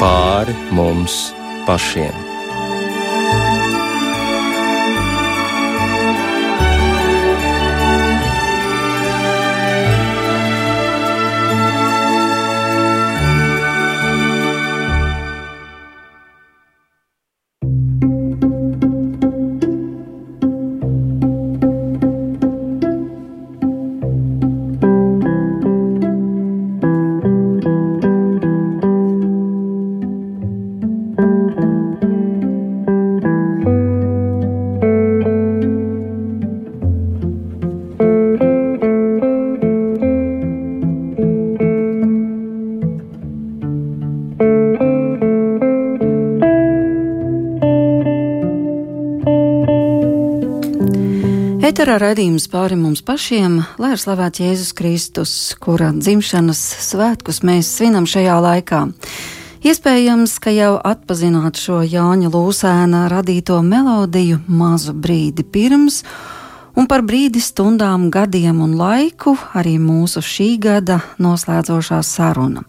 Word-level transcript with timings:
pāri 0.00 0.54
mums 0.74 1.34
pašiem. 1.66 2.33
Eterā 51.94 52.08
raidījums 52.08 52.48
pāri 52.50 52.74
mums 52.74 53.04
pašiem, 53.06 53.60
lai 53.78 53.92
ir 53.94 54.00
slavēts 54.02 54.40
Jēzus 54.42 54.72
Kristus, 54.74 55.34
kura 55.62 55.92
dzimšanas 55.94 56.58
svētkus 56.82 57.38
mēs 57.46 57.68
svinam 57.70 58.02
šajā 58.10 58.34
laikā. 58.42 58.80
Iespējams, 59.62 60.32
ka 60.42 60.50
jau 60.50 60.72
atpazināt 60.90 61.60
šo 61.62 61.84
Jāņa 61.86 62.32
Lūsēna 62.34 63.04
radīto 63.12 63.60
melodiju 63.62 64.40
mazu 64.50 64.96
brīdi 65.06 65.46
pirms, 65.46 66.00
un 66.74 66.90
par 66.90 67.06
brīdi 67.06 67.38
stundām, 67.38 68.10
gadiem 68.10 68.58
un 68.66 68.74
laiku 68.74 69.36
arī 69.54 69.78
mūsu 69.78 70.18
šī 70.18 70.50
gada 70.66 70.98
noslēdzošā 71.22 72.02
saruna. 72.02 72.66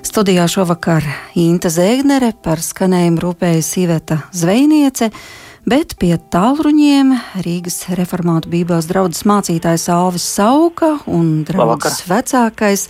Studijā 0.00 0.48
šovakar 0.48 1.04
Inta 1.36 1.68
Zēgnere 1.68 2.32
par 2.40 2.64
skanējumu 2.64 3.20
rūpējas 3.28 3.72
Iveta 3.84 4.22
Zvejniece 4.32 5.12
bet 5.68 5.96
pie 6.00 6.14
tālruņiem 6.32 7.14
Rīgas 7.44 7.84
reformātu 7.98 8.50
Bībeles 8.52 8.88
draugs 8.90 9.24
mācītājs 9.28 9.88
Alvis 9.92 10.26
Sauka 10.26 10.96
un 11.10 11.42
draugs 11.48 12.04
vecākais. 12.10 12.88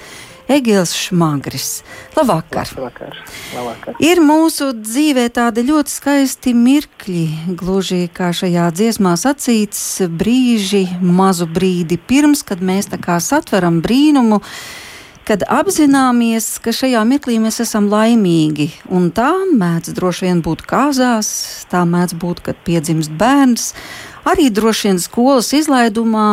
Egils 0.53 0.91
Šmagris. 0.99 1.83
Labvakar. 2.17 2.69
Labvakar. 2.77 3.15
Labvakar! 3.55 3.97
Ir 4.03 4.21
mūsu 4.21 4.73
dzīvē 4.75 5.29
tādi 5.33 5.63
ļoti 5.69 5.93
skaisti 5.95 6.53
mirkļi, 6.59 7.55
gluži 7.57 8.03
kā 8.13 8.33
šajā 8.37 8.67
dziesmā 8.75 9.15
sacīts, 9.21 10.03
brīži, 10.11 10.83
mazu 11.01 11.47
brīdi 11.47 11.97
pirms, 11.97 12.43
kad 12.45 12.61
mēs 12.61 12.91
tā 12.93 12.99
kā 13.01 13.21
satveram 13.23 13.81
brīnumu, 13.87 14.43
kad 15.29 15.45
apzināmies, 15.47 16.57
ka 16.63 16.75
šajā 16.75 17.03
mirklī 17.09 17.39
mēs 17.43 17.61
esam 17.65 17.89
laimīgi. 17.93 18.69
Un 18.93 19.11
tā 19.15 19.31
mēdz 19.55 19.95
droši 19.97 20.29
vien 20.29 20.43
būt 20.45 20.65
kāzās, 20.69 21.29
tā 21.71 21.85
mēdz 21.89 22.17
būt, 22.23 22.43
kad 22.47 22.59
piedzimst 22.67 23.13
bērns. 23.19 23.73
Arī 24.29 24.51
droši 24.55 24.91
vien 24.91 25.03
skolas 25.03 25.51
izlaidumā, 25.57 26.29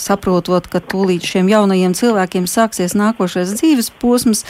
saprotot, 0.00 0.68
ka 0.72 0.80
tūlīt 0.80 1.26
šiem 1.26 1.50
jaunajiem 1.52 1.96
cilvēkiem 1.96 2.48
sāksies 2.48 2.96
nākošais 2.96 3.56
dzīves 3.58 3.92
posms, 4.00 4.46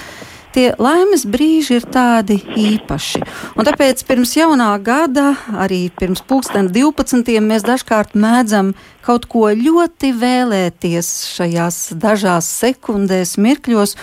tie 0.56 0.70
laimes 0.80 1.26
brīži 1.28 1.76
ir 1.78 1.86
tādi 1.92 2.38
īpaši. 2.40 3.20
Un 3.58 3.68
tāpēc 3.68 4.00
pirms 4.08 4.32
jaunā 4.38 4.70
gada, 4.84 5.34
arī 5.52 5.86
pirms 6.00 6.24
pulksten 6.24 6.70
12. 6.72 7.36
mēs 7.44 7.66
dažkārt 7.66 8.16
mēdzam 8.16 8.72
kaut 9.06 9.28
ko 9.30 9.50
ļoti 9.52 10.14
vēlēties 10.16 11.12
šajās 11.36 11.82
dažās 12.00 12.48
sekundēs, 12.64 13.36
mirkļos 13.36 13.94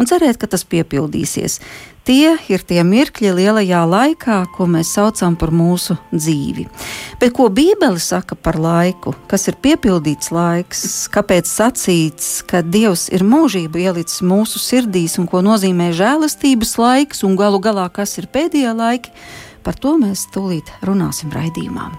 un 0.00 0.08
cerēt, 0.08 0.40
ka 0.40 0.48
tas 0.50 0.64
piepildīsies. 0.64 1.60
Tie 2.08 2.30
ir 2.48 2.62
tie 2.64 2.80
mirkļi 2.88 3.34
lielajā 3.36 3.82
laikā, 3.84 4.38
ko 4.56 4.64
mēs 4.64 4.94
saucam 4.96 5.34
par 5.36 5.50
mūsu 5.52 5.98
dzīvi. 6.08 6.64
Bet 7.20 7.34
ko 7.36 7.50
Bībele 7.52 8.00
saka 8.00 8.32
par 8.32 8.56
laiku, 8.56 9.12
kas 9.28 9.44
ir 9.52 9.58
piepildīts 9.60 10.32
laiks, 10.32 10.86
kāpēc 11.12 11.44
sacīts, 11.44 12.30
ka 12.48 12.62
Dievs 12.64 13.10
ir 13.12 13.26
mūžību 13.28 13.84
ielicis 13.84 14.24
mūsu 14.24 14.56
sirdīs 14.56 15.18
un 15.20 15.28
ko 15.28 15.44
nozīmē 15.44 15.90
žēlastības 16.00 16.78
laiks 16.80 17.20
un 17.28 17.36
galu 17.36 17.60
galā 17.60 17.90
kas 17.92 18.16
ir 18.16 18.32
pēdējie 18.32 18.72
laiki, 18.72 19.12
par 19.60 19.76
to 19.76 19.98
mēs 20.00 20.30
tūlīt 20.32 20.72
runāsim 20.88 21.28
raidījumā. 21.36 21.92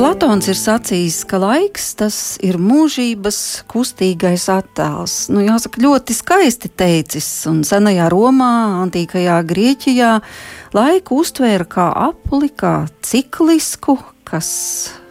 Platons 0.00 0.46
ir 0.48 0.56
sacījis, 0.56 1.16
ka 1.28 1.36
laiks 1.42 1.90
tas 2.00 2.14
ir 2.40 2.56
mūžības 2.56 3.36
kustīgais 3.68 4.46
attēls. 4.48 5.26
Nu, 5.28 5.42
jāsaka, 5.44 5.82
ļoti 5.84 6.16
skaisti 6.16 6.70
teicis, 6.72 7.28
un 7.50 7.58
senajā 7.68 8.06
Romā, 8.08 8.80
antīkajā 8.86 9.36
Grieķijā 9.50 10.14
laiku 10.72 11.20
uztvēra 11.20 11.68
kā 11.68 11.90
apli, 12.06 12.48
kā 12.48 12.72
ciklisku, 13.04 13.98
kas 14.24 14.48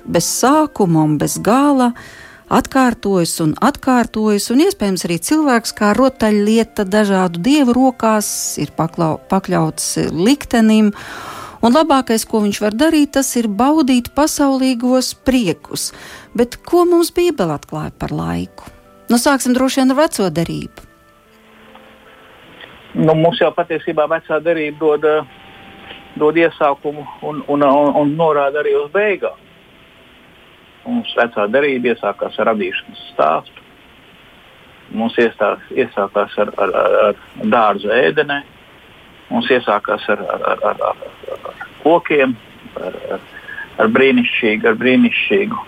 bez 0.10 0.26
sākuma 0.40 1.06
un 1.06 1.20
bez 1.22 1.38
gala 1.38 1.92
atkārtojas 2.50 3.36
un 3.46 3.54
atkārtojas, 3.62 4.50
un 4.50 4.66
iespējams 4.66 5.06
arī 5.06 5.20
cilvēks 5.30 5.78
kā 5.78 5.94
rotaļlieta 6.02 6.90
dažādu 6.90 7.46
dievu 7.46 7.78
rokās 7.78 8.32
ir 8.58 8.74
paklau, 8.74 9.20
pakļauts 9.30 10.00
liktenim. 10.18 10.96
Un 11.60 11.76
labākais, 11.76 12.24
ko 12.24 12.40
viņš 12.46 12.60
var 12.64 12.76
darīt, 12.78 13.14
tas 13.18 13.34
ir 13.36 13.50
baudīt 13.52 14.14
pasaulīgos 14.16 15.12
priekus. 15.28 15.90
Bet 16.38 16.56
ko 16.64 16.86
mums 16.88 17.12
Bībele 17.16 17.58
atklāja 17.58 17.92
par 18.00 18.14
laiku? 18.16 18.70
Nu, 19.10 19.18
sāksim 19.20 19.56
droši 19.58 19.82
vien 19.82 19.92
ar 19.92 20.00
veco 20.04 20.30
derību. 20.32 20.86
Nu, 23.00 23.14
mums 23.14 23.42
jau 23.42 23.52
patiesībā 23.54 24.08
vecā 24.10 24.40
derība 24.42 24.80
dod, 24.80 25.08
dod 26.22 26.38
iesākumu 26.40 27.06
un, 27.28 27.44
un, 27.48 27.64
un, 27.66 27.92
un 28.02 28.14
norāda 28.18 28.64
arī 28.64 28.76
uz 28.80 28.88
beigām. 28.94 29.36
Mums 30.88 31.12
vecā 31.18 31.46
derība 31.52 31.92
iesākās 31.92 32.40
ar 32.40 32.50
radīšanas 32.54 33.04
stāstu. 33.12 33.66
Mums 34.96 35.18
iestās, 35.22 35.62
iesākās 35.76 36.38
ar, 36.42 36.54
ar, 36.58 36.72
ar, 36.80 36.96
ar 37.10 37.52
dārzu 37.52 37.92
ēdenē, 37.94 38.40
Mums 39.30 39.50
iesākās 39.54 40.06
ar, 40.10 40.22
ar, 40.34 40.62
ar, 40.72 40.80
ar, 40.90 41.66
kokiem, 41.84 42.34
ar, 42.82 42.96
ar, 43.14 43.26
ar, 43.78 43.92
brīnišķīgu, 43.94 44.66
ar 44.72 44.78
brīnišķīgu 44.80 45.66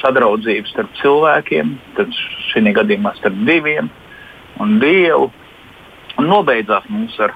sadraudzību 0.00 0.70
starp 0.72 0.96
cilvēkiem, 0.98 1.76
tad 1.98 2.10
šī 2.50 2.72
gadījumā 2.74 3.14
starp 3.20 3.38
diviem 3.46 3.90
un 4.62 4.78
dievu. 4.82 5.30
Un 6.18 6.28
nobeidzās 6.30 6.84
mums 6.90 7.14
ar, 7.22 7.32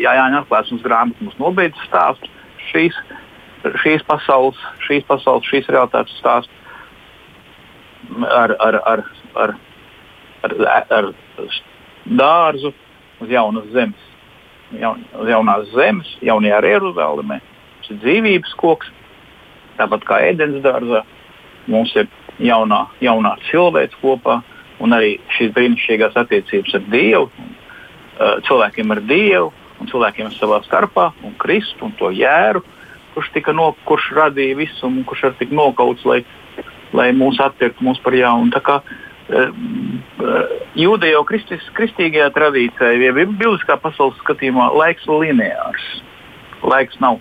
ja 0.00 0.14
Jānis 0.16 0.42
atklāsmes 0.44 0.84
grāmatu, 0.84 1.24
mums 1.24 1.40
nobeidzas 1.40 1.88
stāsts 1.88 2.30
šīs, 2.70 2.96
šīs 3.82 4.04
pasaules, 4.08 4.60
šīs 4.86 5.04
pasaules, 5.08 5.48
šīs 5.48 5.68
realitātes 5.72 6.16
stāsts 6.20 6.52
ar, 8.28 8.56
ar, 8.60 8.80
ar, 8.92 9.04
ar, 9.34 9.54
ar, 10.46 10.56
ar 11.00 11.10
dārzu 12.06 12.72
uz 13.20 13.32
jaunas 13.32 13.68
zemes 13.72 14.05
jaun, 14.74 15.04
jaunās 15.28 15.68
zemes, 15.74 16.10
jaunajā 16.24 16.62
Jeruzalemē. 16.66 17.40
Tas 17.80 17.90
ir 17.94 18.00
dzīvības 18.02 18.54
koks, 18.60 18.90
tāpat 19.78 20.06
kā 20.08 20.20
ēdienas 20.30 20.64
dārzā. 20.64 21.02
Mums 21.70 21.94
ir 21.98 22.08
jaunā, 22.42 22.86
jaunā 23.02 23.36
cilvēks 23.50 23.98
kopā 24.02 24.40
un 24.82 24.94
arī 24.96 25.16
šīs 25.36 25.54
brīnišķīgās 25.56 26.18
attiecības 26.20 26.76
ar 26.78 26.88
Dievu, 26.92 27.30
cilvēkiem 28.46 28.92
ar 28.94 29.02
Dievu 29.08 29.52
un 29.80 29.90
cilvēkiem 29.90 30.32
savā 30.36 30.62
starpā 30.64 31.10
un 31.24 31.34
Kristu 31.40 31.88
un 31.88 31.94
to 31.98 32.10
jēru, 32.14 32.62
kurš, 33.14 33.32
no, 33.56 33.72
kurš 33.88 34.10
radīja 34.16 34.58
visu 34.58 34.86
un 34.88 35.02
kurš 35.08 35.28
arī 35.28 35.40
tika 35.40 35.56
nokauts, 35.56 36.04
lai, 36.08 36.22
lai 36.96 37.10
mūs 37.16 37.40
atpirktu 37.40 37.96
par 38.04 38.14
jaunu. 38.14 38.52
Eh, 39.26 39.48
jūdejo 40.78 41.24
kristīgajā 41.26 42.28
tradīcijā, 42.34 42.92
ja 43.02 43.14
bibliskā 43.16 43.74
pasaules 43.82 44.18
skatījumā, 44.22 44.68
laiks 44.78 45.08
ir 45.08 45.18
lineārs. 45.24 45.88
Laiks 46.62 47.00
nav, 47.02 47.18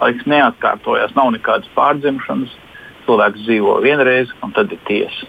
laiks 0.00 0.24
neatkārtojas, 0.32 1.12
nav 1.18 1.34
nekādas 1.36 1.68
pārdzimšanas. 1.76 2.56
Cilvēks 3.04 3.44
dzīvo 3.44 3.76
vienreiz, 3.82 4.30
un 4.46 4.54
tad 4.56 4.72
ir 4.72 4.80
tiesa. 4.88 5.28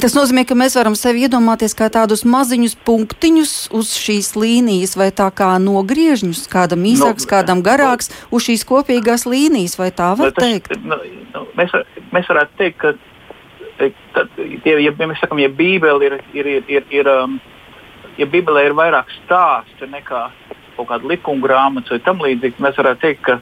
Tas 0.00 0.12
nozīmē, 0.16 0.42
ka 0.48 0.56
mēs 0.58 0.74
varam 0.76 0.96
sevi 0.98 1.22
iedomāties 1.24 1.72
kā 1.76 1.86
tādus 1.92 2.24
maziņus 2.28 2.74
punktiņus 2.84 3.52
uz 3.76 3.92
šīs 3.96 4.34
līnijas, 4.36 4.96
vai 4.98 5.08
tā 5.14 5.28
kā 5.32 5.54
nogriežņus, 5.62 6.42
kādam 6.52 6.82
nu, 6.82 6.90
īsāks, 6.92 7.24
no, 7.24 7.30
kādam 7.30 7.62
garāks, 7.64 8.10
uz 8.34 8.48
šīs 8.48 8.66
kopīgās 8.68 9.24
līnijas, 9.28 9.78
vai 9.80 9.92
tā 9.94 10.10
var 10.18 10.34
tas, 10.34 10.42
teikt? 10.42 10.74
Nu, 10.82 10.98
nu, 11.32 11.46
mēs, 11.56 11.72
mēs 12.12 12.28
varētu 12.32 12.58
teikt, 12.60 12.82
ka 12.82 13.15
tad, 13.78 14.38
ja, 14.64 14.78
ja 14.80 14.92
mēs 14.98 15.20
sakam, 15.20 15.40
ja 15.42 15.50
Bībele 15.52 16.08
ir, 16.08 16.18
ir, 16.32 16.46
ir, 16.56 16.64
ir, 16.78 16.88
ir 16.90 17.10
um, 17.12 17.38
ja 18.20 18.28
Bībelē 18.30 18.66
ir 18.68 18.76
vairāk 18.76 19.10
stāstu 19.22 19.88
nekā 19.90 20.26
kaut 20.76 20.88
kāda 20.90 21.08
likuma 21.08 21.44
grāmata 21.44 21.94
vai 21.94 22.02
tam 22.04 22.20
līdzīga, 22.20 22.62
mēs 22.62 22.80
varētu 22.80 23.02
teikt, 23.02 23.22
ka, 23.24 23.36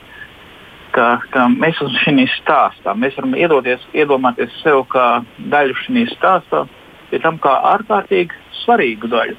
ka, 0.94 1.06
ka 1.34 1.46
mēs 1.50 1.78
esam 1.80 1.94
šajā 2.04 2.26
stāstā. 2.36 2.94
Mēs 2.98 3.16
varam 3.18 3.34
iedoties, 3.38 3.86
iedomāties 3.96 4.54
sev 4.62 4.84
kā 4.92 5.08
daļu 5.52 5.78
šajā 5.82 6.06
stāstā, 6.14 6.64
pie 7.10 7.20
tam 7.24 7.40
kā 7.42 7.54
ārkārtīgi 7.74 8.42
svarīgu 8.62 9.10
daļu. 9.10 9.38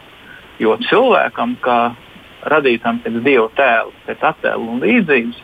Jo 0.59 0.77
cilvēkam, 0.87 1.57
kā 1.63 1.79
radītam 2.51 3.01
pēc 3.03 3.19
dieva 3.25 3.49
tēla, 3.57 3.91
pēc 4.07 4.23
attēla 4.31 4.71
un 4.75 4.83
līdzības, 4.83 5.39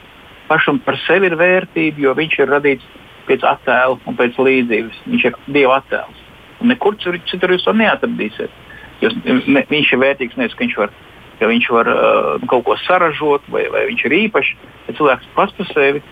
pašam 0.48 0.80
par 0.86 1.00
sevi 1.08 1.32
ir 1.32 1.38
vērtība, 1.40 2.04
jo 2.04 2.16
viņš 2.16 2.38
ir 2.40 2.52
radīts 2.52 3.01
pēc 3.28 3.46
attēla 3.48 4.00
un 4.08 4.18
pēc 4.20 4.40
līdzības. 4.40 5.06
Viņš 5.12 5.30
ir 5.30 5.40
dieva 5.48 5.80
attēls. 5.82 6.26
Un 6.62 6.70
nekur 6.74 6.98
citur 7.02 7.54
jūs 7.54 7.66
to 7.66 7.74
neatradīsiet. 7.74 8.60
Jūs, 9.02 9.16
ne, 9.26 9.64
viņš 9.70 9.96
ir 9.96 10.02
vērtīgs 10.04 10.38
nevis, 10.38 10.54
ka 10.58 10.66
viņš 10.66 10.78
var 10.84 10.94
ka 11.42 11.50
viņš 11.50 11.68
var 11.74 11.88
uh, 11.90 12.44
kaut 12.52 12.68
ko 12.68 12.78
saražot, 12.86 13.46
vai, 13.50 13.66
vai 13.74 13.88
viņš 13.90 14.04
ir 14.06 14.18
īpašs. 14.28 14.52
Ja 14.86 14.94
cilvēks 14.98 15.30
pats 15.34 15.56
par 15.58 15.70
sevi, 15.72 16.04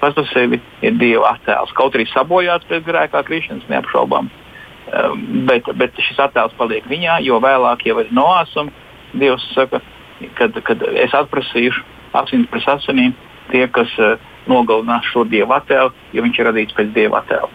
pats 0.00 0.16
par 0.18 0.26
sevi 0.32 0.58
ir 0.82 0.96
dieva 0.98 1.36
attēls. 1.36 1.70
Kaut 1.78 1.94
arī 1.94 2.08
sabojāts 2.10 2.66
pēc 2.66 2.88
grēkā 2.88 3.22
krišanas, 3.28 3.68
neapšaubām. 3.70 4.30
Um, 4.92 5.22
bet, 5.46 5.70
bet 5.78 5.94
šis 6.02 6.18
attēls 6.24 6.56
paliek 6.58 6.88
viņā, 6.90 7.20
jo 7.22 7.38
vēlāk 7.42 7.86
jau 7.86 8.00
ir 8.02 8.10
noāsums. 8.10 8.74
Dievs 9.14 9.44
saka, 9.52 9.78
kad, 10.38 10.56
kad 10.66 10.82
es 10.98 11.14
atprasīšu 11.14 11.84
asins 12.16 12.48
pret 12.50 12.66
asinīm 12.74 13.14
tie, 13.52 13.66
kas 13.70 13.92
uh, 14.02 14.16
nogalinās 14.50 15.06
šo 15.12 15.24
dievu 15.28 15.54
attēlu, 15.56 15.92
jo 16.12 16.24
viņš 16.24 16.40
ir 16.40 16.48
radīts 16.50 16.78
pēc 16.78 16.94
dieva 16.96 17.22
attēla. 17.22 17.50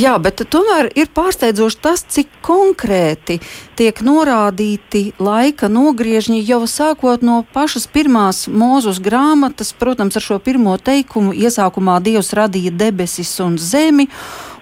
Jā, 0.00 0.14
bet 0.18 0.40
tomēr 0.50 0.88
ir 0.96 1.10
pārsteidzoši 1.14 1.80
tas, 1.84 2.02
cik 2.08 2.30
konkrēti 2.44 3.38
tiek 3.78 4.00
norādīti 4.06 5.12
laika 5.22 5.68
nogriežņi 5.72 6.40
jau 6.46 6.62
sākot 6.70 7.24
no 7.26 7.42
pašas 7.54 7.86
pirmās 7.90 8.44
mūzus 8.48 9.00
grāmatas, 9.04 9.74
protams, 9.76 10.16
ar 10.18 10.24
šo 10.24 10.38
pirmo 10.42 10.76
teikumu 10.78 11.34
iesākumā 11.36 12.00
Dievs 12.04 12.32
radīja 12.36 12.74
debesis 12.74 13.34
un 13.44 13.58
zemi. 13.58 14.08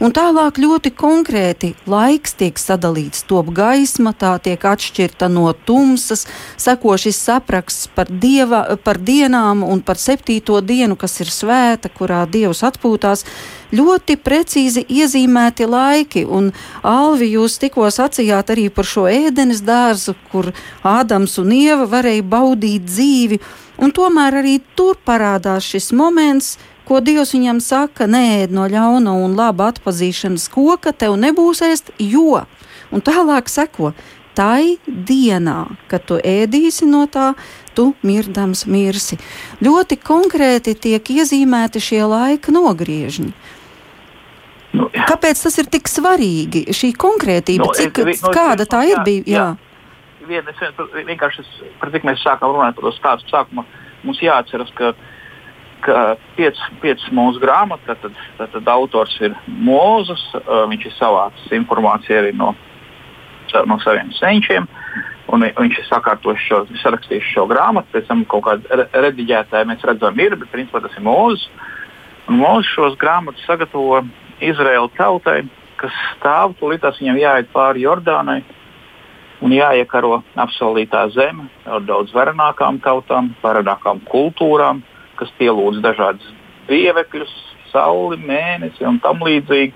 Un 0.03 0.11
tālāk 0.11 0.56
ļoti 0.59 0.91
konkrēti 0.99 1.69
laiks 1.87 2.35
tiek 2.41 2.59
sadalīts, 2.59 3.23
top 3.31 3.53
gaisma, 3.55 4.11
tā 4.19 4.33
tiek 4.43 4.65
atšķirta 4.67 5.29
no 5.31 5.53
tumsas, 5.55 6.27
seko 6.59 6.97
šis 6.99 7.21
sapraksts 7.23 7.87
par, 7.95 8.11
dieva, 8.11 8.65
par 8.83 8.99
dienām 8.99 9.62
un 9.62 9.85
par 9.87 10.00
septīto 10.03 10.59
dienu, 10.59 10.99
kas 10.99 11.21
ir 11.23 11.31
svēta, 11.31 11.93
kurā 11.93 12.25
Dievs 12.27 12.65
atpūtās. 12.67 13.23
Ļoti 13.73 14.19
precīzi 14.21 14.83
iezīmēti 14.85 15.65
laiki, 15.65 16.27
un 16.29 16.51
Alvi, 16.85 17.31
jūs 17.39 17.57
tikko 17.63 17.87
sacījāt 17.89 18.53
arī 18.53 18.67
par 18.69 18.85
šo 18.85 19.07
ēdenes 19.09 19.63
dārzu, 19.65 20.13
kur 20.29 20.51
Ādams 20.85 21.39
un 21.41 21.55
Ieva 21.57 21.87
varēja 21.89 22.27
baudīt 22.35 22.85
dzīvi, 22.85 23.41
un 23.81 23.95
tomēr 23.97 24.43
arī 24.43 24.59
tur 24.77 25.01
parādās 25.01 25.65
šis 25.65 25.89
moments, 25.97 26.59
ko 26.85 27.01
Dievs 27.01 27.33
viņam 27.33 27.63
saka, 27.65 28.05
nē, 28.05 28.51
no 28.53 28.67
ļauna 28.69 29.15
un 29.25 29.39
laba 29.41 29.71
atpazīšanas 29.73 30.51
koka 30.53 30.93
tev 30.93 31.17
nebūs 31.17 31.65
ēst, 31.65 31.95
jo, 31.97 32.43
un 32.93 33.01
tālāk 33.01 33.49
seko, 33.49 33.95
tai 34.37 34.77
dienā, 34.87 35.65
kad 35.89 36.05
tu 36.09 36.19
ēdīsi 36.21 36.89
no 36.89 37.07
tā, 37.09 37.33
tu 37.73 37.93
mirdams 38.05 38.67
mirsi. 38.69 39.17
Ļoti 39.65 39.97
konkrēti 40.05 40.77
tiek 40.77 41.13
iezīmēti 41.17 41.81
šie 41.81 42.03
laika 42.05 42.53
nogriežņi. 42.53 43.33
Nu, 44.73 44.89
jā. 44.95 45.05
Kāpēc 45.11 45.43
tas 45.45 45.59
ir 45.61 45.69
tik 45.73 45.91
svarīgi? 45.91 46.65
Šī 46.73 46.95
konkrētība, 46.97 47.69
nu, 47.69 47.77
cik, 47.77 48.03
es, 48.09 48.23
no, 48.25 48.33
kāda 48.33 48.65
tā 48.69 48.85
ir 48.89 49.03
bijusi? 49.05 49.35
Jā. 49.35 49.53
Jā. 49.53 50.27
Viena, 50.29 50.55
vienkārši, 51.09 51.45
par 51.81 51.91
cik 51.93 52.07
mēs 52.09 52.23
sākām 52.25 52.55
runāt 52.55 52.79
par 52.79 52.87
to 52.87 52.93
stāstu 52.97 53.35
sākumu, 53.35 53.67
mums 54.07 54.23
jāatceras, 54.23 54.71
ka 54.79 54.95
ka 55.83 56.15
piecas 56.37 56.63
piec 56.83 57.03
mūsu 57.15 57.43
grāmatas, 57.43 57.99
tad, 58.03 58.19
tad, 58.39 58.53
tad 58.55 58.71
autors 58.71 59.15
ir 59.25 59.35
Mozus, 59.47 60.23
viņš 60.71 60.87
ir 60.89 60.95
savācis 60.95 61.57
informāciju 61.59 62.21
arī 62.21 62.33
no, 62.39 62.53
no 63.67 63.79
saviem 63.83 64.13
senčiem. 64.19 64.69
Un 65.33 65.47
viņš 65.47 65.79
ir 65.81 65.87
sakārtojis 65.89 66.43
šo, 66.45 66.59
sarakstījis 66.83 67.31
šo 67.33 67.47
grāmatu, 67.49 67.89
pēc 67.95 68.09
tam 68.09 68.25
kaut 68.29 68.45
kāda 68.49 68.87
rediģētāja 68.93 69.69
mēs 69.71 69.85
redzam, 69.89 70.19
ir, 70.21 70.37
bet 70.37 70.51
principā 70.53 70.83
tas 70.85 70.97
ir 70.99 71.07
Mozus. 71.07 71.47
Un 72.29 72.41
Mozus 72.43 72.71
šos 72.75 72.99
grāmatas 73.01 73.47
sagatavo 73.49 74.03
Izraēla 74.50 74.91
tautai, 74.97 75.43
kas 75.81 75.94
stāv 76.17 76.56
tulītās 76.61 77.00
viņam 77.00 77.21
jāiet 77.21 77.53
pāri 77.55 77.85
Jordānai 77.87 78.41
un 79.43 79.55
jāiekaro 79.55 80.23
apsolītā 80.39 81.09
zeme 81.15 81.49
ar 81.67 81.83
daudz 81.87 82.15
varenākām 82.15 82.79
tautām, 82.85 83.33
varenākām 83.43 84.03
kultūrām 84.11 84.83
kas 85.23 85.33
pielūdz 85.39 85.83
dažādas 85.85 86.27
dievekļus, 86.71 87.33
sauli, 87.73 88.19
mēnesi 88.27 88.85
un 88.89 88.99
tam 89.03 89.23
līdzīgi. 89.25 89.73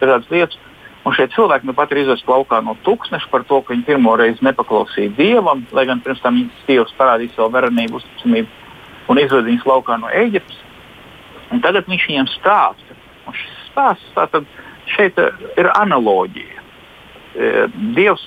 Dažādas 0.00 0.30
lietas. 0.32 0.62
Un 1.06 1.14
šie 1.14 1.28
cilvēki 1.30 1.68
nu 1.68 1.74
pat 1.76 1.92
ir 1.94 2.02
izvesti 2.02 2.26
laukā 2.28 2.58
no 2.66 2.74
tūkstneša 2.86 3.28
par 3.30 3.44
to, 3.46 3.60
ka 3.62 3.74
viņi 3.74 3.86
pirmo 3.86 4.16
reizi 4.18 4.42
nepaklausīja 4.42 5.14
dievam, 5.14 5.62
lai 5.76 5.86
gan 5.86 6.00
pirms 6.02 6.22
tam 6.24 6.40
dievs 6.66 6.94
parādīja 6.98 7.36
savu 7.36 7.54
varenību, 7.54 8.00
uzticamību 8.00 9.12
un 9.12 9.20
izved 9.22 9.46
viņus 9.46 9.68
laukā 9.70 10.00
no 10.02 10.10
Eģiptes. 10.10 10.58
Un 11.54 11.62
tagad 11.62 11.86
viņš 11.86 12.08
viņiem 12.10 12.30
stāsta. 12.34 12.85
Stāsts 13.76 14.16
tātad 14.16 14.48
šeit 14.96 15.18
eh, 15.20 15.44
ir 15.60 15.68
analoģija. 15.76 16.64
Eh, 17.36 17.62
dievs, 17.92 18.24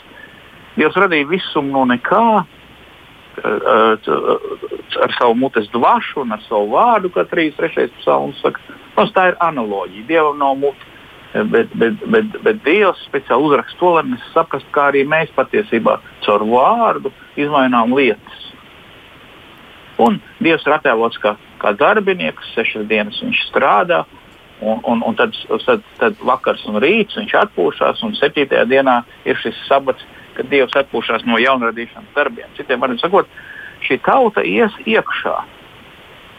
Dievs 0.77 0.95
radīja 0.95 1.27
visumu 1.27 1.73
no 1.73 1.81
nekā, 1.89 2.45
ar 5.03 5.15
savu 5.17 5.33
mutes 5.35 5.67
dvašu 5.73 6.21
un 6.21 6.31
ar 6.31 6.43
savu 6.45 6.69
vārdu, 6.75 7.11
kā 7.11 7.25
33. 7.27 7.89
psalms 7.99 8.39
saka. 8.43 8.61
Mums 8.95 9.11
tā 9.15 9.29
ir 9.31 9.37
analoģija. 9.43 10.05
Dievam 10.07 10.37
nav 10.39 10.55
mute, 10.61 10.85
bet, 11.33 11.73
bet, 11.75 12.05
bet, 12.05 12.37
bet 12.45 12.61
Dievs 12.63 13.01
speciāli 13.07 13.49
uzraksta 13.49 13.79
to, 13.79 13.93
lai 13.97 14.05
mēs 14.11 14.29
saprastu, 14.35 14.71
kā 14.75 14.89
arī 14.91 15.03
mēs 15.07 15.33
patiesībā 15.35 15.97
caur 16.25 16.45
vārdu 16.47 17.11
izmainām 17.39 17.95
lietas. 17.97 18.45
Un 19.99 20.21
Dievs 20.39 20.63
ir 20.67 20.77
attēlots 20.77 21.19
kā, 21.19 21.35
kā 21.59 21.75
darbinieks, 21.75 22.53
sešas 22.55 22.87
dienas 22.87 23.19
viņš 23.23 23.45
strādā, 23.49 24.05
un, 24.61 24.79
un, 24.83 25.03
un 25.07 25.15
tad, 25.19 25.35
tad, 25.65 25.83
tad 25.99 26.23
vakars 26.25 26.65
un 26.67 26.79
rīts 26.83 27.17
viņš 27.19 27.35
atpūšas, 27.43 28.03
un 28.03 28.15
septītajā 28.19 28.65
dienā 28.69 29.01
ir 29.25 29.39
šis 29.39 29.59
sabats 29.67 30.05
ka 30.39 30.47
Dievs 30.47 30.75
atpūšas 30.79 31.25
no 31.27 31.39
jaunradīšanas 31.41 32.15
darbiem. 32.15 32.47
Citiem 32.57 32.79
vārdiem 32.79 33.01
sakot, 33.01 33.27
šī 33.83 33.99
tauta 34.05 34.45
ies 34.47 34.75
iekšā 34.87 35.35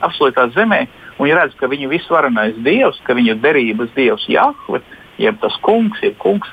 absolūtā 0.07 0.47
zemē, 0.55 0.87
un 1.19 1.27
viņi 1.27 1.37
redz, 1.37 1.57
ka 1.61 1.69
viņu 1.69 1.91
visvarenais 1.93 2.57
Dievs, 2.65 3.01
ka 3.05 3.17
viņu 3.19 3.37
derības 3.45 3.93
Dievs 3.97 4.25
Jahve, 4.33 4.81
jeb 5.21 5.37
tas 5.43 5.57
kungs, 5.67 6.01
jeb 6.05 6.17
kungs, 6.23 6.49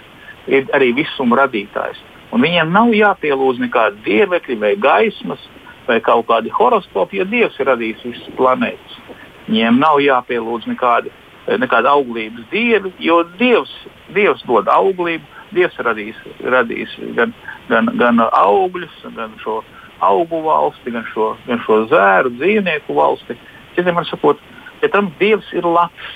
ir 0.52 0.68
arī 0.76 0.92
visuma 0.98 1.40
radītājs. 1.44 2.02
Un 2.36 2.44
viņiem 2.44 2.74
nav 2.76 2.92
jāpielūdz 2.92 3.62
nekādi 3.64 4.04
dievekļi 4.04 4.58
vai 4.60 4.74
gaismas 4.84 5.44
vai 5.88 6.02
kaut 6.04 6.28
kādi 6.28 6.52
horoskopi, 6.52 7.22
jo 7.22 7.28
Dievs 7.32 7.56
ir 7.62 7.72
radījis 7.72 8.04
visas 8.10 8.36
planētas. 8.36 9.00
Viņiem 9.48 9.80
nav 9.80 10.02
jāpielūdz 10.04 10.68
nekādi, 10.68 11.14
nekādi 11.48 11.88
auglības 11.92 12.48
dievi, 12.52 12.92
jo 13.00 13.22
Dievs, 13.40 13.74
Dievs 14.16 14.44
dod 14.48 14.68
auglību, 14.72 15.24
Dievs 15.56 15.78
radīs, 15.80 16.18
radīs 16.44 16.96
gan, 17.16 17.34
gan, 17.70 17.92
gan 18.00 18.20
augļus, 18.28 18.98
gan 19.16 19.36
šo 19.44 19.62
augu 20.04 20.42
valsti, 20.44 20.92
gan 20.92 21.08
šo, 21.14 21.32
gan 21.48 21.64
šo 21.64 21.86
zēru 21.92 22.34
dzīvnieku 22.36 22.98
valsti. 22.98 23.38
Citiem 23.78 24.04
sakot, 24.10 24.42
ja 24.84 24.92
tam 24.92 25.14
Dievs 25.22 25.48
ir 25.56 25.66
labs, 25.66 26.12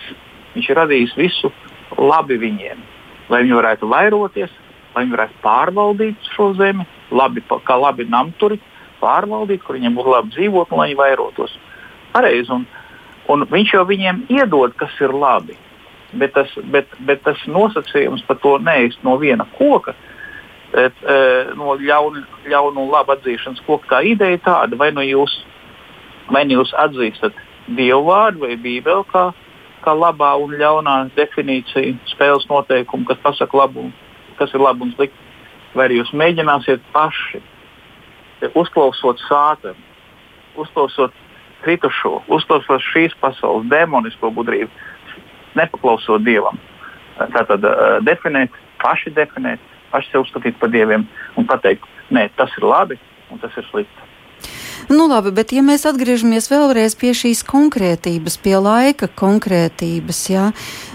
Viņš 0.55 0.67
ir 0.67 0.79
radījis 0.81 1.13
visu 1.15 1.51
labi 1.95 2.35
viņiem, 2.39 2.79
lai 3.31 3.43
viņi 3.45 3.55
varētu 3.55 3.87
vairoties, 3.91 4.51
lai 4.95 5.05
viņi 5.05 5.15
varētu 5.15 5.39
pārvaldīt 5.43 6.31
šo 6.35 6.51
zemi, 6.59 6.85
labi, 7.11 7.43
kā 7.67 7.77
labi 7.79 8.07
namturi, 8.11 8.59
pārvaldīt, 9.01 9.63
kur 9.63 9.77
viņiem 9.79 9.95
būtu 9.95 10.15
labi 10.15 10.35
dzīvot 10.35 10.73
un 10.73 10.81
lai 10.81 10.89
viņi 10.89 10.99
vairotos. 10.99 11.55
Pareizi, 12.11 12.59
un, 13.31 13.45
viņš 13.49 13.75
jau 13.75 13.83
viņiem 13.87 14.25
iedod, 14.31 14.73
kas 14.79 14.95
ir 15.01 15.13
labi. 15.15 15.57
Bet 16.11 16.33
tas, 16.35 16.51
bet, 16.73 16.91
bet 17.07 17.21
tas 17.23 17.39
nosacījums 17.47 18.23
par 18.27 18.39
to 18.43 18.57
neēst 18.59 19.03
no 19.07 19.15
viena 19.21 19.45
koka, 19.55 19.93
bet, 20.73 20.97
e, 21.07 21.19
no 21.55 21.77
ļaunu, 21.79 22.25
ļaunu 22.51 22.83
un 22.83 22.91
labu 22.91 23.15
atzīšanas 23.15 23.63
koka, 23.67 23.87
tā 23.93 24.01
ideja 24.07 24.35
ir 24.35 24.43
tāda, 24.43 24.79
vai 24.79 24.91
nu 24.91 25.05
jūs, 25.05 25.37
vai 26.31 26.43
nu 26.47 26.59
jūs 26.59 26.75
atzīstat 26.83 27.37
dievu 27.71 28.03
vārdu 28.09 28.43
vai 28.43 28.57
bībeli 28.59 29.07
kā, 29.13 29.29
kā 29.85 29.95
labā 29.95 30.33
un 30.41 30.57
ļaunā 30.59 30.97
definīcija, 31.15 31.95
spēles 32.11 32.47
noteikumu, 32.51 33.07
kas 33.07 33.21
pasaka 33.23 33.63
labu, 33.63 33.87
kas 34.39 34.51
ir 34.53 34.63
labi 34.63 34.87
un 34.87 34.93
slikti, 34.97 35.29
vai 35.75 35.87
arī 35.87 36.01
jūs 36.01 36.11
mēģināsiet 36.17 36.83
paši, 36.91 37.41
uzklausot 38.57 39.21
sāpēm, 39.29 39.77
uzklausot 40.59 41.15
kritušo, 41.65 42.21
uzklausot 42.31 42.83
šīs 42.91 43.15
pasaules 43.21 43.69
demonisko 43.71 44.31
gudrību, 44.35 44.69
nepaklausot 45.59 46.23
dievam. 46.25 46.59
Tātad 47.19 47.65
uh, 47.67 47.97
definēt, 48.05 48.53
paši 48.81 49.13
definēt, 49.17 49.61
paši 49.91 50.13
sev 50.13 50.25
uzskatīt 50.25 50.57
par 50.61 50.71
dieviem 50.73 51.05
un 51.37 51.49
pateikt, 51.49 51.85
nē, 52.13 52.29
tas 52.39 52.53
ir 52.57 52.65
labi 52.67 52.97
un 53.31 53.41
tas 53.43 53.55
ir 53.59 53.67
slikti. 53.69 54.10
Nu, 54.91 55.05
labi, 55.07 55.31
bet 55.31 55.53
ja 55.55 55.61
mēs 55.63 55.85
atgriežamies 55.87 56.49
vēlreiz 56.51 56.97
pie 56.99 57.13
šīs 57.15 57.45
konkrētības, 57.47 58.35
pie 58.43 58.57
laika 58.59 59.07
konkrētības, 59.07 60.19
jā, 60.27 60.49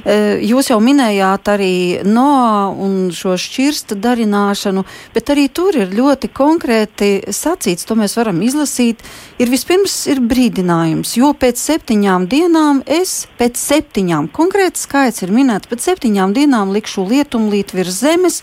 e, 0.05 0.17
jūs 0.45 0.69
jau 0.69 0.77
minējāt 0.85 1.49
arī 1.49 1.77
Noā 2.05 2.67
un 2.77 3.09
šo 3.17 3.39
šķirsta 3.41 3.97
darināšanu, 3.97 4.85
bet 5.17 5.33
arī 5.33 5.47
tur 5.49 5.81
ir 5.81 5.97
ļoti 5.97 6.29
konkrēti 6.29 7.11
sacīts, 7.33 7.89
to 7.89 7.97
mēs 7.97 8.19
varam 8.21 8.45
izlasīt. 8.45 9.01
Ir 9.41 9.49
vispirms 9.49 9.97
ir 10.13 10.21
brīdinājums, 10.21 11.17
jo 11.17 11.33
pēc 11.33 11.57
septiņām 11.65 12.29
dienām 12.29 12.85
es, 12.85 13.23
pēc 13.41 13.57
septiņām, 13.57 14.29
konkrēts 14.37 14.85
skaits 14.85 15.25
ir 15.25 15.33
minēts, 15.33 15.73
pēc 15.73 15.89
septiņām 15.89 16.37
dienām 16.37 16.77
likšu 16.77 17.09
lietumlīt 17.09 17.73
virs 17.73 18.03
zemes, 18.05 18.43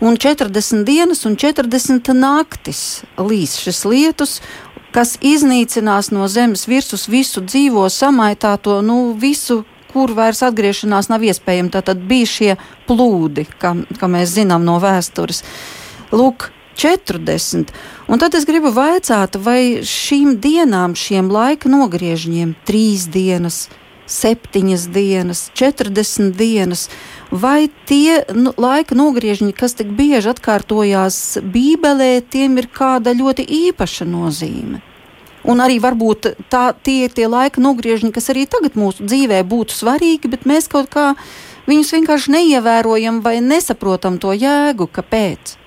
un 0.00 0.16
40 0.16 0.88
dienas 0.88 1.26
un 1.28 1.36
40 1.36 2.14
naktis 2.16 3.02
līs 3.20 3.60
šis 3.60 3.84
lietus, 3.84 4.40
kas 4.94 5.16
iznīcinās 5.20 6.12
no 6.14 6.28
zemes 6.30 6.68
virsmas 6.70 7.08
visu 7.10 7.42
dzīvo, 7.44 7.88
samaitāto, 7.90 8.78
nu, 8.86 9.12
visu, 9.18 9.64
kur 9.94 10.14
vairs 10.14 10.42
atgriešanās 10.46 11.10
nav 11.10 11.22
iespējama. 11.26 11.82
Tad 11.82 12.02
bija 12.08 12.30
šie 12.30 12.52
plūdi, 12.88 13.46
kā, 13.58 13.74
kā 13.98 14.10
mēs 14.10 14.34
zinām 14.38 14.66
no 14.66 14.78
vēstures. 14.82 15.42
Lūk, 16.14 16.50
40. 16.78 17.70
Un 18.10 18.18
tad 18.18 18.34
es 18.34 18.46
gribu 18.48 18.72
vaicāt, 18.74 19.38
vai 19.38 19.84
šīm 19.86 20.36
dienām, 20.42 20.96
šiem 20.98 21.30
laika 21.30 21.70
nogriežņiem, 21.70 22.56
trīs 22.66 23.06
dienas, 23.06 23.68
septiņas 24.10 24.86
dienas, 24.92 25.46
40 25.56 26.34
dienas, 26.36 26.88
vai 27.30 27.70
tie 27.88 28.22
nu, 28.34 28.52
laika 28.60 28.96
nogriežņi, 28.98 29.52
kas 29.56 29.76
tik 29.78 29.92
bieži 29.96 30.32
atkārtojās 30.34 31.40
Bībelē, 31.42 32.18
tiem 32.20 32.58
ir 32.60 32.68
kāda 32.72 33.16
ļoti 33.16 33.46
īpaša 33.68 34.08
nozīme? 34.08 34.82
Un 35.44 35.60
arī 35.60 35.76
varbūt 35.82 36.30
tā, 36.48 36.70
tie 36.72 37.04
ir 37.04 37.12
tie 37.12 37.26
laika 37.28 37.60
nogriežņi, 37.60 38.12
kas 38.16 38.30
arī 38.32 38.46
tagad 38.48 38.78
mūsu 38.80 39.04
dzīvē 39.04 39.42
būtu 39.44 39.76
svarīgi, 39.76 40.30
bet 40.32 40.46
mēs 40.48 40.70
kaut 40.72 40.88
kā 40.92 41.12
viņus 41.68 41.92
vienkārši 41.98 42.32
neievērojam 42.32 43.20
vai 43.24 43.38
nesaprotam 43.44 44.16
to 44.20 44.32
jēgu, 44.32 44.88
kāpēc. 44.88 45.58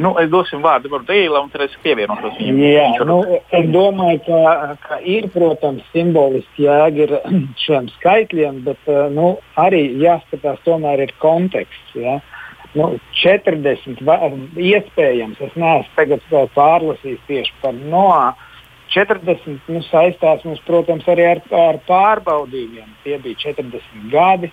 Nu, 0.00 0.14
es 0.20 0.30
došu 0.32 0.60
vārdu 0.64 1.00
Dīlam, 1.04 1.46
un 1.46 1.52
tad 1.52 1.66
es 1.66 1.76
pievienošos 1.84 2.38
viņam. 2.38 2.58
Jā, 2.64 2.84
nu, 3.08 3.18
es 3.56 3.66
domāju, 3.74 4.20
ka, 4.24 4.76
ka 4.86 4.98
ir, 5.04 5.26
protams, 5.34 5.84
simboliski 5.92 6.64
jēga 6.64 7.02
ir 7.04 7.16
šiem 7.64 7.90
skaitļiem, 7.98 8.62
bet 8.68 8.88
eh, 8.88 9.00
nu, 9.12 9.34
arī 9.60 9.82
jāskatās, 10.00 10.62
tomēr 10.64 11.04
ir 11.04 11.12
konteksts. 11.20 11.96
Ja? 11.98 12.18
Nu, 12.78 12.94
40 13.20 14.00
iespējams, 14.70 15.42
es 15.42 15.58
neesmu 15.58 15.98
tagad 15.98 16.24
pārlasījis 16.54 17.26
tieši 17.28 17.58
par 17.60 17.76
NOA. 17.76 18.30
40 18.94 19.68
nu, 19.70 19.82
saistās 19.86 20.40
mums, 20.46 20.62
protams, 20.66 21.04
arī 21.10 21.26
ar, 21.34 21.42
ar 21.54 21.78
pārbaudījumiem. 21.86 22.88
Tie 23.04 23.18
bija 23.22 23.42
40 23.52 24.08
gadi, 24.10 24.50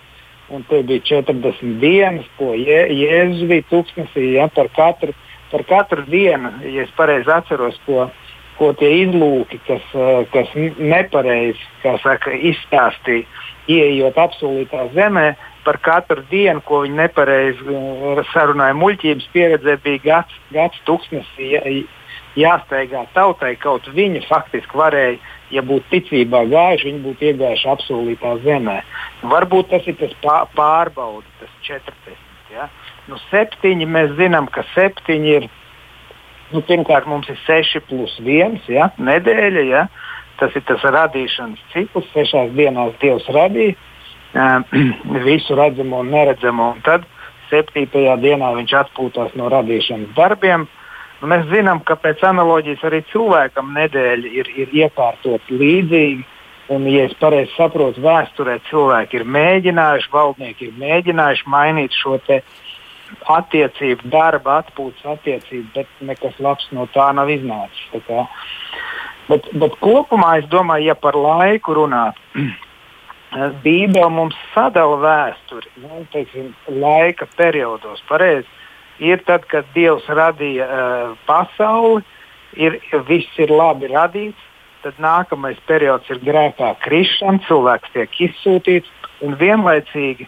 un 0.54 0.66
tie 0.68 0.82
bija 0.86 1.06
40 1.24 1.80
dienas, 1.80 2.28
ko 2.36 2.52
Jē, 2.58 2.84
Jēzus 2.94 3.48
bija 3.50 3.66
tūkstnesī 3.72 4.28
ja, 4.36 4.46
par 4.54 4.70
katru 4.76 5.16
par 5.50 5.64
katru 5.68 6.04
dienu, 6.08 6.52
ja 6.64 6.84
es 6.84 6.94
pareizi 6.96 7.30
atceros, 7.32 7.78
ko, 7.86 8.08
ko 8.58 8.72
tie 8.78 8.90
izlūki, 9.04 9.60
kas, 9.66 9.84
eh, 9.94 10.24
kas 10.32 10.54
nepareizi 10.78 11.68
saka, 11.82 12.34
izstāstīja, 12.52 13.26
ieejot 13.68 14.18
apsolītā 14.18 14.88
zemē, 14.96 15.28
par 15.64 15.78
katru 15.84 16.24
dienu, 16.30 16.62
ko 16.64 16.82
viņi 16.86 17.00
nepareizi 17.02 17.78
eh, 17.78 18.24
sarunāja 18.32 18.76
muļķības 18.78 19.30
pieredzē, 19.34 19.78
bija 19.84 20.04
gads, 20.04 20.42
gads 20.54 20.84
tūkstnesī 20.88 21.52
jā, 21.54 21.64
jāsteigā 22.38 23.06
tautai, 23.14 23.56
kaut 23.60 23.88
viņi 23.94 24.24
faktiski 24.28 24.78
varēja. 24.78 25.18
Ja 25.48 25.62
būtu 25.64 25.86
ticībā 25.88 26.42
gājuši, 26.44 26.90
viņi 26.90 26.98
būtu 27.06 27.24
iegājuši 27.24 27.68
apsolītā 27.72 28.34
zemē. 28.44 28.74
Varbūt 29.32 29.70
tas 29.70 29.86
ir 29.88 29.96
tas 29.96 30.12
pārbaudas, 30.52 31.30
tas 31.40 31.54
40. 31.64 32.18
Ja? 32.52 32.66
Nu, 33.08 33.16
septiņi 33.30 33.86
mēs 33.88 34.12
zinām, 34.18 34.50
ka 34.52 34.66
septiņi 34.74 35.34
ir. 35.38 35.48
Nu, 36.52 36.60
pirmkārt, 36.64 37.08
mums 37.08 37.28
ir 37.28 37.36
seši 37.44 37.80
plus 37.88 38.14
viens 38.24 38.64
ja, 38.68 38.90
nedēļa. 39.00 39.64
Ja. 39.68 39.84
Tas 40.38 40.54
ir 40.56 40.64
tas 40.68 40.84
radīšanas 40.84 41.62
cikls. 41.72 42.08
Sešās 42.12 42.52
dienās 42.56 42.94
Dievs 43.02 43.26
radīja 43.34 43.74
visu 45.28 45.56
redzamo 45.56 46.02
un 46.04 46.12
neredzamo. 46.12 46.72
Un 46.76 46.84
tad 46.86 47.08
septītajā 47.48 48.18
dienā 48.20 48.52
viņš 48.60 48.76
atpūtās 48.82 49.32
no 49.40 49.48
radīšanas 49.52 50.12
darbiem. 50.16 50.68
Nu, 51.18 51.32
mēs 51.32 51.48
zinām, 51.50 51.80
ka 51.88 51.96
pēc 51.98 52.22
analoģijas 52.28 52.84
arī 52.86 53.02
cilvēkam 53.10 53.72
nedēļa 53.74 54.34
ir, 54.40 54.52
ir 54.64 54.76
iekārtot 54.84 55.48
līdzīgi. 55.50 56.26
Un, 56.68 56.84
ja 56.92 57.06
es 57.08 57.16
pareizi 57.16 57.54
saprotu, 57.56 58.02
vēsturē 58.04 58.58
cilvēki 58.68 59.16
ir 59.16 59.28
mēģinājuši, 59.36 60.10
valdnieki 60.12 60.66
ir 60.68 60.74
mēģinājuši 60.82 61.46
mainīt 61.48 61.96
šo 61.96 62.18
te, 62.26 62.42
uh, 62.42 62.67
attiecību, 63.32 64.08
darba 64.12 64.60
atpūtas 64.62 65.04
attiecību, 65.16 65.68
bet 65.74 66.00
nekas 66.04 66.38
labs 66.42 66.68
no 66.76 66.86
tā 66.94 67.10
nav 67.16 67.30
iznācis. 67.32 68.04
Tā 68.08 68.24
bet, 69.28 69.50
bet 69.52 69.76
kopumā 69.84 70.38
es 70.42 70.48
domāju, 70.52 70.90
ja 70.90 70.96
par 70.98 71.18
laiku 71.18 71.76
runāt, 71.80 72.18
Bībele 73.64 74.08
mums 74.08 74.36
sadala 74.54 74.96
vēsturi 75.02 75.68
nu, 75.82 76.04
teiksim, 76.14 76.54
laika 76.80 77.28
periodos. 77.36 78.00
Pareizi. 78.08 78.48
Ir 79.04 79.20
tad, 79.28 79.44
kad 79.46 79.68
Dievs 79.74 80.08
radīja 80.10 80.64
uh, 80.64 81.10
pasauli, 81.28 82.00
ir, 82.56 82.78
viss 83.06 83.36
ir 83.38 83.52
labi 83.52 83.92
radīts, 83.92 84.48
tad 84.82 84.96
nākamais 85.02 85.58
periods 85.68 86.08
ir 86.10 86.18
grēkā 86.24 86.72
krišana, 86.82 87.42
cilvēks 87.46 87.92
tiek 87.94 88.18
izsūtīts 88.28 88.90
un 89.22 89.36
vienlaicīgi 89.38 90.26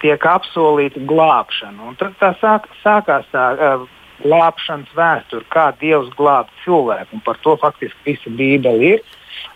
tiek 0.00 0.26
apsolīta 0.28 1.02
glābšana. 1.08 1.90
Un 1.90 1.98
tad 2.00 2.16
tā 2.20 2.32
sāk, 2.40 2.68
sākās 2.82 3.26
tā 3.32 3.46
uh, 3.54 3.86
glābšanas 4.22 4.92
vēsture, 4.96 5.46
kā 5.52 5.70
Dievs 5.80 6.12
glāb 6.18 6.50
cilvēku. 6.64 7.20
Par 7.26 7.40
to 7.44 7.56
faktiski 7.60 8.12
visa 8.12 8.30
Bībele 8.30 8.94
ir. 8.94 9.02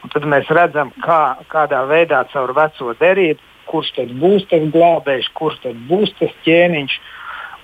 Un 0.02 0.12
tad 0.12 0.26
mēs 0.28 0.50
redzam, 0.52 0.90
kā, 1.04 1.38
kādā 1.52 1.84
veidā 1.88 2.24
caur 2.32 2.52
veco 2.56 2.94
derību, 2.98 3.40
kurš 3.68 3.92
tad 3.98 4.12
būs 4.20 4.46
tas 4.50 4.64
glābējs, 4.74 5.30
kurš 5.38 5.60
tad 5.66 5.78
būs 5.90 6.14
tas 6.18 6.34
ķēniņš. 6.46 6.98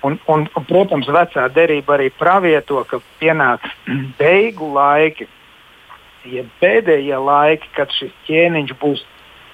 Un, 0.05 0.19
un, 0.29 0.45
un, 0.45 0.65
protams, 0.69 1.09
vecā 1.09 1.47
derība 1.53 1.95
arī 1.95 2.11
pravieto, 2.13 2.83
ka 2.89 3.01
pienāks 3.21 3.73
beigu 4.21 4.69
laiki, 4.75 5.27
ja 6.29 6.45
pēdējie 6.61 7.19
laiki, 7.21 7.69
kad 7.77 7.93
šis 7.93 8.13
ķēniņš 8.29 8.75
būs 8.81 9.05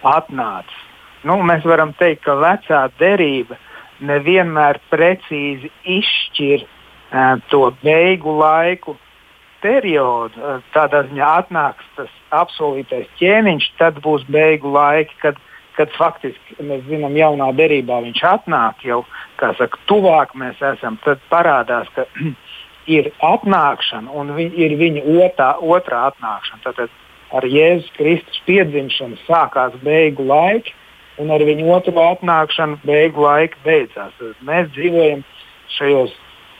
atnācis 0.07 0.90
nu, 1.27 1.37
mēs 1.45 1.65
varam 1.67 1.93
teikt, 1.99 2.23
ka 2.25 2.37
vecā 2.39 2.85
derība 2.99 3.57
nevienmēr 4.01 4.79
precīzi 4.91 5.69
izšķir 5.99 6.63
uh, 6.65 7.37
to 7.51 7.69
beigu 7.83 8.33
laiku 8.39 8.97
periodu. 9.61 10.41
Uh, 10.41 10.65
tādā 10.75 11.03
ziņā 11.09 11.29
atnāks 11.43 11.87
tas 11.97 12.11
apsolītais 12.33 13.09
ķēniņš, 13.19 13.69
tad 13.81 14.01
būs 14.03 14.25
beigu 14.31 14.71
laiki, 14.73 15.17
kad, 15.21 15.37
kad 15.77 15.93
faktiski 15.97 16.57
mēs 16.65 16.83
zinām, 16.89 17.17
jaunā 17.17 17.51
derībā 17.57 18.01
viņš 18.07 18.23
atnāk 18.31 18.81
jau, 18.87 19.03
saka, 19.37 19.79
tuvāk 19.91 20.33
mēs 20.37 20.61
esam. 20.73 20.97
Tad 21.05 21.21
parādās, 21.29 21.91
ka 21.95 22.07
ir 22.97 23.11
atnākšana 23.21 24.17
un 24.17 24.33
vi, 24.37 24.49
ir 24.57 24.77
viņa 24.81 25.05
otrā, 25.27 25.53
otrā 25.61 26.07
atnākšana. 26.09 26.65
Tad 26.65 26.85
ar 27.31 27.47
Jēzus 27.47 27.93
Kristus 27.95 28.41
piedzimšanu 28.47 29.21
sākās 29.27 29.77
beigu 29.85 30.25
laiki 30.27 30.73
un 31.19 31.31
ar 31.33 31.43
viņu 31.45 31.67
otru 31.73 31.95
atnākšanu 31.99 32.79
beigu 32.87 33.25
laika 33.25 33.59
beidzās. 33.65 34.13
Mēs 34.47 34.69
dzīvojam 34.75 35.23
šajos 35.77 36.13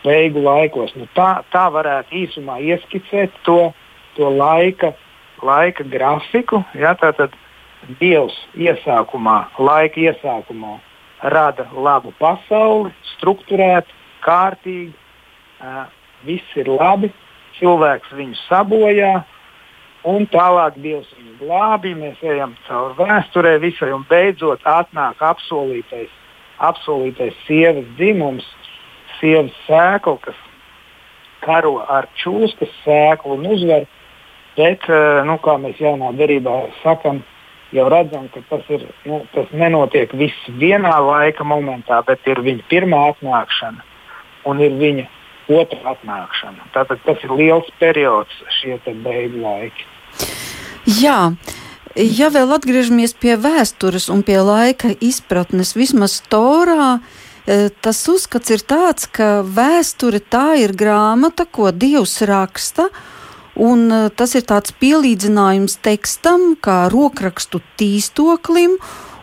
beigu 0.03 0.43
laikos. 0.43 0.93
Nu, 0.98 1.08
tā, 1.15 1.43
tā 1.53 1.67
varētu 1.74 2.17
īsumā 2.24 2.60
ieskicēt 2.65 3.36
to, 3.48 3.72
to 4.17 4.31
laika, 4.36 4.93
laika 5.46 5.88
grafiku. 5.88 6.63
Ja, 6.77 6.96
tātad 7.00 7.38
Dievs 7.98 8.36
iesākumā, 8.53 9.38
laika 9.58 9.98
iesākumā 9.98 10.75
rada 11.34 11.65
labu 11.74 12.12
pasauli, 12.20 12.91
struktūrētu, 13.15 13.89
kārtīgi, 14.22 14.93
uh, 15.62 15.88
viss 16.25 16.58
ir 16.62 16.70
labi, 16.70 17.10
cilvēks 17.58 18.13
viņu 18.13 18.38
sabojā, 18.43 19.15
Un 20.01 20.25
tālāk 20.34 20.79
Dievs 20.81 21.10
viņu 21.13 21.30
glābi, 21.41 21.95
mēs 21.98 22.21
ejam 22.24 22.55
cauri 22.67 22.98
vēsturē 23.00 23.57
visai, 23.63 23.91
un 23.95 24.05
beidzot 24.10 24.63
atnāk 24.67 25.21
apsolītais, 25.25 26.12
apsolītais 26.62 27.38
sievas 27.48 27.88
dzimums, 27.98 28.48
sievas 29.19 29.53
sēkla, 29.65 30.17
kas 30.27 30.39
karo 31.41 31.79
ar 31.89 32.07
čūskas 32.21 32.71
sēklu 32.86 33.39
un 33.39 33.51
uzvar. 33.55 33.89
Bet, 34.57 34.83
uh, 34.91 35.21
nu, 35.25 35.38
kā 35.41 35.55
mēs 35.63 35.79
jaunā 35.79 36.12
derībā 36.19 36.57
sakām, 36.81 37.21
jau 37.71 37.86
redzam, 37.89 38.27
ka 38.33 38.43
tas, 38.50 38.65
ir, 38.69 38.83
nu, 39.07 39.21
tas 39.31 39.48
nenotiek 39.55 40.12
viss 40.19 40.51
vienā 40.60 40.91
laika 41.05 41.45
momentā, 41.48 42.01
bet 42.07 42.27
ir 42.27 42.43
viņa 42.43 42.67
pirmā 42.69 43.00
atnākšana 43.13 43.88
un 44.50 44.60
ir 44.63 44.75
viņa 44.75 45.07
otrā 45.55 45.95
atnākšana. 45.95 46.67
Tātad 46.75 47.01
tas 47.05 47.24
ir 47.24 47.33
liels 47.39 47.71
periods, 47.79 48.43
šie 48.60 48.77
beigu 48.86 49.41
laiki. 49.41 49.88
Jā. 51.00 51.33
Ja 51.95 52.29
vēl 52.31 52.53
atgriežamies 52.55 53.13
pie 53.19 53.36
vēstures 53.39 54.07
un 54.12 54.24
pie 54.24 54.39
laika 54.39 54.93
izpratnes, 55.03 55.74
vismaz 55.75 56.21
Torā, 56.31 57.01
e, 57.43 57.67
tas 57.83 58.00
uzskats 58.07 58.53
ir 58.55 58.63
tāds, 58.63 59.10
ka 59.12 59.41
vēsture 59.43 60.21
tā 60.24 60.55
ir 60.63 60.71
grāmata, 60.71 61.43
ko 61.43 61.74
Dievs 61.75 62.21
raksta, 62.24 62.88
un 63.60 63.91
e, 63.91 64.01
tas 64.15 64.36
ir 64.39 64.48
tāds 64.48 64.71
pielīdzinājums 64.79 65.81
tekstam, 65.83 66.55
kā 66.55 66.86
rokrakstu 66.93 67.60
tīstoklim, 67.75 68.79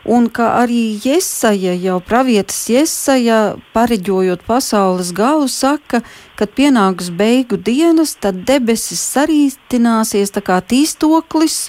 un 0.08 0.30
ka 0.32 0.54
arī 0.62 0.96
Jesaja, 1.04 1.74
jau 1.76 1.98
pravietis 2.00 2.64
Jesaja, 2.72 3.58
pareģojot 3.76 4.42
pasaules 4.48 5.12
galu, 5.12 5.48
saka, 5.52 6.00
kad 6.40 6.54
pienāks 6.56 7.12
beigu 7.12 7.60
dienas, 7.60 8.16
tad 8.16 8.42
debesis 8.48 9.04
sarīstināsies 9.12 10.32
tā 10.32 10.44
kā 10.44 10.60
tīstoklis, 10.64 11.68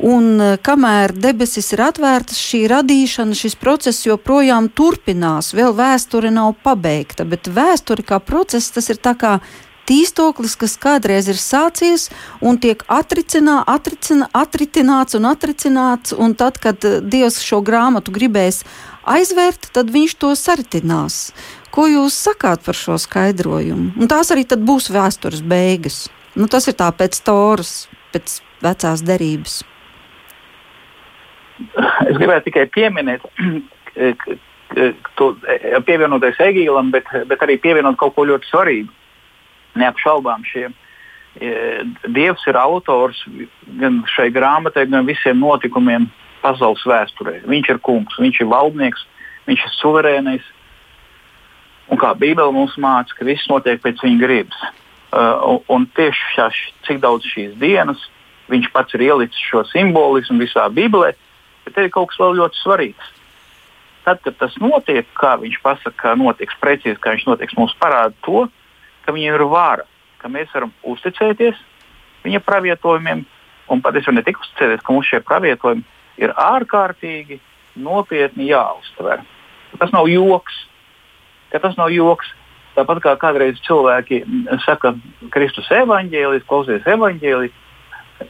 Un 0.00 0.40
e, 0.40 0.52
kamēr 0.64 1.12
debesis 1.12 1.74
ir 1.74 1.82
atvērtas, 1.84 2.38
šī 2.40 2.62
radīšana, 2.72 3.36
šis 3.36 3.56
process 3.60 4.06
joprojām 4.06 4.70
turpinās. 4.72 5.52
Vēl 5.56 5.74
vēsture 5.76 6.30
nav 6.32 6.54
pabeigta, 6.64 7.26
bet 7.28 7.50
vēsture 7.52 8.04
kā 8.08 8.20
process 8.24 8.72
tas 8.72 8.88
ir 8.88 9.00
tā 9.02 9.12
kā 9.20 9.34
tīstoklis, 9.90 10.54
kas 10.60 10.76
kādreiz 10.80 11.28
ir 11.28 11.38
sācies 11.40 12.08
un 12.40 12.60
tiek 12.62 12.84
atricinā, 12.88 13.60
atricina, 13.66 14.30
atritināts 14.32 15.18
un 15.18 15.26
atricināts, 15.30 16.14
un 16.14 16.36
tad, 16.38 16.60
kad 16.62 16.86
e, 16.86 17.00
Dievs 17.02 17.40
šo 17.44 17.60
grāmatu 17.66 18.14
gribēs 18.14 18.62
aizvērt, 19.10 19.72
tad 19.74 19.90
viņš 19.90 20.14
to 20.22 20.34
saritinās. 20.38 21.18
Ko 21.74 21.88
jūs 21.90 22.14
sakāt 22.14 22.62
par 22.66 22.78
šo 22.78 22.96
skaidrojumu? 22.98 23.96
Un 23.98 24.10
tās 24.10 24.30
arī 24.30 24.46
būs 24.46 24.90
vēstures 24.94 25.42
beigas. 25.42 26.06
Nu, 26.38 26.46
tas 26.46 26.70
ir 26.70 26.78
tā 26.78 26.88
pēc 26.94 27.18
Toras, 27.26 27.88
pēc 28.14 28.38
vecās 28.62 29.02
derības 29.02 29.60
es 32.08 32.16
gribētu 32.16 32.48
tikai 32.48 32.66
pieminēt, 32.74 33.24
to, 35.18 35.28
pievienoties 35.86 36.40
Egīlam, 36.44 36.92
bet, 36.94 37.10
bet 37.30 37.44
arī 37.44 37.58
pievienot 37.62 37.98
kaut 38.00 38.16
ko 38.16 38.26
ļoti 38.28 38.50
svarīgu. 38.50 38.96
Neapšaubām 39.78 40.44
šie. 40.48 40.68
Dievs 42.10 42.46
ir 42.50 42.58
autors 42.58 43.20
gan 43.78 44.00
šai 44.10 44.30
grāmatai, 44.34 44.88
gan 44.90 45.06
visiem 45.06 45.38
notikumiem 45.38 46.08
pasaules 46.42 46.82
vēsturē. 46.88 47.40
Viņš 47.46 47.70
ir 47.70 47.82
kungs, 47.86 48.18
viņš 48.18 48.42
ir 48.42 48.50
valdnieks, 48.50 49.06
viņš 49.46 49.66
ir 49.66 49.76
suverēnais. 49.78 50.46
Un 51.90 51.98
kā 51.98 52.12
Bībele 52.18 52.54
mums 52.54 52.76
māca, 52.78 53.14
ka 53.14 53.26
viss 53.26 53.48
notiek 53.50 53.82
pēc 53.82 54.02
viņa 54.02 54.20
gribas. 54.22 54.60
Uh, 55.10 55.58
un, 55.74 55.88
tieši 55.98 56.34
šās, 56.36 56.58
cik 56.86 57.00
daudz 57.02 57.26
šīs 57.26 57.56
dienas 57.58 57.98
viņš 58.50 58.68
pats 58.70 58.94
ir 58.94 59.02
ielicis 59.08 59.42
šo 59.42 59.64
simbolismu 59.66 60.38
visā 60.38 60.68
Bībelē, 60.70 61.10
Bet 61.64 61.76
te 61.76 61.86
ir 61.86 61.92
kaut 61.94 62.10
kas 62.10 62.20
vēl 62.20 62.38
ļoti 62.40 62.58
svarīgs. 62.58 63.10
Tad, 64.02 64.22
kad 64.24 64.34
tas 64.40 64.56
notiek, 64.58 65.06
kā 65.18 65.36
viņš 65.38 65.58
pasaka, 65.62 65.96
kā 66.00 66.14
notiks 66.18 66.56
precīzi, 66.58 66.98
kā 66.98 67.12
viņš 67.14 67.26
notiks, 67.28 67.56
mums 67.58 67.76
parāda 67.78 68.16
to, 68.26 68.46
ka 69.04 69.14
viņam 69.16 69.36
ir 69.38 69.44
vara, 69.50 69.86
ka 70.20 70.28
mēs 70.32 70.50
varam 70.54 70.72
uzticēties 70.86 71.58
viņa 72.24 72.42
pravietojumiem, 72.44 73.24
un 73.70 73.82
patiesībā 73.84 74.18
ne 74.18 74.24
tik 74.26 74.40
uzticēties, 74.42 74.82
ka 74.84 74.92
mums 74.92 75.08
šie 75.08 75.22
pravietojumi 75.24 75.86
ir 76.20 76.34
ārkārtīgi 76.36 77.40
nopietni 77.80 78.50
jāuztver. 78.50 79.22
Tas 79.78 79.92
nav 79.94 80.08
joks. 80.10 80.56
Tas 81.50 81.76
nav 81.78 81.90
joks. 81.94 82.28
Tāpat 82.76 83.00
kā 83.02 83.16
kādreiz 83.18 83.58
cilvēki 83.66 84.22
saka, 84.64 84.94
Kristus 85.34 85.66
evaņģēlis, 85.74 86.46
klausies 86.48 86.86
evaņģēlis, 86.86 87.56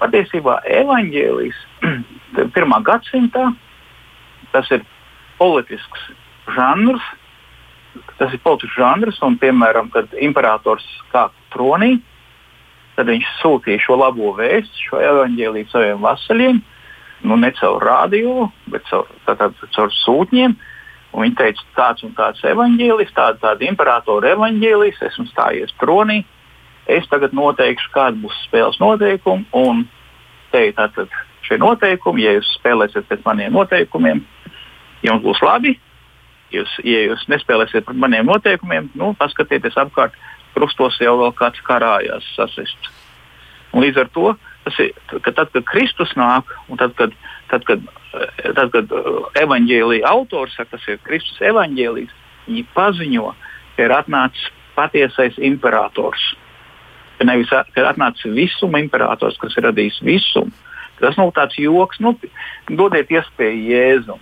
patiesībā 0.00 0.60
evaņģēlis 0.80 1.58
pirmā 2.56 2.80
gadsimtā. 2.86 3.50
Tas 4.54 4.70
ir 4.74 4.84
politisks 5.38 6.08
žanrs. 6.56 7.04
Tas 8.18 8.34
ir 8.34 8.42
politisks 8.44 8.76
žanrs, 8.78 9.18
un, 9.26 9.38
piemēram, 9.40 9.90
kad 9.94 10.12
imperators 10.22 10.84
kāpa 11.10 11.34
tronī, 11.54 11.96
tad 12.96 13.10
viņš 13.10 13.28
sūtīja 13.40 13.82
šo 13.82 13.96
labo 13.98 14.34
vēstu, 14.36 14.84
šo 14.90 15.00
evaņģēlīju 15.02 15.70
saviem 15.72 16.02
vasaļiem, 16.04 16.60
nu 17.30 17.38
ne 17.40 17.50
caur 17.56 17.82
radio, 17.84 18.50
bet 18.70 18.84
caur, 18.90 19.08
tātad, 19.26 19.56
caur 19.74 19.94
sūtņiem. 20.02 20.58
Un 21.10 21.24
viņi 21.24 21.38
teica, 21.40 21.64
tāds 21.74 22.04
un 22.06 22.12
tāds 22.14 22.42
evaņģēlis, 22.46 23.10
tāda, 23.16 23.40
tāda 23.42 23.66
imperatora 23.66 24.30
evaņģēlis, 24.36 25.00
esmu 25.08 25.26
stājies 25.32 25.72
tronī, 25.82 26.20
es 26.86 27.08
tagad 27.10 27.34
noteikšu, 27.34 27.90
kāda 27.94 28.20
būs 28.22 28.36
spēles 28.46 28.78
noteikumi, 28.78 29.48
un 29.58 29.82
te 30.52 30.68
ir 30.68 30.76
tātad 30.78 31.10
šie 31.46 31.58
noteikumi. 31.58 32.26
Ja 32.26 32.36
jūs 32.36 32.52
spēlēsiet 32.60 33.08
pēc 33.10 33.26
maniem 33.26 33.56
noteikumiem, 33.58 34.22
jums 35.02 35.24
būs 35.24 35.42
labi. 35.42 35.74
Jūs, 36.50 36.70
ja 36.86 37.04
jūs 37.06 37.26
nespēlēsiet 37.30 37.86
pēc 37.86 37.98
maniem 37.98 38.26
noteikumiem, 38.26 38.90
nu, 38.98 39.12
paskatieties 39.18 39.78
apkārt, 39.78 40.16
krustos 40.56 40.98
jau 41.02 41.14
vēl 41.20 41.34
kāds 41.38 41.62
karājās 41.66 42.26
sasist. 42.34 42.90
Un 43.70 43.84
līdz 43.84 44.00
ar 44.02 44.08
to 44.14 44.32
tas 44.64 44.78
ir, 44.82 44.90
ka 45.24 45.32
tad, 45.32 45.52
kad 45.54 45.64
Kristus 45.68 46.10
nāk, 46.18 46.50
un 46.68 46.80
tad, 46.80 46.96
kad, 46.98 47.14
tad, 47.52 47.62
kad, 47.68 47.84
tad, 48.56 48.66
kad 48.74 48.90
uh, 48.92 49.28
evaņģēlīja 49.40 50.10
autors 50.10 50.56
saka, 50.58 50.74
tas 50.74 50.88
ir 50.90 50.98
Kristus 51.06 51.38
evaņģēlījis, 51.52 52.16
viņi 52.48 52.64
paziņo, 52.74 53.30
ka 53.76 53.86
ir 53.86 53.94
atnācis 53.94 54.50
patiesais 54.74 55.38
imperators. 55.38 56.32
Ka 57.20 57.28
nevis 57.30 57.52
ka 57.52 57.78
ir 57.78 57.88
atnācis 57.88 58.34
visuma 58.34 58.82
imperators, 58.82 59.38
kas 59.40 59.56
ir 59.56 59.68
radījis 59.70 60.02
visumu, 60.04 60.52
Tas 61.00 61.16
nav 61.16 61.32
tāds 61.36 61.56
joks, 61.58 62.00
nu, 62.04 62.12
dodiet 62.68 63.10
iespēju 63.12 63.72
Jēzum. 63.72 64.20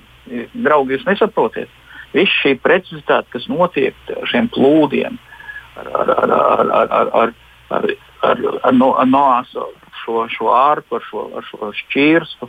Draugi, 0.55 0.95
jūs 0.95 1.07
nesaprotiet. 1.09 1.71
Viss 2.17 2.39
šī 2.43 2.55
precizitāte, 2.65 3.29
kas 3.35 3.49
notiek 3.53 3.97
ar 4.15 4.29
šiem 4.31 4.49
plūdiem, 4.55 5.19
ar, 5.81 5.91
ar, 6.03 6.15
ar, 6.15 6.33
ar, 6.33 6.71
ar, 6.79 7.11
ar, 7.21 7.35
ar, 7.71 7.91
ar, 8.31 8.41
ar, 8.63 8.73
no, 8.77 8.95
ar 8.97 9.11
noāsu 9.11 9.67
šo, 10.03 10.25
šo 10.33 10.53
ārpu, 10.55 10.99
ar 10.99 11.05
šo, 11.11 11.27
ar 11.37 11.47
šo 11.51 11.73
šķirstu 11.83 12.49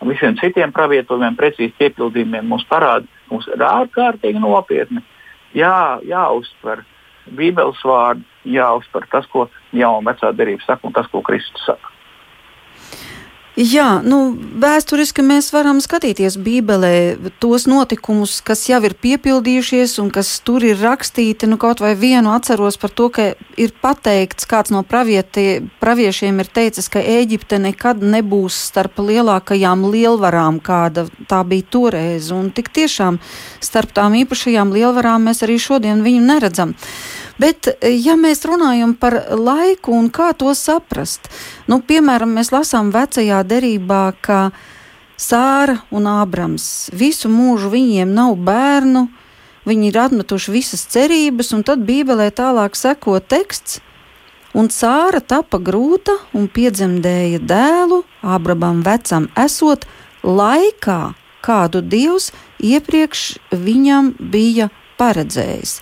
un 0.00 0.08
visiem 0.08 0.36
citiem 0.40 0.72
pravietojumiem, 0.72 1.36
precīzi 1.36 1.74
piepildījumiem 1.80 2.46
mums 2.48 2.64
parāda, 2.70 3.08
mums 3.32 3.48
ir 3.50 3.66
ārkārtīgi 3.66 4.40
nopietni 4.40 5.02
jā, 5.56 6.00
jāuztver 6.06 6.86
Bībeles 7.36 7.78
vārdi, 7.86 8.24
jāuztver 8.48 9.04
tas, 9.12 9.26
ko 9.30 9.44
jau 9.76 9.92
vecā 10.06 10.32
derība 10.34 10.64
saka 10.64 10.88
un 10.88 10.94
tas, 10.96 11.06
ko 11.12 11.20
Kristus 11.22 11.62
saka. 11.68 11.92
Jā, 13.60 13.98
nu, 14.00 14.32
vēsturiski 14.62 15.20
mēs 15.20 15.50
varam 15.52 15.82
skatīties 15.84 16.38
Bībelē 16.40 16.92
tos 17.42 17.66
notikumus, 17.68 18.38
kas 18.40 18.62
jau 18.70 18.78
ir 18.88 18.94
piepildījušies 18.96 19.98
un 20.00 20.08
kas 20.14 20.30
tur 20.46 20.64
ir 20.64 20.80
rakstīti. 20.80 21.44
Nu, 21.50 21.58
kaut 21.60 21.82
vai 21.84 21.90
vienu 21.98 22.32
atceros 22.32 22.80
par 22.80 22.94
to, 22.96 23.10
ka 23.12 23.26
ir 23.60 23.74
pateikts, 23.82 24.48
kāds 24.48 24.72
no 24.72 24.80
pravieti, 24.80 25.60
praviešiem 25.82 26.40
ir 26.40 26.48
teicis, 26.48 26.88
ka 26.88 27.04
Ēģipte 27.04 27.60
nekad 27.60 28.00
nebūs 28.00 28.56
starp 28.70 29.02
lielākajām 29.04 29.84
lielvarām, 29.92 30.62
kāda 30.64 31.10
tā 31.28 31.44
bija 31.44 31.68
toreiz. 31.68 32.30
Un 32.32 32.48
tik 32.56 32.72
tiešām 32.72 33.20
starp 33.60 33.92
tām 33.92 34.16
īpašajām 34.22 34.72
lielvarām 34.72 35.28
mēs 35.28 35.44
arī 35.44 35.60
šodien 35.60 36.00
viņu 36.06 36.24
neredzam. 36.32 36.78
Bet, 37.40 37.70
ja 37.80 38.16
mēs 38.20 38.42
runājam 38.44 38.92
par 39.00 39.14
laiku 39.38 39.94
un 39.96 40.10
kā 40.12 40.32
to 40.36 40.52
saprast, 40.56 41.30
nu, 41.70 41.80
piemēram, 41.80 42.34
mēs 42.36 42.50
lasām 42.52 42.90
vecajā 42.92 43.40
derībā, 43.48 44.02
ka 44.20 44.50
Sāra 45.20 45.78
un 45.92 46.08
Ābrams 46.08 46.88
visu 46.96 47.28
mūžu 47.28 47.68
viņiem 47.72 48.12
nav 48.16 48.38
bērnu, 48.40 49.06
viņi 49.68 49.88
ir 49.90 49.98
atmetuši 50.00 50.54
visas 50.54 50.84
cerības, 50.88 51.52
un 51.56 51.64
tad 51.64 51.84
Bībelē 51.84 52.30
tālāk 52.32 52.76
seko 52.76 53.18
teksts. 53.20 53.80
Un 54.56 54.68
Sāra 54.72 55.20
tapa 55.20 55.60
grūta 55.62 56.16
un 56.34 56.48
piedzemdēja 56.50 57.40
dēlu, 57.44 58.02
Ābramam 58.24 58.80
vecam 58.84 59.28
esot, 59.38 59.86
laikā, 60.24 61.14
kādu 61.44 61.84
Dievs 61.84 62.32
iepriekš 62.58 63.26
viņam 63.52 64.14
bija 64.18 64.68
paredzējis. 65.00 65.78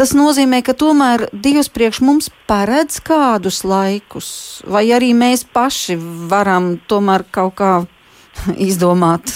Tas 0.00 0.14
nozīmē, 0.16 0.62
ka 0.64 0.72
tomēr 0.72 1.26
Dievs 1.44 1.68
priekš 1.68 1.98
mums 2.00 2.30
paredz 2.48 3.02
kādus 3.04 3.58
laikus, 3.68 4.30
vai 4.64 4.86
arī 4.96 5.10
mēs 5.12 5.42
paši 5.44 5.98
varam 6.30 6.78
tomēr 6.88 7.26
kaut 7.28 7.58
kā 7.58 7.72
izdomāt 8.68 9.28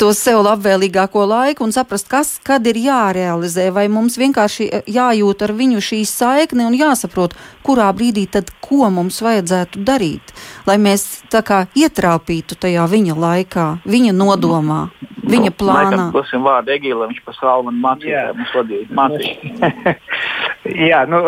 to 0.00 0.12
sev 0.16 0.42
labvēlīgāko 0.44 1.24
laiku 1.28 1.64
un 1.66 1.72
saprast, 1.74 2.08
kas 2.10 2.36
kad 2.44 2.66
ir 2.68 2.78
jārealizē, 2.80 3.68
vai 3.74 3.86
mums 3.92 4.18
vienkārši 4.20 4.68
jājūt 4.92 5.44
ar 5.46 5.52
viņu 5.56 5.82
šī 5.84 6.02
saikne 6.08 6.66
un 6.68 6.76
jāsaprot, 6.76 7.36
kurā 7.66 7.88
brīdī 7.96 8.26
tad 8.30 8.52
ko 8.64 8.90
mums 8.92 9.20
vajadzētu 9.24 9.82
darīt, 9.86 10.34
lai 10.68 10.78
mēs 10.82 11.06
tā 11.32 11.42
kā 11.46 11.64
ietrāpītu 11.78 12.58
tajā 12.66 12.86
viņa 12.92 13.18
laikā, 13.26 13.66
viņa 13.88 14.14
nodomā, 14.16 14.80
viņa 15.24 15.52
nu, 15.52 15.56
plānā. 15.60 16.08
Dosim 16.14 16.46
vārdu 16.46 16.74
Egīlam, 16.76 17.12
viņš 17.12 17.24
pa 17.26 17.36
Salmanu 17.40 17.82
mācīja, 17.82 18.26
mums 18.36 18.56
vadīja 18.56 18.88
mācīja. 19.00 19.94
Jā, 20.90 21.04
nu, 21.10 21.22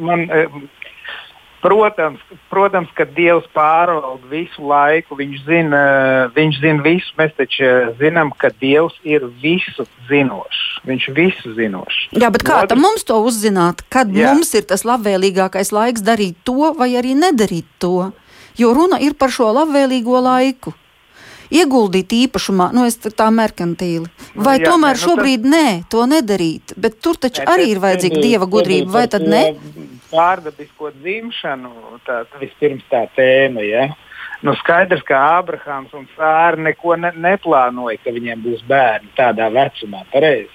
man 0.00 0.26
Protams, 1.64 2.20
protams, 2.52 2.90
ka 2.92 3.06
Dievs 3.08 3.46
pārvalda 3.56 4.28
visu 4.28 4.66
laiku. 4.68 5.16
Viņš 5.16 5.38
zina, 5.46 5.80
viņš 6.36 6.60
zina 6.60 6.84
visu. 6.84 7.14
Mēs 7.16 7.32
taču 7.38 7.70
zinām, 8.00 8.34
ka 8.36 8.52
Dievs 8.60 8.98
ir 9.08 9.24
visu 9.40 9.86
zinošs. 10.10 10.84
Viņš 10.84 11.08
visu 11.16 11.54
zinošs. 11.56 12.12
Jā, 12.20 12.28
bet 12.34 12.44
kā 12.44 12.60
tam 12.68 12.84
mums 12.84 13.08
to 13.08 13.16
uzzināt? 13.24 13.80
Kad 13.88 14.12
Jā. 14.12 14.34
mums 14.34 14.52
ir 14.52 14.68
tas 14.68 14.84
labvēlīgākais 14.84 15.72
laiks 15.72 16.04
darīt 16.04 16.36
to 16.44 16.74
vai 16.76 16.92
arī 17.00 17.16
nedarīt 17.16 17.66
to? 17.80 18.12
Jo 18.60 18.76
runa 18.76 19.00
ir 19.00 19.16
par 19.18 19.32
šo 19.34 19.48
labvēlīgo 19.56 20.20
laiku 20.20 20.76
ieguldīt 21.60 22.14
īpašumā, 22.16 22.70
nu 22.76 22.86
es 22.88 22.98
tā 23.02 23.28
merkantīli. 23.34 24.08
Vai 24.34 24.58
nu, 24.58 24.64
jā, 24.64 24.70
tomēr 24.70 24.98
nu, 24.98 25.02
šobrīd 25.04 25.44
tas... 25.44 25.52
nē, 25.54 25.66
to 25.92 26.06
nedarīt, 26.10 26.76
bet 26.80 26.98
tur 27.04 27.18
taču 27.20 27.44
ne, 27.44 27.50
arī 27.54 27.68
ir 27.72 27.82
vajadzīga 27.84 28.22
dieva 28.22 28.48
gudrība, 28.50 28.90
vai 28.98 29.04
tad 29.10 29.26
ne? 29.28 29.44
Pārdabisko 30.14 30.92
dzimšanu, 30.98 32.00
tā 32.06 32.24
vispirms 32.40 32.84
tā 32.90 33.06
tēma, 33.16 33.64
ja? 33.66 33.88
Nu, 34.44 34.52
skaidrs, 34.60 35.00
ka 35.08 35.16
Ābrahāms 35.38 35.94
un 35.96 36.04
Sāra 36.18 36.60
neko 36.60 36.98
ne, 37.00 37.14
neplānoja, 37.16 37.96
ka 38.04 38.12
viņiem 38.12 38.42
būs 38.44 38.64
bērni 38.68 39.08
tādā 39.16 39.48
vecumā. 39.54 40.02
Pareizi. 40.12 40.50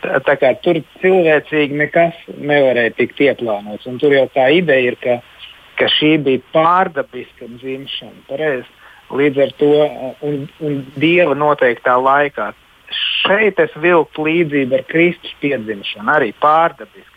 Tā, 0.00 0.18
tā 0.26 0.34
kā 0.40 0.50
tur 0.64 0.80
cilvēcīgi 1.02 1.78
nekas 1.78 2.24
nevarēja 2.34 2.96
tikt 2.98 3.20
ieplānots. 3.22 3.86
Un 3.86 4.00
tur 4.02 4.16
jau 4.16 4.24
tā 4.34 4.48
ideja 4.56 4.90
ir, 4.90 4.96
ka, 4.98 5.20
ka 5.78 5.90
šī 5.94 6.16
bija 6.26 6.42
pārdabiska 6.56 7.52
dzimšana. 7.52 8.24
Pareizi. 8.30 8.66
Līdz 9.12 9.40
ar 9.44 9.50
to 9.60 9.72
un, 10.24 10.44
un 10.64 10.78
dieva 10.96 11.34
noteiktā 11.36 11.96
laikā. 12.00 12.52
Šeit 13.24 13.58
es 13.60 13.74
vilku 13.80 14.24
līdzību 14.26 14.78
ar 14.78 14.86
Kristus 14.88 15.34
piedzimšanu, 15.42 16.08
arī 16.14 16.30
pārdabiski. 16.40 17.10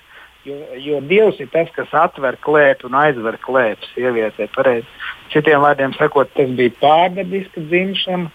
Jo, 0.47 0.55
jo 0.79 0.99
Dievs 1.03 1.41
ir 1.43 1.49
tas, 1.51 1.67
kas 1.75 1.91
atver 1.91 2.37
klēpju 2.39 2.87
un 2.87 2.95
aizver 2.95 3.35
klēpju 3.43 3.89
sievietē. 3.91 4.47
Pareiz. 4.55 4.87
Citiem 5.33 5.59
vārdiem 5.59 5.91
sakot, 5.97 6.31
tas 6.37 6.53
bija 6.55 6.71
pārdabiska 6.79 7.65
dzimšana 7.67 8.29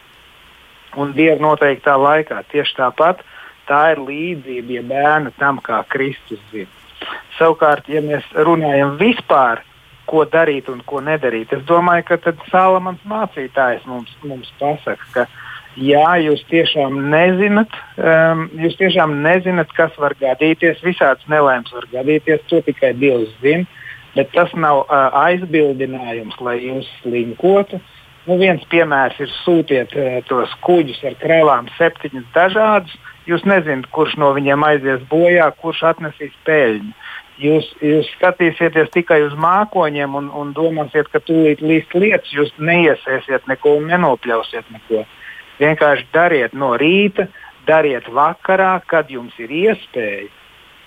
un 1.01 1.15
Dieva 1.17 1.38
noteiktā 1.41 1.97
laikā. 1.97 2.43
Tieši 2.53 2.77
tāpat 2.77 3.23
tā 3.69 3.83
ir 3.95 4.03
līdzība 4.05 4.77
ja 4.77 4.85
bērna 4.91 5.33
tam, 5.38 5.61
kā 5.65 5.81
Kristus 5.93 6.43
dzimst. 6.51 7.07
Savukārt, 7.38 7.88
ja 7.91 8.03
mēs 8.05 8.27
runājam 8.37 8.99
vispār 9.01 9.62
ko 10.07 10.25
darīt 10.29 10.69
un 10.73 10.83
ko 10.87 11.01
nedarīt. 11.05 11.53
Es 11.55 11.65
domāju, 11.69 12.07
ka 12.11 12.19
tad 12.27 12.41
Salamans 12.51 13.03
mācītājs 13.09 13.87
mums, 13.88 14.12
mums 14.27 14.51
pasaka, 14.61 15.07
ka 15.15 15.27
jā, 15.81 16.09
jūs 16.27 16.43
tiešām 16.51 16.99
nezināt, 17.12 17.73
um, 17.97 18.49
jūs 18.61 18.77
tiešām 18.81 19.21
nezināt, 19.25 19.73
kas 19.77 19.95
var 20.01 20.17
gadīties. 20.21 20.83
Visāds 20.85 21.25
nelēms 21.33 21.73
var 21.75 21.88
gadīties, 21.93 22.45
to 22.51 22.62
tikai 22.67 22.95
Dievs 22.99 23.33
zina. 23.45 23.69
Bet 24.12 24.29
tas 24.35 24.51
nav 24.53 24.83
uh, 24.83 25.09
aizbildinājums, 25.23 26.37
lai 26.45 26.59
jūs 26.61 26.88
slinkotu. 27.01 27.81
Nu, 28.27 28.37
viens 28.38 28.62
piemērs 28.71 29.17
ir 29.25 29.31
sūtiet 29.41 29.95
uh, 29.97 30.19
tos 30.29 30.53
kuģus 30.67 31.01
ar 31.09 31.17
krēlām, 31.23 31.71
septiņus 31.79 32.29
dažādus. 32.35 32.93
Jūs 33.31 33.45
nezināt, 33.47 33.87
kurš 33.95 34.19
no 34.19 34.33
viņiem 34.37 34.65
aizies 34.67 35.03
bojā, 35.09 35.47
kurš 35.62 35.85
atnesīs 35.95 36.35
peļņu. 36.45 36.93
Jūs, 37.40 37.71
jūs 37.81 38.09
skatīsieties 38.18 38.90
tikai 38.92 39.23
uz 39.25 39.33
mākoņiem 39.40 40.14
un, 40.14 40.29
un 40.37 40.53
domāsiet, 40.53 41.09
ka 41.11 41.23
tūlīt 41.25 41.62
līst 41.64 41.95
lietas, 41.97 42.29
jūs 42.33 42.53
neiesēsiet 42.59 43.49
neko 43.49 43.79
un 43.79 43.88
nenopļausiet 43.88 44.68
neko. 44.71 45.07
Vienkārši 45.62 46.07
dariet 46.12 46.53
no 46.53 46.75
rīta, 46.77 47.27
dariet 47.66 48.09
vakarā, 48.12 48.75
kad 48.87 49.11
jums 49.11 49.35
ir 49.40 49.51
iespēja. 49.51 50.29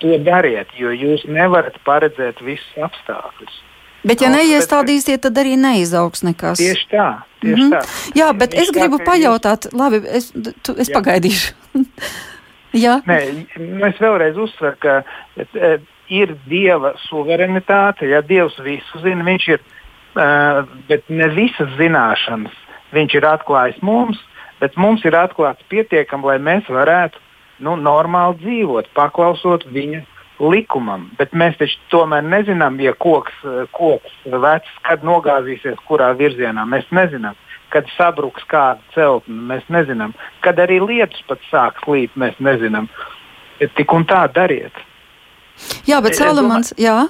To 0.03 0.17
dariet, 0.19 0.73
jo 0.77 0.91
jūs 0.91 1.23
nevarat 1.31 1.79
paredzēt 1.87 2.41
visus 2.43 2.83
apstākļus. 2.83 3.61
Bet, 4.05 4.21
ja 4.21 4.29
neiestādīsiet, 4.29 5.23
tad 5.23 5.39
arī 5.41 5.55
neizaugs 5.57 6.21
nekas. 6.27 6.59
Tieši 6.61 6.87
tā. 6.91 7.07
Tieši 7.41 7.55
mm 7.55 7.71
-hmm. 7.71 7.73
tā. 7.73 8.11
Jā, 8.19 8.27
bet 8.37 8.53
es 8.53 8.69
gribu 8.75 8.99
pajautāt, 9.01 9.67
labi, 9.73 10.03
es, 10.05 10.31
tu, 10.61 10.75
es 10.77 10.89
Jā. 10.89 10.99
pagaidīšu. 10.99 11.53
Jā. 12.85 12.99
Nē, 13.07 13.19
nu 13.57 13.85
es 13.87 13.97
vēlreiz 14.03 14.37
uzsveru, 14.37 14.75
ka 14.79 15.03
e, 15.37 15.77
ir 16.09 16.35
Dieva 16.49 16.93
suverenitāte. 17.07 18.09
Ja 18.11 18.21
Dievs 18.25 18.57
visu 18.63 19.01
zina, 19.03 19.25
viņš 19.25 19.47
ir, 19.53 19.65
uh, 20.15 20.63
bet 20.89 21.09
ne 21.09 21.29
visas 21.33 21.71
zināšanas 21.79 22.61
viņš 22.95 23.19
ir 23.19 23.27
atklājis 23.27 23.81
mums, 23.85 24.19
bet 24.61 24.77
mums 24.79 25.03
ir 25.05 25.17
atklāts 25.17 25.65
pietiekami, 25.71 26.29
lai 26.31 26.37
mēs 26.39 26.67
varētu 26.71 27.21
nu, 27.65 27.75
normāli 27.79 28.39
dzīvot, 28.43 28.91
paklausot 28.97 29.65
viņa 29.71 30.03
likumam. 30.39 31.09
Bet 31.19 31.35
mēs 31.37 31.57
taču 31.59 31.79
tomēr 31.93 32.25
nezinām, 32.27 32.79
ja 32.83 32.93
koks, 32.99 33.35
koks 33.75 34.15
vecs, 34.25 34.71
kad 34.87 35.03
nogāzīsies 35.07 35.79
kurā 35.87 36.11
virzienā. 36.19 36.65
Mēs 36.67 36.87
nezinām, 36.95 37.37
kad 37.73 37.87
sabruks 37.95 38.43
kāda 38.51 38.83
celtne. 38.95 39.37
Mēs 39.51 39.63
nezinām, 39.71 40.15
kad 40.43 40.59
arī 40.59 40.81
lietus 40.83 41.23
pat 41.29 41.43
sāks 41.51 41.87
līt. 41.87 42.11
Mēs 42.19 42.35
nezinām. 42.43 42.89
Tik 43.59 43.95
un 43.95 44.03
tā 44.07 44.25
dariet. 44.35 44.75
Jā, 45.87 46.01
bet 46.03 46.17
Salamans, 46.17 46.73
jā. 46.81 47.05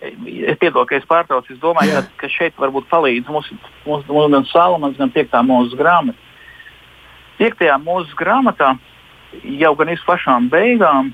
Es 0.00 0.56
piedodu, 0.60 0.86
ka 0.88 0.96
es 0.96 1.06
pārtraucu. 1.08 1.52
Es 1.52 1.60
domāju, 1.60 1.92
jā. 1.92 2.04
ka, 2.20 2.28
šeit 2.32 2.56
varbūt 2.60 2.88
palīdz 2.92 3.28
mums, 3.28 3.50
mums, 3.84 4.06
mums 4.08 4.32
gan 4.32 4.46
Salamans, 4.48 4.98
gan 5.00 5.12
5. 5.12 5.40
mūzes 5.48 5.76
grāmata. 5.78 6.18
5. 7.40 7.66
mūzes 7.84 8.14
grāmatā 8.18 8.74
jau 9.60 9.74
gan 9.78 9.92
iz 9.92 10.00
pašām 10.06 10.48
beigām, 10.52 11.12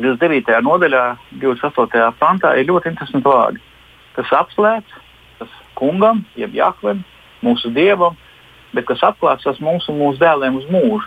29. 0.00 0.56
nodaļā, 0.64 1.04
28. 1.42 2.08
pantā, 2.20 2.54
ir 2.56 2.68
ļoti 2.70 2.92
interesanti 2.92 3.28
vārdi. 3.28 3.60
Tas 4.16 4.32
apslēpts, 4.40 4.96
tas 5.38 5.52
kungam, 5.78 6.24
jeb 6.40 6.56
Jahvem, 6.56 7.02
mūsu 7.44 7.72
dievam, 7.76 8.16
bet 8.76 8.88
kas 8.88 9.02
atklāts 9.06 9.44
tas 9.44 9.60
mums 9.60 9.88
un 9.90 10.00
mūsu 10.00 10.20
dēliem 10.22 10.56
uz 10.60 10.66
mūžu, 10.72 11.06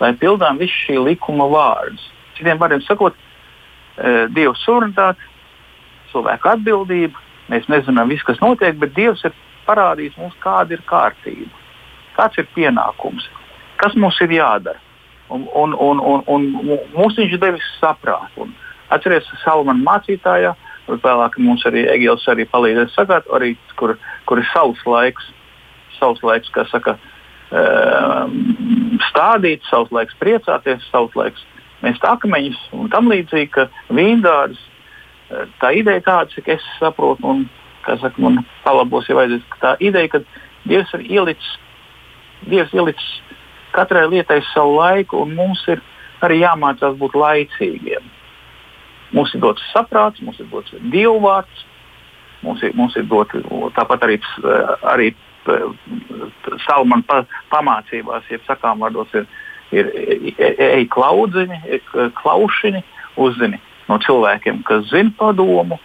lai 0.00 0.12
pildām 0.18 0.60
visu 0.60 0.76
šī 0.86 0.98
likuma 1.02 1.48
vārdus. 1.52 2.08
Citiem 2.38 2.60
vārdiem 2.60 2.82
sakot, 2.86 3.16
Dieva 4.34 4.54
suverenitāte, 4.58 5.30
cilvēku 6.12 6.50
atbildība. 6.52 7.20
Mēs 7.52 7.66
nezinām 7.70 8.10
visu, 8.12 8.24
kas 8.26 8.40
notiek, 8.42 8.76
bet 8.80 8.94
Dievs 8.96 9.24
ir 9.26 9.34
parādījis 9.66 10.16
mums, 10.18 10.34
kāda 10.42 10.76
ir 10.76 10.82
kārtība, 10.88 11.50
kāds 12.16 12.40
ir 12.40 12.48
pienākums, 12.56 13.28
kas 13.82 13.94
mums 13.98 14.18
ir 14.24 14.34
jādara. 14.38 14.80
Un, 15.32 15.46
un, 15.56 15.72
un, 15.80 16.00
un, 16.04 16.24
un 16.28 16.48
mums 16.92 17.16
viņš 17.16 17.38
devis 17.40 17.68
saprātu. 17.78 18.48
Atcerieties, 18.92 19.30
Salamana 19.44 19.80
mācītājā, 19.86 20.52
vēlāk 20.90 21.38
mums 21.40 21.62
arī 21.68 21.86
Egils 21.88 22.26
arī 22.28 22.44
palīdzēs 22.50 22.92
sagāt, 22.96 23.28
arī, 23.32 23.54
kur, 23.80 23.94
kur 24.28 24.42
ir 24.42 24.48
savs 24.52 24.82
laiks, 24.84 25.30
savs 25.96 26.20
laiks, 26.26 26.50
kā 26.52 26.66
saka, 26.68 26.98
stādīt, 29.08 29.64
savs 29.70 29.92
laiks 29.94 30.18
priecāties, 30.20 30.84
savs 30.90 31.16
laiks 31.16 31.46
mest 31.82 32.04
akmeņus 32.06 32.60
un 32.78 32.90
tam 32.92 33.10
līdzīgi, 33.12 33.50
ka 33.54 33.66
vīndārs, 33.90 34.60
eh, 35.30 35.44
tā 35.62 35.72
ideja 35.78 36.04
tāda, 36.06 36.30
cik 36.34 36.48
es 36.56 36.62
saprotu, 36.78 37.26
un 37.26 37.44
saka, 37.86 38.14
man 38.22 38.44
palabos, 38.64 39.08
ja 39.08 39.18
vajadzēs, 39.18 39.44
ka 39.50 39.62
tā 39.66 39.76
ideja, 39.80 40.08
ka 40.08 40.24
Dievs 40.62 40.92
ir 40.94 41.00
ielicis, 41.10 41.58
Dievs 42.46 42.70
ielicis 42.70 43.08
katrai 43.74 44.06
lietai 44.06 44.42
savu 44.52 44.76
laiku, 44.78 45.24
un 45.24 45.34
mums 45.34 45.64
ir 45.72 45.82
arī 46.22 46.38
jāmācās 46.42 46.98
būt 47.00 47.16
laicīgiem. 47.18 48.04
Mums 49.12 49.34
ir 49.34 49.42
dots 49.42 49.64
saprāts, 49.72 50.22
mums 50.22 50.38
ir 50.40 50.46
dots 50.52 50.72
dievvvārds, 50.94 51.64
mums 52.46 52.62
ir, 52.62 52.76
mums 52.78 52.94
ir 52.96 53.08
dots 53.10 53.42
tāpat 53.76 54.06
arī, 54.06 54.20
arī 54.94 55.10
eh, 55.12 55.66
Salmana 56.66 57.04
pa, 57.08 57.22
pamācībās, 57.50 58.28
jeb 58.30 58.44
sakām 58.46 58.84
vārdos, 58.84 59.10
ir 59.18 59.26
ir 59.72 59.88
ej 60.38 60.86
klaudziņi, 60.92 61.80
klaušiņi, 62.20 62.82
uzzini 63.20 63.60
no 63.88 63.98
cilvēkiem, 64.02 64.62
kas 64.68 64.86
zina 64.90 65.12
padomu 65.18 65.78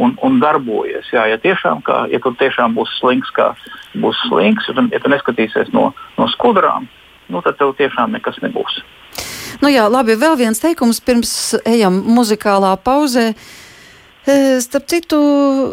un, 0.00 0.14
un 0.24 0.38
darbojas. 0.42 1.08
Jā, 1.12 1.26
ja, 1.30 1.40
tiešām, 1.40 1.82
kā, 1.86 2.04
ja 2.12 2.20
tur 2.22 2.36
tiešām 2.40 2.76
būs 2.78 2.92
slings, 3.00 3.32
kā 3.36 3.52
būs 4.00 4.20
slings, 4.28 4.68
ja 4.68 4.76
tu, 4.76 4.86
ja 4.92 5.02
tu 5.02 5.12
neskatīsies 5.12 5.72
no, 5.76 5.90
no 6.18 6.28
skudrām, 6.36 6.88
nu, 7.28 7.42
tad 7.44 7.58
tev 7.60 7.74
tiešām 7.78 8.16
nekas 8.16 8.40
nebūs. 8.44 8.80
Nu 9.60 9.68
jā, 9.68 9.84
labi, 9.92 10.14
vēl 10.16 10.38
viens 10.40 10.62
teikums 10.62 11.02
pirms 11.04 11.32
ejam 11.68 11.98
muzikālā 12.16 12.72
pauzē. 12.80 13.32
Starp 14.60 14.86
citu, 14.90 15.18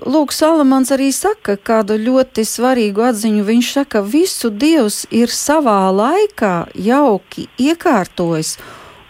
Lūk, 0.08 0.32
Salamans 0.32 0.89
arī 0.96 1.10
saka 1.13 1.58
kādu 1.60 1.98
ļoti 2.00 2.46
svarīgu 2.48 3.04
atziņu. 3.10 3.43
Viņš 3.48 3.72
saka, 3.76 4.00
ka 4.00 4.04
visu 4.06 4.50
Dievs 4.50 5.06
ir 5.13 5.32
savā 5.34 5.80
laikā 5.93 6.70
jauki 6.74 7.48
iekārtojis, 7.60 8.56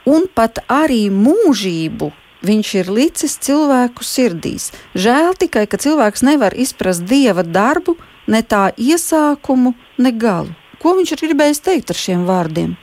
un 0.09 0.25
pat 0.33 0.63
arī 0.67 1.07
mūžību 1.13 2.11
viņš 2.47 2.73
ir 2.81 2.91
licis 2.93 3.37
cilvēku 3.43 4.05
sirdīs. 4.05 4.71
Žēl 4.97 5.37
tikai, 5.39 5.65
ka 5.69 5.79
cilvēks 5.81 6.25
nevar 6.27 6.55
izprast 6.55 7.05
Dieva 7.07 7.43
darbu, 7.43 7.97
ne 8.27 8.41
tā 8.43 8.69
iesākumu, 8.77 9.73
ne 9.97 10.11
galu. 10.11 10.53
Ko 10.81 10.93
viņš 10.97 11.15
ir 11.15 11.23
gribējis 11.27 11.63
teikt 11.65 11.93
ar 11.93 11.99
šiem 11.99 12.27
vārdiem? 12.27 12.75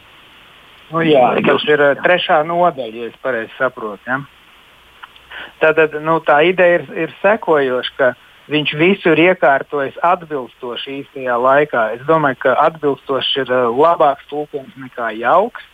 Nu, 0.92 1.02
jā, 1.06 1.26
tas 1.46 1.64
ir 1.70 1.82
trešā 2.04 2.42
nodaļa, 2.46 2.94
ja 2.94 3.10
es 3.10 3.18
pareizi 3.22 3.54
saprotu. 3.58 4.02
Ja? 4.06 4.20
Tātad 5.62 5.96
nu, 6.04 6.18
tā 6.24 6.40
ideja 6.48 6.80
ir, 6.80 6.86
ir 7.06 7.14
sekojoša, 7.22 7.92
ka 7.98 8.12
viņš 8.52 8.74
visu 8.80 9.12
ir 9.14 9.22
iekārtojis 9.30 10.00
atbilstoši 10.04 10.98
īstajā 11.00 11.36
laikā. 11.40 11.84
Es 11.98 12.02
domāju, 12.08 12.42
ka 12.46 12.56
atbilstoši 12.66 13.44
ir 13.44 13.54
uh, 13.54 13.70
labāks 13.72 14.26
tulkojums 14.32 14.74
nekā 14.86 15.14
jauks. 15.20 15.70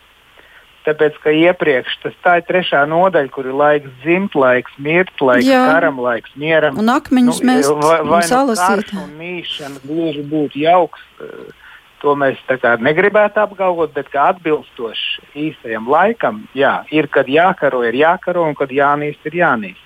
Tāpēc, 0.81 1.17
ka 1.21 1.29
iepriekš 1.37 1.99
tas 2.01 2.13
tā 2.25 2.39
ir 2.39 2.45
trešā 2.47 2.79
nodaļa, 2.89 3.29
kur 3.29 3.45
ir 3.45 3.53
laiks 3.53 3.91
dzimt, 4.01 4.33
laiks 4.33 4.79
mirt, 4.81 5.13
laiks 5.21 5.45
Jā. 5.45 5.61
karam, 5.69 5.99
laiks 6.01 6.33
mieram. 6.41 6.79
Un 6.81 6.89
akmeņus 6.89 7.41
nu, 7.43 7.49
mēs 7.51 7.69
vai, 7.83 7.99
vai 8.09 8.21
salasīt. 8.25 8.89
Nu 8.97 9.03
un 9.05 9.11
mīšana 9.19 9.83
gluži 9.85 10.23
būtu 10.31 10.63
jauks. 10.63 11.03
Uh, 11.21 11.60
To 12.01 12.15
mēs 12.17 12.39
negribētu 12.81 13.43
apgalvot, 13.43 13.91
bet 13.93 14.09
atbilstoši 14.17 15.21
īstajam 15.37 15.85
laikam, 15.89 16.47
jā, 16.57 16.81
ir 16.89 17.07
kad 17.13 17.29
jākaro, 17.29 17.83
ir 17.85 17.93
jākaro, 17.93 18.47
un 18.49 18.55
kad 18.57 18.73
jānīst, 18.73 19.21
ir 19.29 19.37
jānīst. 19.37 19.83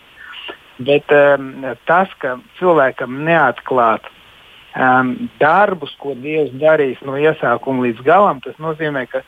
Bet 0.79 1.11
um, 1.11 1.65
tas, 1.87 2.11
ka 2.19 2.37
cilvēkam 2.59 3.19
neatklāt 3.27 4.07
um, 4.07 5.29
darbus, 5.39 5.95
ko 5.99 6.15
Dievs 6.15 6.55
darīs 6.59 7.03
no 7.03 7.19
iesākuma 7.19 7.83
līdz 7.87 8.03
galam, 8.07 8.39
tas 8.43 8.55
nozīmē, 8.63 9.05
ka 9.11 9.23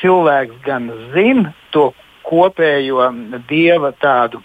cilvēks 0.00 0.64
gan 0.64 0.88
zina 1.12 1.52
to 1.76 1.90
kopējo 2.24 3.10
Dieva 3.48 3.92
tādu 4.00 4.40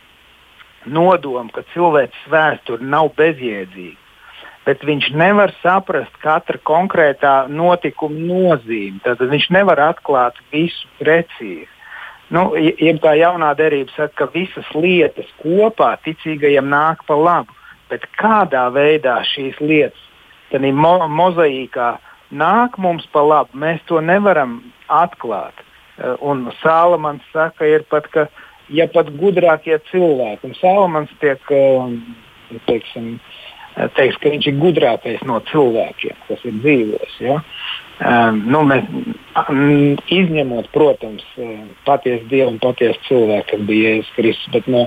nodomu, 0.84 1.52
ka 1.56 1.64
cilvēks 1.72 2.28
vēsture 2.32 2.84
nav 2.84 3.14
bezjēdzīga 3.16 4.09
bet 4.66 4.84
viņš 4.86 5.12
nevar 5.18 5.54
saprast 5.64 6.16
katra 6.24 6.60
konkrētā 6.68 7.36
notikuma 7.50 8.20
nozīmi. 8.20 9.02
Tad 9.06 9.22
viņš 9.22 9.50
nevar 9.56 9.82
atklāt 9.90 10.40
visu 10.54 10.88
precīzi. 11.00 11.68
Nu, 12.30 12.52
jeb 12.54 13.00
kā 13.02 13.16
jaunā 13.18 13.56
derība 13.58 13.90
saka, 13.96 14.14
ka 14.20 14.26
visas 14.36 14.68
lietas 14.78 15.30
kopā 15.42 15.96
ticīgajam 16.06 16.70
nāk 16.70 17.02
pa 17.08 17.18
labu, 17.18 17.56
bet 17.90 18.06
kādā 18.22 18.68
veidā 18.74 19.18
šīs 19.26 19.58
lietas 19.64 20.06
mo 20.58 21.08
mozaīkā 21.08 21.98
nāk 22.32 22.78
mums 22.78 23.06
pa 23.12 23.22
labu, 23.22 23.50
mēs 23.54 23.80
to 23.88 24.02
nevaram 24.02 24.74
atklāt. 24.88 25.54
Eh, 25.98 26.16
un 26.22 26.52
Sālamans 26.64 27.22
saka, 27.34 27.66
ir 27.66 27.84
pat, 27.90 28.08
ka 28.12 28.28
ja 28.70 28.88
pat 28.88 29.08
gudrākie 29.08 29.80
cilvēki, 29.92 30.44
un 30.44 30.54
Sālamans 30.54 31.10
tiek, 31.20 31.40
eh, 31.52 32.60
teiksim, 32.68 33.20
teiks, 33.96 34.18
ka 34.20 34.32
viņš 34.34 34.50
ir 34.50 34.58
gudrākais 34.60 35.22
no 35.28 35.40
cilvēkiem, 35.50 36.18
kas 36.28 36.44
ir 36.48 36.58
dzīvos. 36.64 37.16
Ja? 37.24 37.40
Um, 38.00 38.42
nu, 38.48 38.64
mēs, 38.68 38.86
izņemot, 40.16 40.70
protams, 40.76 41.26
patiesu 41.88 42.28
dievu 42.32 42.54
un 42.54 42.60
patiesu 42.64 43.00
cilvēku, 43.08 43.50
kas 43.54 43.66
bija 43.68 43.96
Jēzus 43.96 44.14
Kristus, 44.16 44.54
bet 44.56 44.70
no, 44.72 44.86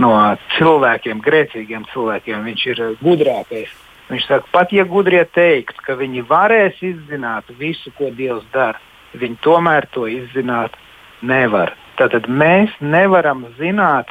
no 0.00 0.12
cilvēkiem, 0.58 1.22
grēcīgiem 1.24 1.86
cilvēkiem, 1.92 2.46
viņš 2.50 2.66
ir 2.72 2.84
gudrākais. 3.02 3.74
Viņš 4.10 4.26
saka, 4.28 4.50
pat 4.52 4.74
ja 4.74 4.84
gudrie 4.84 5.22
teikt, 5.32 5.78
ka 5.86 5.96
viņi 5.96 6.26
varēs 6.28 6.82
izzināt 6.84 7.48
visu, 7.58 7.92
ko 7.96 8.10
Dievs 8.12 8.44
dara, 8.52 8.78
viņi 9.16 9.40
tomēr 9.46 9.88
to 9.94 10.04
izzināt 10.10 10.76
nevar. 11.24 11.72
Tātad 11.96 12.28
mēs 12.28 12.74
nevaram 12.82 13.46
zināt, 13.58 14.10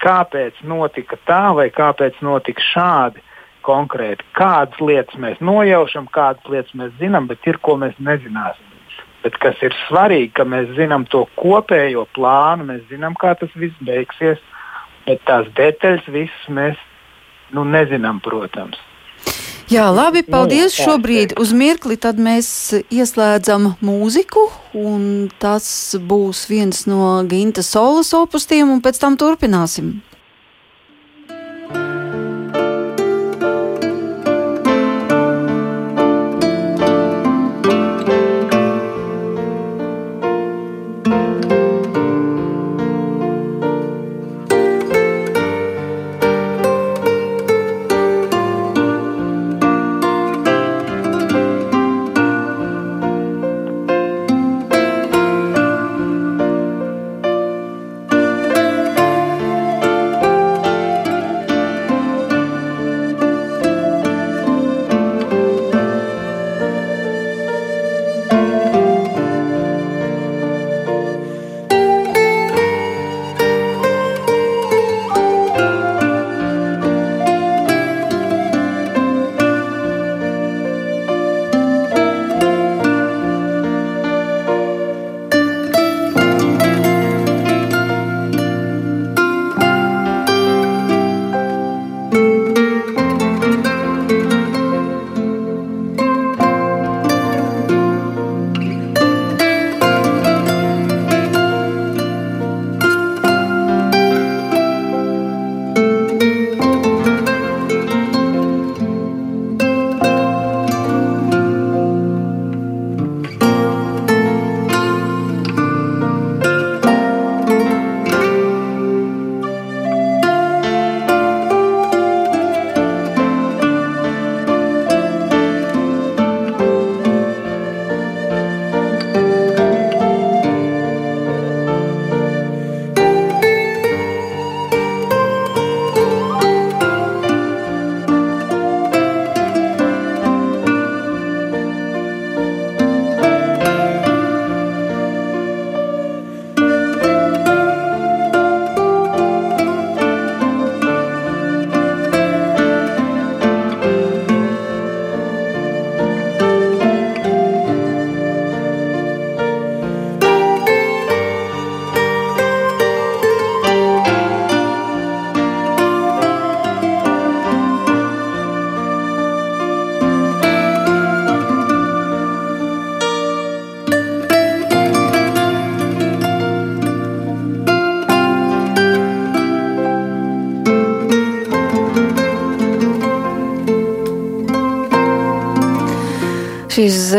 kāpēc 0.00 0.58
notika 0.64 1.18
tā 1.28 1.50
vai 1.56 1.68
kāpēc 1.74 2.18
notika 2.24 2.62
šādi 2.62 3.22
konkrēti, 3.66 4.24
kādas 4.38 4.80
lietas 4.80 5.18
mēs 5.20 5.42
nojaušam, 5.44 6.08
kādas 6.14 6.46
lietas 6.52 6.74
mēs 6.78 6.94
zinām, 7.00 7.28
bet 7.30 7.44
ir 7.50 7.58
ko 7.62 7.76
mēs 7.82 7.98
nezināsim. 7.98 8.64
Bet 9.26 9.38
kas 9.42 9.58
ir 9.66 9.74
svarīgi, 9.88 10.30
ka 10.38 10.46
mēs 10.46 10.70
zinām 10.76 11.06
to 11.10 11.24
kopējo 11.34 12.06
plānu, 12.14 12.68
mēs 12.68 12.84
zinām, 12.90 13.16
kā 13.18 13.34
tas 13.38 13.50
viss 13.58 13.74
beigsies, 13.82 14.42
bet 15.06 15.24
tās 15.26 15.48
detaļas 15.58 16.06
visas 16.14 16.50
mēs 16.52 16.78
nu, 17.56 17.66
nezinām, 17.66 18.20
protams. 18.22 18.78
Jā, 19.66 19.88
labi, 19.90 20.22
nu, 20.22 20.30
paldies. 20.30 20.76
Nu, 20.76 20.84
Šobrīd 20.86 21.34
uz 21.42 21.50
mirkli 21.56 21.96
tad 21.98 22.20
mēs 22.22 22.48
ieslēdzam 22.86 23.72
mūziku, 23.82 24.46
un 24.78 25.26
tas 25.42 25.66
būs 25.98 26.44
viens 26.50 26.84
no 26.86 27.16
Ginta 27.26 27.66
solas 27.66 28.12
opustiem, 28.14 28.70
un 28.70 28.82
pēc 28.84 29.02
tam 29.02 29.18
turpināsim. 29.18 29.96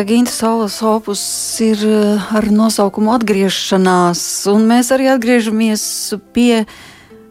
Ginta 0.04 0.32
Saules 0.32 0.82
opus 0.84 1.22
ir 1.64 1.82
eh, 1.88 2.34
ar 2.38 2.46
nosaukumu 2.52 3.14
Atgriešanās, 3.16 4.22
un 4.52 4.68
mēs 4.70 4.92
arī 4.94 5.08
atgriežamies 5.14 5.84
pie 6.36 6.66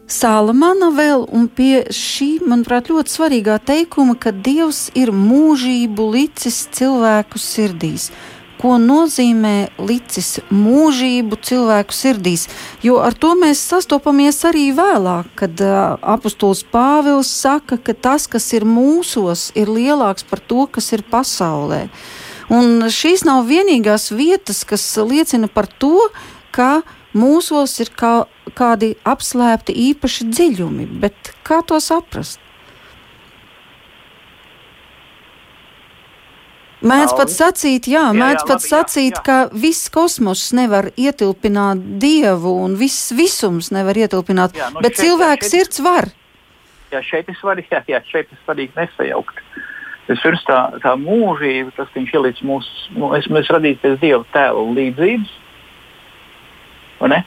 Salamana 0.07 0.89
vēl 0.95 1.27
un 1.35 1.45
pie 1.51 1.85
šī, 1.93 2.39
manuprāt, 2.47 2.89
ļoti 2.91 3.13
svarīgā 3.13 3.59
teikuma, 3.67 4.15
ka 4.19 4.31
Dievs 4.31 4.87
ir 4.95 5.11
mūžību 5.15 6.09
licis 6.15 6.65
cilvēku 6.75 7.39
sirdīs 7.39 8.09
ko 8.57 8.77
nozīmē 8.81 9.77
licis 9.77 10.37
mūžību 10.49 11.39
cilvēku 11.45 11.93
sirdīs. 11.93 12.47
Jo 12.81 12.99
ar 13.05 13.13
to 13.13 13.33
mēs 13.37 13.61
sastopamies 13.61 14.41
arī 14.49 14.69
vēlāk, 14.77 15.29
kad 15.37 15.61
uh, 15.61 15.97
apustulis 16.01 16.63
Pāvils 16.71 17.29
saka, 17.29 17.77
ka 17.77 17.93
tas, 17.93 18.27
kas 18.27 18.49
ir 18.57 18.65
mūsos, 18.65 19.51
ir 19.57 19.69
lielāks 19.69 20.25
par 20.27 20.41
to, 20.41 20.65
kas 20.71 20.89
ir 20.97 21.05
pasaulē. 21.11 21.85
Un 22.53 22.87
šīs 22.93 23.25
nav 23.27 23.43
vienīgās 23.49 24.11
vietas, 24.15 24.63
kas 24.67 24.85
liecina 25.03 25.49
par 25.51 25.67
to, 25.67 26.07
ka 26.55 26.81
mūsos 27.17 27.75
ir 27.83 27.91
kā, 27.91 28.25
kādi 28.55 28.95
apslēpti 29.07 29.75
īpaši 29.91 30.29
dziļumi, 30.31 30.87
bet 31.01 31.33
kā 31.47 31.59
to 31.67 31.81
saprast? 31.83 32.39
Mēdz 36.87 37.13
pat 37.17 37.31
sacīt, 37.33 37.87
jā, 37.89 38.03
jā 38.13 38.27
jā, 38.37 38.41
pat 38.45 38.59
labi, 38.61 38.69
sacīt, 38.69 39.15
jā, 39.15 39.17
jā. 39.17 39.23
ka 39.25 39.37
viss 39.65 39.89
kosmos 39.89 40.43
nevar 40.53 40.91
ietilpināt 40.93 41.81
dievu 41.99 42.53
un 42.67 42.75
viss 42.77 43.09
visums 43.17 43.71
nevar 43.73 43.97
ietilpināt, 43.97 44.53
jā, 44.55 44.69
nu 44.75 44.83
bet 44.85 44.93
šeit, 44.93 45.07
cilvēks 45.07 45.49
šeit, 45.49 45.55
sirds 45.55 45.81
var. 45.81 46.11
Jā, 46.93 47.01
šeit 47.01 47.31
ir 47.33 47.39
svarīgi, 47.39 47.73
jā, 47.73 47.81
jā, 47.95 48.03
šeit 48.11 48.29
ir 48.29 48.43
svarīgi 48.45 48.77
nesajaukt. 48.77 49.41
Vispirms 50.07 50.43
tā, 50.47 50.59
tā 50.83 50.93
mūžība, 50.99 51.73
tas, 51.75 51.89
viņš 51.95 52.13
ielicis 52.15 52.45
mūsu, 52.47 52.93
mēs, 52.95 53.27
mēs 53.33 53.49
radīti 53.51 53.81
pēc 53.83 53.97
dieva 53.99 54.23
tēla 54.31 54.63
līdzības. 54.77 55.33
Uh, 56.97 57.17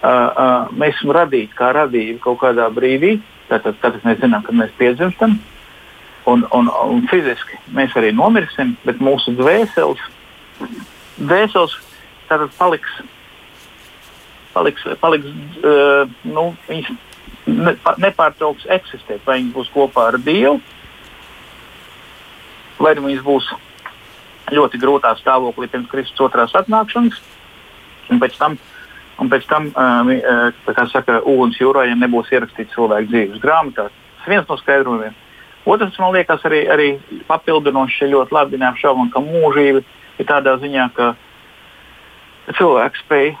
uh, 0.00 0.70
mēs 0.78 0.96
esam 0.96 1.12
radīti 1.16 1.56
kā 1.58 1.72
radība 1.74 2.20
kaut 2.22 2.38
kādā 2.40 2.68
brīdī, 2.70 3.18
tātad, 3.50 3.76
tātad 3.82 4.04
mēs 4.06 4.20
zinām, 4.22 4.44
kad 4.46 4.56
mēs 4.56 4.72
piedzimstam. 4.78 5.36
Un, 6.28 6.44
un, 6.52 6.68
un 6.68 7.04
fiziski 7.08 7.56
mēs 7.74 7.94
arī 7.96 8.12
nomirsim, 8.12 8.74
bet 8.84 9.00
mūsu 9.00 9.32
dvēseles, 9.38 10.00
dvēseles 11.18 11.76
tātad 12.28 12.52
paliks, 12.58 12.98
paliks, 14.52 14.84
paliks 15.00 15.28
uh, 15.64 16.08
nu, 16.28 16.50
viņas 16.68 16.92
ne, 17.48 17.76
nepārtrauks 18.04 18.68
eksistēt. 18.78 19.24
Vai 19.26 19.40
viņas 19.40 19.54
būs 19.56 19.72
kopā 19.74 20.10
ar 20.12 20.20
Dievu, 20.22 20.58
vai 22.80 22.94
arī 22.94 23.04
viņas 23.04 23.24
būs 23.26 23.52
ļoti 24.54 24.80
grūtā 24.80 25.12
stāvoklī 25.20 25.68
pirms 25.68 25.90
Kristus 25.92 26.24
otrās 26.24 26.54
atnākšanas, 26.56 27.20
un 28.12 28.20
pēc 28.22 28.40
tam. 28.40 28.58
Un 29.18 29.26
pēc 29.26 29.48
tam, 29.50 29.64
kā 29.74 30.82
saka, 30.92 31.16
jūrā, 31.26 31.88
ja 31.88 31.96
nebūs 31.98 32.28
ierakstīts 32.30 32.70
cilvēku 32.76 33.10
dzīves 33.10 33.40
grāmatā, 33.42 33.88
tas 33.90 34.28
viens 34.30 34.46
no 34.46 34.54
skaidrojumiem. 34.60 35.16
Otrs, 35.66 35.98
man 35.98 36.14
liekas, 36.14 36.44
arī, 36.46 36.60
arī 36.70 36.86
papildinoši 37.26 38.12
ļoti 38.12 38.36
labi 38.36 38.60
neapšaubām, 38.62 39.10
ka 39.10 39.18
mūžība 39.24 39.82
ir 39.82 40.28
tādā 40.28 40.54
ziņā, 40.62 40.86
ka 40.94 41.08
cilvēks 42.60 43.02
spēj 43.02 43.32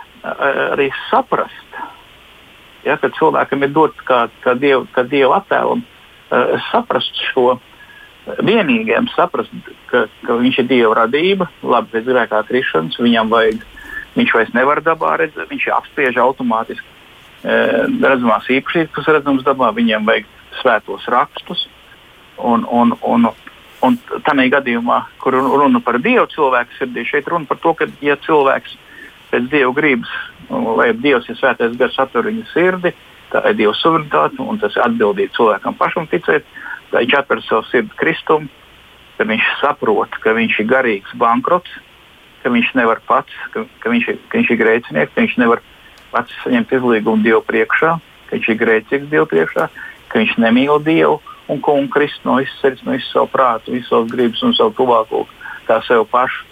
arī 0.74 0.90
saprast, 1.06 1.78
ja, 2.82 2.98
ka 2.98 3.12
cilvēkam 3.14 3.62
ir 3.62 3.72
dots 3.72 4.02
kā, 4.08 4.24
kā, 4.42 4.58
diev, 4.58 4.88
dieva 5.06 5.38
attēlam, 5.38 5.86
saprast 6.72 7.22
šo 7.30 7.54
vienīgiem, 8.44 9.08
saprast, 9.14 9.52
ka, 9.90 10.06
ka 10.26 10.38
viņš 10.40 10.62
ir 10.62 10.68
dieva 10.70 10.94
radība, 11.02 11.48
labi 11.62 11.92
pēc 11.94 12.08
grēkā 12.10 12.42
krišanas, 12.50 13.00
viņam 13.00 13.32
vajag, 13.32 13.64
viņš 14.18 14.34
vairs 14.36 14.54
nevar 14.56 14.82
dabā 14.84 15.16
redzēt, 15.22 15.48
viņš 15.50 15.68
apspiež 15.78 16.20
automātiski 16.22 16.96
redzamās 17.44 18.48
īpašības, 18.50 18.92
kas 18.96 19.10
redzamas 19.14 19.46
dabā, 19.46 19.70
viņam 19.76 20.08
vajag 20.08 20.30
svētos 20.58 21.04
rakstus 21.12 21.68
Un, 22.38 22.64
un, 22.70 22.94
un, 23.02 23.26
un 23.82 23.96
tādā 24.22 24.44
gadījumā, 24.52 25.00
kur 25.18 25.34
runa 25.34 25.80
par 25.82 25.98
dievu 26.02 26.28
cilvēku 26.30 26.76
sirdī, 26.78 27.02
šeit 27.06 27.26
runa 27.26 27.48
par 27.50 27.58
to, 27.62 27.72
ka 27.74 27.88
ja 28.04 28.14
cilvēks 28.22 28.76
pēc 29.32 29.48
dieva 29.50 29.72
gribas, 29.74 30.12
lai 30.48 30.92
dievs 30.94 31.26
ir 31.28 31.38
svētais 31.40 31.74
gars 31.80 31.98
atver 31.98 32.28
viņa 32.30 32.46
sirdi, 32.52 32.94
tā 33.32 33.42
ir 33.50 33.58
dieva 33.58 33.74
suverenitāte 33.76 34.38
un 34.40 34.62
tas 34.62 34.76
ir 34.78 34.84
atbildīgi 34.86 35.34
cilvēkam 35.34 35.76
pašam 35.80 36.06
ticēt, 36.12 36.46
lai 36.92 37.04
viņš 37.04 37.18
atver 37.18 37.42
savu 37.46 37.66
sirdi 37.68 37.94
kristumu, 37.98 38.48
ka 39.18 39.26
viņš 39.28 39.46
saprot, 39.60 40.18
ka 40.22 40.34
viņš 40.36 40.60
ir 40.62 40.68
garīgs 40.70 41.14
bankrots, 41.18 41.70
ka 42.42 42.52
viņš 42.54 42.74
nevar 42.78 43.02
pats, 43.06 43.34
ka, 43.52 43.64
ka, 43.82 43.90
viņš, 43.90 44.10
ir, 44.12 44.20
ka 44.30 44.38
viņš 44.38 44.52
ir 44.54 44.60
grēcinieks, 44.62 45.14
ka 45.14 45.24
viņš 45.24 45.38
nevar 45.42 45.64
pats 46.12 46.36
saņemt 46.44 46.72
izlīgumu 46.78 47.24
Dievu 47.26 47.42
priekšā, 47.46 47.96
ka 48.28 48.36
viņš 48.36 48.52
ir 48.52 48.60
grēcīgs 48.62 49.10
Dievu 49.10 49.26
priekšā, 49.30 49.66
ka 50.08 50.22
viņš 50.22 50.38
nemīl 50.44 50.78
Dievu 50.84 51.18
un 51.48 51.60
ko 51.64 51.74
un 51.80 51.88
krist 51.88 52.24
no 52.28 52.38
visas 52.38 52.60
sirds, 52.62 52.84
no 52.84 52.94
visas 52.94 53.10
savu 53.12 53.30
prātu, 53.32 53.72
visas 53.74 53.90
savas 53.90 54.12
gribas 54.12 54.42
un 54.44 54.54
savu 54.56 54.74
tuvāko, 54.76 55.24
kā 55.68 55.80
sev 55.88 56.06
pašu. 56.12 56.44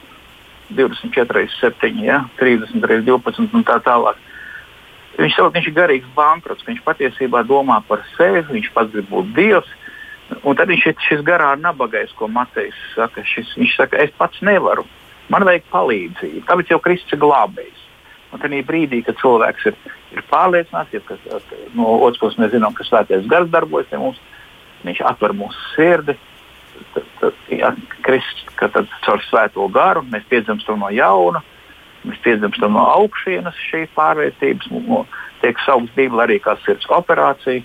24, 0.66 1.46
7, 1.60 2.02
ja? 2.02 2.24
30, 2.40 2.82
12 3.06 3.52
un 3.54 3.62
tā 3.62 3.76
tālāk. 3.86 4.18
Viņš 5.16 5.36
viņš 5.54 5.68
ir 5.70 5.74
garīgs 5.76 6.08
bankrots, 6.16 6.66
viņš 6.66 6.82
patiesībā 6.84 7.44
domā 7.46 7.78
par 7.86 8.02
sevi, 8.16 8.42
viņš 8.50 8.72
pats 8.74 8.90
grib 8.92 9.06
būt 9.12 9.30
dievs. 9.36 9.68
Un 10.26 10.58
tad 10.58 10.70
viņš 10.70 10.84
ir 10.90 10.94
šis 11.06 11.24
garā 11.26 11.52
nabagais, 11.58 12.12
ko 12.18 12.28
Matejs 12.30 12.76
saka. 12.94 13.22
Šis, 13.26 13.52
viņš 13.58 13.74
saka, 13.78 14.00
es 14.02 14.14
pats 14.18 14.42
nevaru, 14.46 14.86
man 15.30 15.46
vajag 15.46 15.66
palīdzību. 15.70 16.44
Tāpēc 16.48 16.72
jau 16.72 16.80
Kristus 16.82 17.14
ir 17.14 17.22
glābējs. 17.22 17.82
Un 18.34 18.42
tajā 18.42 18.62
brīdī, 18.66 19.02
kad 19.06 19.18
cilvēks 19.20 19.68
ir, 19.70 19.76
ir 20.16 20.24
pārliecināts, 20.30 20.94
ja 20.94 21.00
kas, 21.06 21.20
no 21.78 21.94
otras 22.00 22.18
puses 22.20 22.40
mēs 22.42 22.52
zinām, 22.56 22.74
ka 22.74 22.84
svētais 22.84 23.28
gars 23.30 23.52
darbojas 23.52 23.86
pie 23.90 24.00
mums, 24.02 24.18
viņš 24.86 25.02
atver 25.12 25.34
mūsu 25.36 25.62
sirdi. 25.76 26.16
Tad, 26.92 27.06
tad, 27.20 27.36
ja, 27.54 27.70
Kristus, 28.04 28.42
ka 28.58 28.68
tad 28.74 28.90
caur 29.06 29.22
svēto 29.30 29.64
garu 29.72 30.02
mēs 30.10 30.26
piedzimstam 30.28 30.82
no 30.82 30.90
jauna, 30.92 31.40
mēs 32.04 32.18
piedzimstam 32.26 32.74
no 32.76 32.84
augšienes 32.98 33.56
šīs 33.70 33.94
pārvērtības, 33.96 34.68
tiek 35.40 35.62
saukts 35.64 35.94
Bībelē 35.96 36.26
arī 36.26 36.40
kā 36.42 36.58
sirds 36.66 36.90
operācija. 36.92 37.62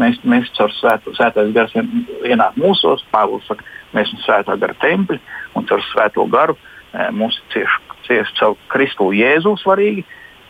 Mēs, 0.00 0.18
mēs 0.26 0.50
caur 0.56 0.72
svēto, 0.74 1.12
svētais 1.14 1.52
gars 1.54 1.74
ienāk 1.76 2.56
mūsos, 2.58 3.04
Pāvils 3.14 3.46
saka, 3.46 3.66
mēs 3.94 4.10
esam 4.10 4.24
svētā 4.24 4.56
gara 4.58 4.74
templi 4.82 5.20
un 5.54 5.66
caur 5.68 5.82
svēto 5.92 6.26
garu 6.32 6.56
e, 6.56 7.06
mums 7.14 7.38
cieši, 7.54 7.80
cieši 8.08 8.36
caur 8.40 8.58
Kristu 8.72 9.12
Jēzu 9.14 9.54
svarīgi. 9.62 10.02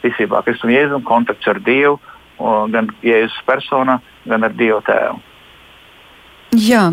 Visībā 0.05 0.41
Kristu 0.45 0.73
Jēzu 0.73 1.01
kontakts 1.05 1.49
ar 1.49 1.61
Dievu, 1.65 2.01
gan 2.73 2.91
Jēzus 3.05 3.37
personā, 3.47 3.99
gan 4.29 4.45
ar 4.45 4.57
Dievu 4.57 4.81
tēvu. 4.85 5.21
Jā. 6.61 6.91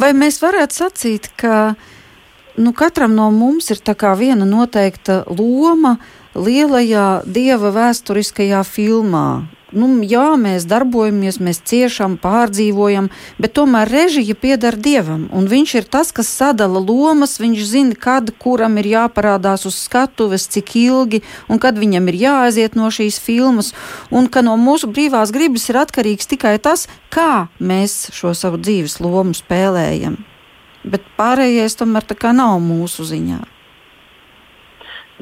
Vai 0.00 0.12
mēs 0.16 0.40
varētu 0.42 0.76
sacīt, 0.76 1.28
ka 1.38 1.74
nu, 2.58 2.72
katram 2.76 3.14
no 3.16 3.30
mums 3.30 3.70
ir 3.70 3.80
viena 4.18 4.44
noteikta 4.44 5.24
loma 5.28 5.98
lielajā 6.34 7.22
dieva 7.26 7.70
vēsturiskajā 7.72 8.62
filmā? 8.64 9.44
Nu, 9.76 9.88
jā, 10.06 10.34
mēs 10.40 10.66
darbojamies, 10.68 11.38
mēs 11.42 11.60
ciešam, 11.68 12.16
pārdzīvojam, 12.22 13.08
bet 13.42 13.54
tomēr 13.56 13.90
režija 13.90 14.36
pieder 14.38 14.76
dievam. 14.76 15.26
Un 15.34 15.48
viņš 15.50 15.74
ir 15.80 15.88
tas, 15.92 16.12
kas 16.14 16.30
sadala 16.30 16.80
lomas, 16.80 17.38
viņš 17.42 17.62
zina, 17.68 17.96
kad 17.98 18.32
kuram 18.42 18.78
ir 18.80 18.90
jāparādās 18.92 19.66
uz 19.68 19.78
skatuves, 19.84 20.48
cik 20.52 20.74
ilgi 20.82 21.22
un 21.48 21.62
kad 21.62 21.78
viņam 21.80 22.10
ir 22.12 22.20
jāaiziet 22.24 22.76
no 22.78 22.90
šīs 22.92 23.20
filmas. 23.22 23.72
Un 24.10 24.28
ka 24.32 24.44
no 24.44 24.58
mūsu 24.60 24.90
brīvās 24.92 25.32
gribas 25.34 25.68
ir 25.70 25.80
atkarīgs 25.82 26.30
tikai 26.30 26.58
tas, 26.62 26.88
kā 27.12 27.48
mēs 27.60 28.10
šo 28.14 28.34
savu 28.36 28.60
dzīves 28.62 29.00
lomu 29.02 29.36
spēlējam. 29.36 30.20
Bet 30.82 31.04
pārējais 31.18 31.78
tomēr 31.78 32.06
nav 32.34 32.58
mūsu 32.60 33.06
ziņā. 33.06 33.40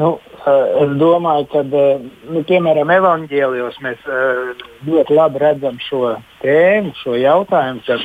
Nu, 0.00 0.14
es 0.46 0.92
domāju, 1.00 1.46
ka, 1.52 1.60
eh, 1.60 2.00
nu, 2.30 2.42
piemēram, 2.48 2.90
evanģēlijos 2.94 3.76
mēs 3.84 4.00
eh, 4.06 4.64
ļoti 4.86 5.16
labi 5.16 5.42
redzam 5.42 5.78
šo 5.84 6.16
tēmu, 6.40 6.94
šo 7.02 7.16
jautājumu, 7.20 7.82
ka, 7.86 7.98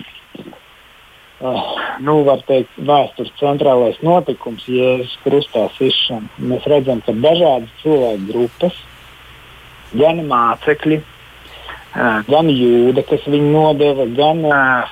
nu, 2.04 2.18
var 2.28 2.44
teikt, 2.48 2.76
vēstures 2.78 3.34
centrālais 3.40 4.00
notikums, 4.04 4.68
Jēzus 4.68 5.18
Krustā 5.24 5.68
sišana. 5.78 6.28
Mēs 6.40 6.68
redzam, 6.72 7.02
ka 7.06 7.16
dažādas 7.16 7.72
cilvēku 7.84 8.30
grupas, 8.32 8.80
gan 9.96 10.24
mācekļi, 10.28 11.02
gan 12.28 12.50
jūda, 12.52 13.04
kas 13.08 13.28
viņu 13.32 13.52
nodeva, 13.52 14.08
gan 14.18 14.42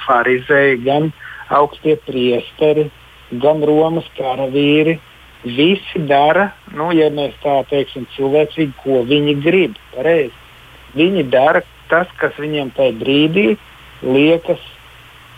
farizēji, 0.06 0.84
gan 0.86 1.10
augstie 1.52 1.98
priesteri, 2.06 2.89
gan 3.41 3.64
Romas 3.66 4.08
karavīri, 4.18 5.00
visi 5.44 6.00
dara, 6.08 6.52
nu, 6.74 6.89
ja 6.96 7.10
mēs 7.14 7.36
tā 7.44 7.60
teiksim, 7.70 8.08
cilvēcīgi, 8.16 8.74
ko 8.84 9.04
viņi 9.08 9.36
grib. 9.44 9.78
Pareizi. 9.94 10.34
Viņi 10.98 11.26
dara 11.34 11.64
tas, 11.91 12.10
kas 12.20 12.36
viņiem 12.39 12.72
tajā 12.78 12.96
brīdī 13.00 13.48
liekas 14.04 14.62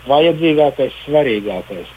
vajadzīgākais, 0.06 0.94
svarīgākais. 1.04 1.88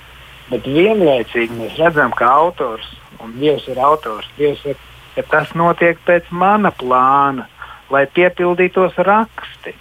Bet 0.50 0.66
vienlaicīgi 0.66 1.60
mēs 1.60 1.78
redzam, 1.78 2.14
ka 2.18 2.32
autors 2.42 2.88
un 3.24 3.36
Dievs 3.38 3.68
ir 3.70 3.80
autors. 3.84 4.30
Dievs 4.38 4.64
ir, 4.66 4.80
ka 5.16 5.26
tas 5.30 5.54
notiek 5.58 6.00
pēc 6.08 6.32
mana 6.32 6.72
plāna, 6.74 7.46
lai 7.94 8.06
piepildītos 8.10 8.98
raksti. 8.98 9.76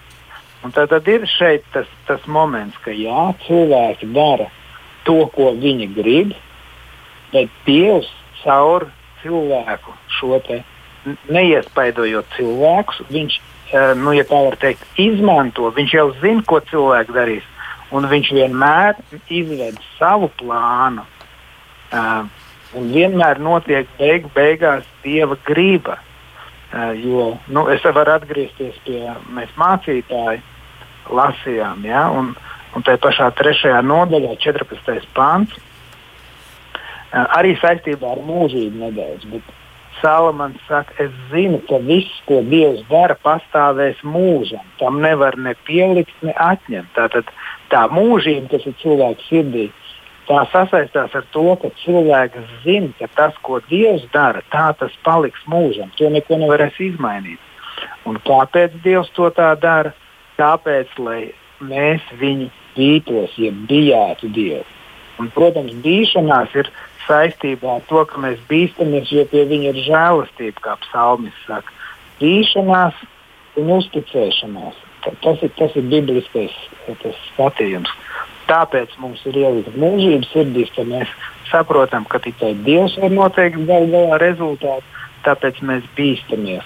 Un 0.67 0.75
tad, 0.75 0.91
tad 0.91 1.07
ir 1.09 1.25
šeit 1.31 1.65
tas, 1.73 1.89
tas 2.09 2.25
moments, 2.27 2.77
ka 2.83 2.93
jā, 2.93 3.29
cilvēki 3.47 4.11
dara 4.13 4.49
to, 5.07 5.23
ko 5.33 5.53
viņi 5.57 5.87
grib, 5.95 6.35
bet 7.33 7.53
Dievs 7.65 8.11
caur 8.45 8.89
cilvēku 9.23 9.95
šo 10.19 10.41
neiespaidojot 11.29 12.27
cilvēkus, 12.37 13.05
viņš, 13.11 13.39
eh, 13.73 13.95
nu, 13.97 14.13
ja 14.13 14.25
tā 14.25 14.43
var 14.45 14.57
teikt, 14.57 14.85
izmanto. 14.97 15.71
Viņš 15.71 15.95
jau 15.95 16.11
zina, 16.21 16.43
ko 16.47 16.61
cilvēks 16.61 17.15
darīs 17.15 17.47
un 17.95 18.09
viņš 18.09 18.33
vienmēr 18.37 18.99
izved 19.33 19.79
savu 19.99 20.31
plānu. 20.41 21.05
Uh, 21.89 22.27
un 22.77 22.91
vienmēr 22.93 23.41
notiek 23.41 23.89
beig, 23.97 24.29
beigās 24.35 24.85
dieva 25.05 25.39
griba. 25.47 25.97
Uh, 26.69 26.93
jo 27.01 27.31
nu, 27.49 27.65
es 27.73 27.85
varu 27.85 28.13
atgriezties 28.19 28.77
pie 28.85 29.01
mēs 29.33 29.55
mācītāju 29.57 30.43
lasījām, 31.17 31.87
ja, 31.89 32.05
un, 32.13 32.35
un 32.77 32.85
tajā 32.85 33.01
pašā 33.01 33.31
trešajā 33.39 33.81
nodaļā, 33.89 34.35
14. 34.45 35.09
pāns, 35.17 35.55
arī 37.13 37.57
saistībā 37.61 38.13
ar 38.17 38.21
mūžību 38.27 38.85
nedaudz. 38.85 39.27
Salamans 39.99 40.61
saka, 40.69 40.95
es 41.03 41.11
zinu, 41.33 41.59
ka 41.67 41.81
viss, 41.83 42.21
ko 42.29 42.39
Dievs 42.47 42.85
dara, 42.91 43.17
pastāvēs 43.25 43.99
mūžam. 44.07 44.63
Tam 44.79 45.01
nevar 45.03 45.35
ne 45.39 45.57
pielikt, 45.67 46.15
ne 46.23 46.35
atņemt. 46.39 46.93
Tātad 46.95 47.33
tā 47.73 47.89
mūžība, 47.91 48.47
kas 48.53 48.69
ir 48.71 48.77
cilvēka 48.83 49.27
sirdī, 49.27 49.67
tā 50.29 50.45
sasaistās 50.53 51.17
ar 51.19 51.27
to, 51.35 51.49
ka 51.59 51.73
cilvēks 51.83 52.55
zina, 52.63 52.93
ka 53.01 53.11
tas, 53.19 53.35
ko 53.43 53.59
Dievs 53.67 54.07
dara, 54.15 54.45
tā 54.55 54.71
tas 54.79 54.95
paliks 55.03 55.43
mūžam. 55.51 55.91
To 55.99 56.13
neko 56.15 56.39
nevarēs 56.45 56.79
izmainīt. 56.93 57.43
Un 58.07 58.21
kāpēc 58.27 58.79
Dievs 58.85 59.11
to 59.17 59.31
tā 59.35 59.51
dara? 59.59 59.95
Tāpēc, 60.39 60.95
lai 61.03 61.33
mēs 61.59 62.05
viņu 62.21 62.53
bītos, 62.77 63.35
ja 63.41 63.51
bijātu 63.51 64.31
Dievu. 64.31 64.67
Un, 65.19 65.33
protams, 65.35 65.75
bīšanās 65.83 66.55
ir 66.61 66.69
saistībā 67.09 67.79
ar 67.79 67.87
to, 67.89 68.05
ka 68.09 68.21
mēs 68.23 68.41
bīstamies, 68.51 69.11
jo 69.13 69.25
pie 69.31 69.45
viņa 69.49 69.73
ir 69.73 69.81
žēlastība, 69.87 70.65
kā 70.65 70.77
psalmis 70.85 71.37
saka. 71.47 71.75
Bīšanās 72.21 72.99
un 73.59 73.73
uzticēšanās. 73.79 74.85
Tas 75.23 75.43
ir, 75.47 75.53
tas 75.57 75.75
ir 75.79 75.87
bibliskais 75.89 76.55
tas 77.03 77.21
skatījums. 77.31 77.91
Tāpēc 78.49 78.95
mums 79.01 79.21
ir 79.29 79.37
ielikt 79.37 79.77
mūžības 79.77 80.31
sirdīs, 80.33 80.73
ka 80.75 80.85
mēs 80.89 81.11
saprotam, 81.51 82.07
ka 82.09 82.21
tikai 82.25 82.55
Dievs 82.65 82.97
var 83.01 83.13
noteikt 83.13 83.61
galu 83.69 83.91
galā 83.93 84.19
rezultātu, 84.23 84.85
tāpēc 85.27 85.61
mēs 85.69 85.87
bīstamies. 85.97 86.65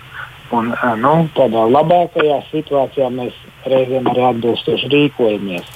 Un, 0.52 0.74
nu, 1.00 1.12
tādā 1.36 1.64
labākajā 1.72 2.42
situācijā 2.50 3.08
mēs 3.14 3.36
reizēm 3.66 4.10
arī 4.12 4.26
atbilstoši 4.30 4.90
rīkojamies 4.92 5.70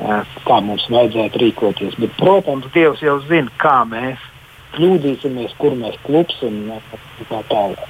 kā 0.00 0.58
mums 0.64 0.86
vajadzētu 0.90 1.40
rīkoties. 1.44 1.96
Bet, 2.00 2.16
protams, 2.18 2.68
Dievs 2.74 3.02
jau 3.04 3.18
zina, 3.28 3.52
kā 3.60 3.82
mēs 3.88 4.20
kļūdīsimies, 4.76 5.56
kur 5.60 5.74
mēs 5.78 5.96
klupsim 6.06 6.68
un 6.70 7.26
tā 7.28 7.42
tālāk. 7.50 7.88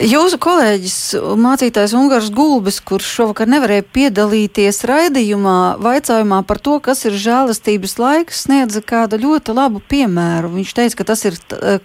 Jūsu 0.00 0.38
kolēģis, 0.40 0.96
mācītājs 1.38 1.92
Ungārs 1.96 2.30
Gulbis, 2.34 2.80
kurš 2.84 3.08
šovakar 3.18 3.50
nevarēja 3.52 3.84
piedalīties 3.94 4.80
raidījumā, 4.88 5.56
vaicājumā 5.82 6.40
par 6.48 6.58
to, 6.64 6.78
kas 6.82 7.04
ir 7.06 7.18
žēlastības 7.20 7.98
laiks, 8.00 8.46
sniedza 8.46 8.82
kādu 8.82 9.20
ļoti 9.20 9.54
labu 9.56 9.82
piemēru. 9.92 10.54
Viņš 10.56 10.72
teica, 10.76 10.98
ka 11.00 11.06
tas 11.12 11.26
ir 11.28 11.36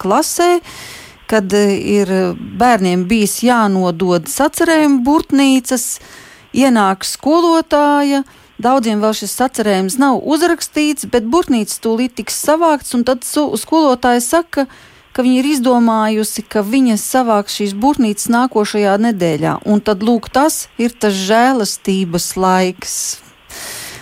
klasē, 0.02 0.50
kad 1.30 1.54
ir 1.56 2.12
bērniem 2.36 3.06
bijis 3.10 3.42
jānodod 3.46 4.32
sacerējumu 4.32 5.04
burtnīcas, 5.06 5.86
ienāk 6.56 7.04
skolotāja, 7.06 8.24
uh, 8.24 8.42
Daudziem 8.62 9.02
vēl 9.04 9.16
šis 9.18 9.34
sacerējums 9.36 9.98
nav 10.00 10.22
uzrakstīts, 10.24 11.10
bet 11.12 11.28
burtnīca 11.28 11.80
tūlīt 11.84 12.16
tiks 12.22 12.38
savākts, 12.40 12.94
un 12.96 13.04
tad 13.08 13.26
skolotāja 13.28 14.22
saka, 14.24 14.66
ka 15.16 15.26
viņa 15.26 15.42
ir 15.42 15.50
izdomājusi, 15.56 16.46
ka 16.48 16.64
viņa 16.64 16.96
savāks 17.02 17.60
šīs 17.60 17.76
burtnīcas 17.80 18.32
nākošajā 18.32 18.96
nedēļā, 19.10 19.60
un 19.68 19.84
tad 19.84 20.08
lūk, 20.08 20.32
tas 20.32 20.66
ir 20.80 20.96
tas 20.96 21.16
žēlastības 21.28 22.32
laiks. 22.40 22.98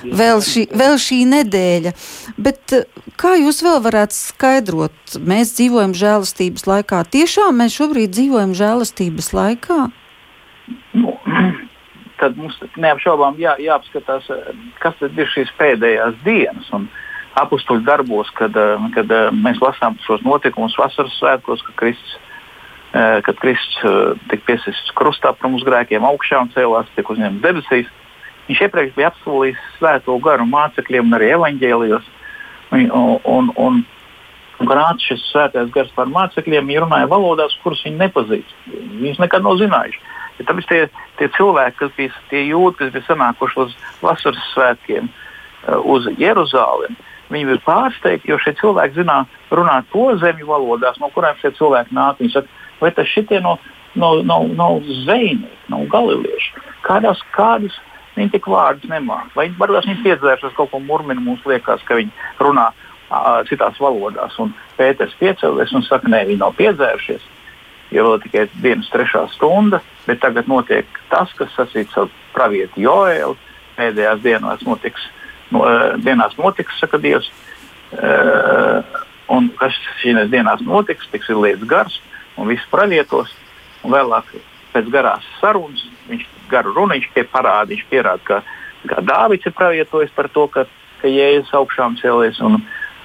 Vēl 0.03 0.41
šī, 0.43 0.65
vēl 0.75 0.97
šī 0.99 1.21
nedēļa. 1.31 1.93
Bet 2.35 2.73
kā 3.19 3.35
jūs 3.39 3.61
vēl 3.63 3.79
varētu 3.85 4.17
skaidrot? 4.17 5.17
Mēs 5.23 5.55
dzīvojam 5.55 5.93
žēlastības 5.95 6.67
laikā. 6.67 7.05
Tiešām 7.13 7.61
mēs 7.63 7.77
šobrīd 7.79 8.11
dzīvojam 8.11 8.51
žēlastības 8.57 9.31
laikā? 9.37 9.79
Nu, 10.99 11.15
tad 12.19 12.37
mums 12.37 12.57
neapšaubām 12.79 13.39
jā, 13.41 13.55
jāapskatās, 13.61 14.29
kas 14.83 15.01
ir 15.07 15.31
šīs 15.33 15.51
pēdējās 15.59 16.19
dienas. 16.25 16.69
Un 16.75 16.87
apustuļu 17.39 17.83
darbos, 17.85 18.29
kad, 18.37 18.55
eh, 18.57 18.87
kad 18.95 19.11
eh, 19.11 19.31
mēs 19.33 19.61
lasām 19.63 19.97
šos 20.05 20.21
notikumus 20.25 20.77
vasaras 20.77 21.15
svētkos, 21.19 21.63
kad 21.65 21.75
Kristus, 21.81 22.17
eh, 22.93 23.21
kad 23.25 23.39
Kristus 23.41 24.19
tika 24.29 24.45
piesists 24.51 24.93
krustā 24.93 25.33
par 25.33 25.49
mūsu 25.49 25.65
grēkiem, 25.65 26.05
augšā 26.05 26.41
un 26.41 26.53
cēlās, 26.53 26.91
tika 26.95 27.13
uzņemts 27.13 27.41
debesīs. 27.41 27.89
Viņš 28.47 28.61
iepriekš 28.67 28.95
bija 28.95 29.09
apsolījis 29.11 29.65
svēto 29.79 30.19
garu 30.21 30.45
mācekļiem 30.45 31.07
un 31.07 31.17
arī 31.17 31.31
evaņģēlijos. 31.37 32.09
Un, 32.73 33.19
un, 33.23 33.51
un, 33.55 33.85
nāca 34.59 34.99
šis 34.99 35.21
svētais 35.31 35.69
gars 35.71 35.91
par 35.95 36.09
mācekļiem, 36.11 36.67
viņi 36.67 36.81
runāja 36.83 37.07
valodās, 37.07 37.55
kuras 37.63 37.83
viņi 37.85 38.01
nepazīst. 38.01 38.55
Viņus 38.99 39.21
nekad 39.21 39.45
nav 39.45 39.59
zinājuši. 39.61 40.01
Ja 40.39 40.47
tāpēc 40.49 40.69
tie, 40.69 40.81
tie 41.19 41.29
cilvēki, 41.37 41.77
kas 41.79 41.95
bija 41.97 42.21
tie 42.31 42.43
jūti, 42.47 42.79
kas 42.79 42.93
bija 42.95 43.07
sanākuši 43.09 43.59
uz 43.63 43.75
vasaras 44.01 44.49
svētkiem, 44.53 45.09
uh, 45.09 45.79
uz 45.93 46.07
Jeruzalem, 46.17 46.97
viņi 47.33 47.49
bija 47.51 47.63
pārsteigti, 47.67 48.31
jo 48.31 48.39
šie 48.41 48.55
cilvēki 48.59 48.97
zināja 48.97 49.27
runāt 49.53 49.89
to 49.93 50.09
zemju 50.21 50.49
valodās, 50.49 50.99
no 51.01 51.09
kurām 51.13 51.37
šie 51.41 51.53
cilvēki 51.57 51.95
nāk. 51.95 52.19
Viņi 52.21 52.35
saka, 52.35 52.61
vai 52.81 52.91
tas 52.97 53.09
šitie 53.09 53.41
no, 53.45 53.57
no, 53.95 54.15
no, 54.25 54.43
no 54.53 54.69
zvejnieki, 55.03 55.59
no 55.73 55.83
galilieši, 55.91 56.65
kādās, 56.85 57.21
kādas 57.37 57.77
viņi 58.17 58.33
tik 58.35 58.49
vārdus 58.49 58.89
nemāca. 58.89 59.31
Vai 59.37 59.47
varbūt 59.57 59.89
viņi 59.89 60.03
piedzēršas 60.05 60.57
kaut 60.57 60.73
ko 60.73 60.81
murminu, 60.83 61.23
mums 61.23 61.45
liekas, 61.49 61.85
ka 61.87 61.97
viņi 62.01 62.13
runā 62.41 62.71
citās 63.49 63.77
valodās. 63.81 64.35
Un 64.41 64.53
Pēters 64.77 65.13
piecēlies 65.19 65.73
un 65.77 65.85
saka, 65.85 66.09
nē, 66.09 66.25
viņi 66.29 66.41
nav 66.41 66.57
piedzērušies 66.57 67.25
jo 67.93 68.05
vēl 68.07 68.21
tikai 68.25 68.45
dienas 68.61 68.89
trešā 68.93 69.25
stunda, 69.35 69.81
bet 70.07 70.21
tagad 70.23 70.49
notiek 70.51 70.87
tas, 71.11 71.31
kas 71.37 71.53
sacīts 71.57 71.97
ar 71.99 72.11
pravieti 72.35 72.83
Joēlu. 72.85 73.37
Pēdējās 73.77 74.21
dienās 74.21 74.65
notiks, 74.67 75.05
no, 75.53 75.63
eh, 75.65 75.95
dienās 76.03 76.35
notiks, 76.37 76.79
saka 76.79 76.99
Dievs. 77.01 77.31
Uh, 77.93 78.81
un 79.29 79.51
kas 79.53 79.75
šīs 80.01 80.31
dienās 80.31 80.63
notiks, 80.65 81.05
tiks 81.11 81.29
ir 81.29 81.37
lietas 81.37 81.67
gars 81.69 81.99
un 82.41 82.47
viss 82.49 82.65
pravietos. 82.71 83.29
Un 83.85 83.93
vēlāk 83.93 84.31
pēc 84.73 84.89
garās 84.89 85.25
sarunas 85.37 85.83
viņš 86.09 86.23
garu 86.49 86.73
runu 86.73 86.95
viņš 86.95 87.09
pie 87.13 87.23
parāda, 87.29 87.69
viņš 87.69 87.83
pierāda, 87.91 88.23
ka, 88.25 88.39
ka 88.89 89.03
Dāvids 89.05 89.45
ir 89.45 89.53
pravietojis 89.53 90.13
par 90.15 90.29
to, 90.33 90.47
ka, 90.47 90.65
ka 91.01 91.11
Jēzus 91.11 91.53
augšām 91.53 91.99
cēlies. 92.01 92.41
Un, 92.41 92.57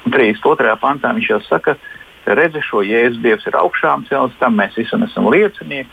un 0.06 0.14
32. 0.14 0.72
pantā 0.80 1.12
viņš 1.12 1.30
jau 1.34 1.40
saka, 1.50 1.76
ka 1.76 1.97
redzi 2.26 2.62
šo 2.64 2.82
jēzu, 2.86 3.22
Dievs 3.22 3.46
ir 3.46 3.56
augšām 3.58 4.06
celts, 4.08 4.36
tam 4.40 4.56
mēs 4.58 4.76
visi 4.78 4.96
esam 4.96 5.28
liecinieki. 5.32 5.90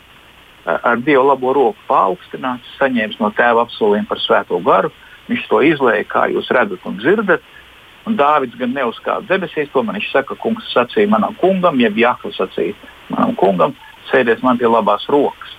Ar 0.66 0.98
Dievu 0.98 1.28
labo 1.28 1.52
roku 1.54 1.78
paaugstināts, 1.86 2.72
saņēmis 2.80 3.20
no 3.22 3.30
tēva 3.30 3.62
apsolījumu 3.66 4.08
par 4.10 4.18
svēto 4.18 4.58
garu. 4.66 4.90
Viņš 5.28 5.44
to 5.50 5.60
izlēja, 5.62 6.06
kā 6.10 6.26
jūs 6.32 6.50
redzat 6.54 6.82
un 6.86 6.98
dzirdat. 6.98 7.44
Un 8.06 8.14
Dāvids 8.18 8.54
gan 8.58 8.74
neuzkāpa 8.74 9.26
debesīs, 9.26 9.70
tomēr 9.72 9.98
viņš 9.98 10.10
saka, 10.12 10.36
kungs 10.38 10.66
sacīja 10.70 11.10
manam 11.10 11.34
kungam, 11.40 11.78
jeb 11.82 11.98
Jāklis 11.98 12.38
sacīja 12.38 12.74
manam 13.10 13.34
kungam, 13.38 13.74
sēdies 14.10 14.42
man 14.46 14.58
pie 14.58 14.70
labās 14.70 15.08
rokas. 15.10 15.54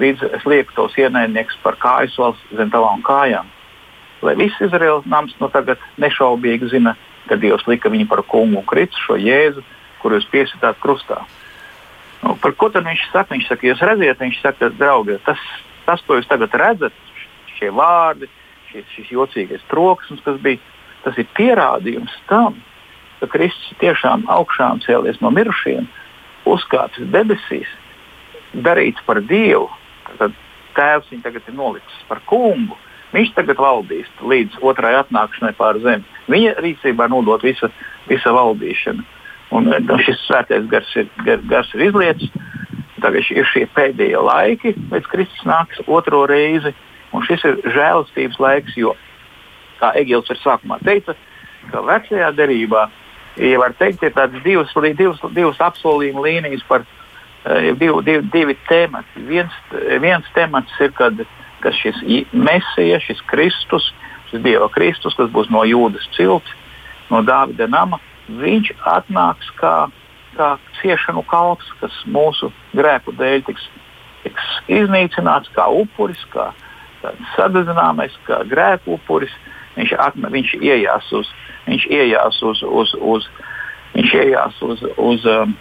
Līdz 0.00 0.26
es 0.36 0.44
lieku 0.48 0.76
tos 0.76 0.96
ienaidniekus 1.00 1.56
par 1.64 1.76
kājas 1.80 2.16
valsts 2.20 2.56
zem 2.56 2.72
tavām 2.72 3.00
kājām. 3.04 3.48
Lai 4.24 4.34
viss 4.36 4.60
Izraels 4.60 5.08
nams 5.08 5.32
no 5.40 5.48
tagad 5.52 5.80
nešaubīgi 6.00 6.68
zina, 6.72 6.94
ka 7.28 7.36
Dievs 7.40 7.66
lika 7.68 7.88
viņu 7.92 8.08
par 8.08 8.22
kungu 8.28 8.60
un 8.60 8.66
kritu 8.68 8.96
šo 9.00 9.16
jēzu, 9.20 9.64
kur 10.02 10.16
jūs 10.16 10.28
piesitāt 10.32 10.80
krustā. 10.82 11.22
Nu, 12.20 12.34
par 12.40 12.54
ko 12.58 12.68
tad 12.72 12.86
viņš 12.88 13.06
saka? 13.12 13.34
Viņš 13.34 13.48
saka, 13.48 13.68
jūs 13.68 13.84
redziet, 13.84 14.20
viņš 14.20 14.40
saka, 14.42 14.70
draugi, 14.76 15.16
tas, 15.26 15.40
tas, 15.86 16.02
ko 16.06 16.18
jūs 16.18 16.28
tagad 16.28 16.54
redzat, 16.60 16.96
šie 17.56 17.70
vārdi, 17.76 18.28
šis, 18.70 18.90
šis 18.96 19.14
jocīgais 19.14 19.64
troksnis, 19.72 20.20
kas 20.24 20.36
bija, 20.44 20.60
tas 21.04 21.16
ir 21.20 21.28
pierādījums 21.36 22.12
tam, 22.28 22.58
ka 23.20 23.28
Kristus 23.32 23.78
tiešām 23.80 24.26
augšām 24.32 24.82
cēlies 24.84 25.20
no 25.24 25.32
mirušiem, 25.32 25.88
uzkāpis 26.48 27.08
debesīs, 27.12 27.68
darīts 28.66 29.02
par 29.06 29.22
Dievu. 29.24 29.68
Tad 30.18 30.36
Tēvs 30.76 31.10
viņu 31.10 31.24
tagad 31.24 31.48
ir 31.50 31.56
nolicis 31.56 32.06
par 32.08 32.20
kungu, 32.30 32.76
Viņš 33.10 33.32
tagad 33.34 33.58
valdīs 33.58 34.10
līdz 34.22 34.60
otrai 34.62 34.92
atnākšanai 35.00 35.54
pār 35.58 35.80
zemi. 35.82 36.06
Viņa 36.30 36.54
rīcībā 36.62 37.08
nodot 37.10 37.42
visa, 37.42 37.70
visa 38.06 38.30
valdīšana. 38.34 39.02
Un, 39.50 39.66
nu, 39.66 39.98
šis 40.04 40.20
svētais 40.28 40.66
gars 40.70 40.90
ir, 40.98 41.08
gar, 41.26 41.42
gars 41.50 41.72
ir 41.74 41.88
izlietis. 41.88 42.30
Tagad 43.00 43.24
ir 43.32 43.48
šie 43.48 43.64
pēdējie 43.74 44.20
laiki, 44.20 44.74
līdz 44.92 45.08
Kristus 45.10 45.46
nāks 45.48 45.80
otro 45.88 46.26
reizi. 46.28 46.74
Un 47.16 47.24
šis 47.26 47.42
ir 47.48 47.58
žēlastības 47.74 48.38
laiks, 48.38 48.76
jo, 48.78 48.94
kā 49.80 49.90
Egils 49.98 50.28
ir 50.30 50.38
sākumā 50.38 50.78
teica, 50.84 51.16
ka 51.72 51.82
vecajā 51.82 52.28
derībā, 52.36 52.84
ja 53.40 53.58
var 53.58 53.74
teikt, 53.80 54.04
ir 54.04 54.14
tādas 54.14 54.44
divas, 54.44 54.70
divas, 54.98 55.22
divas 55.34 55.62
apsolījuma 55.64 56.22
līnijas 56.26 56.62
par 56.68 56.84
uh, 56.84 57.72
div, 57.80 58.02
div, 58.06 58.28
divi 58.30 58.54
temati. 58.68 59.24
Viens, 59.26 59.56
viens 60.04 60.28
temats 60.36 60.76
ir, 60.84 60.92
kad 60.94 61.24
ka 61.60 61.72
šis 61.72 61.98
mesija, 62.32 63.00
šis 63.00 63.20
Kristus, 63.26 63.90
šis 64.30 64.42
Dieva 64.44 64.68
Kristus, 64.72 65.16
kas 65.18 65.30
būs 65.32 65.50
no 65.52 65.64
jūdas 65.68 66.06
cilts, 66.16 66.54
no 67.10 67.22
Dāvida 67.26 67.68
nama, 67.70 68.00
viņš 68.40 68.72
atnāks 68.86 69.50
kā, 69.58 69.74
kā 70.36 70.50
ciešanu 70.80 71.22
kalps, 71.30 71.68
kas 71.80 71.94
mūsu 72.06 72.50
grēku 72.76 73.14
dēļ 73.18 73.44
tiks, 73.48 73.68
tiks 74.24 74.50
iznīcināts 74.70 75.52
kā 75.56 75.66
upuris, 75.82 76.22
kā 76.34 76.50
sadedzināmais, 77.36 78.16
kā 78.28 78.42
grēku 78.48 78.98
upuris. 78.98 79.32
Viņš, 79.76 79.94
atna, 80.02 80.28
viņš 80.32 80.56
iejās 80.60 81.12
uz, 81.14 81.30
viņš 81.68 81.86
iejās 81.94 82.40
uz, 82.42 82.62
uz, 82.66 82.94
uz, 82.98 83.28
viņš 83.94 84.14
iejās 84.18 84.58
uz, 84.66 84.82
uz, 84.98 85.26
um, 85.30 85.54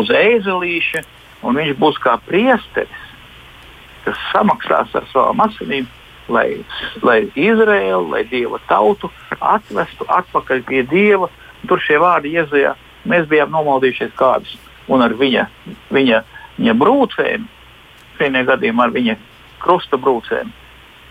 uz 0.00 0.10
ezelīša, 0.16 1.04
un 1.44 1.60
viņš 1.60 1.76
būs 1.78 2.00
kā 2.02 2.16
priesteris 2.26 3.06
kas 4.04 4.20
samaksās 4.32 4.94
ar 4.96 5.06
savām 5.12 5.42
asinīm, 5.44 5.88
lai, 6.32 6.48
lai 7.06 7.20
Izraēlu, 7.34 8.10
lai 8.14 8.24
Dieva 8.30 8.60
tautu 8.70 9.10
atvestu 9.38 10.06
atpakaļ 10.08 10.64
pie 10.68 10.84
Dieva. 10.90 11.30
Tur 11.68 11.82
šie 11.84 11.98
vārdi 12.00 12.32
iezējā. 12.40 12.74
Mēs 13.10 13.28
bijām 13.28 13.52
nomaldījušies 13.52 14.12
kādus 14.16 14.56
un 14.90 15.04
ar 15.04 15.14
viņa, 15.16 15.46
viņa, 15.94 16.22
viņa 16.58 16.74
brūcēm, 16.80 17.46
vienā 18.20 18.44
gadījumā 18.48 18.88
ar 18.88 18.94
viņa 18.96 19.16
krusta 19.62 20.00
brūcēm. 20.00 20.50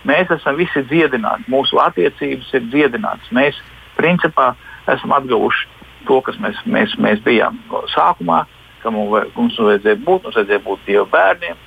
Mēs 0.08 0.30
esam 0.32 0.56
visi 0.56 0.82
dziedināti, 0.88 1.50
mūsu 1.52 1.80
attiecības 1.82 2.54
ir 2.56 2.68
dziedinātas. 2.72 3.32
Mēs 3.36 3.58
principā 3.98 4.54
esam 4.88 5.12
atguvuši 5.16 5.68
to, 6.08 6.20
kas 6.24 6.38
mēs, 6.40 6.60
mēs, 6.64 6.96
mēs 6.98 7.20
bijām 7.24 7.58
sākumā, 7.92 8.44
ka 8.80 8.92
mums, 8.94 9.34
mums 9.36 9.58
vajadzēja 9.60 10.00
būt, 10.06 10.24
mums 10.24 10.38
vajadzēja 10.38 10.64
būt 10.64 10.86
Dieva 10.86 11.04
bērniem, 11.12 11.58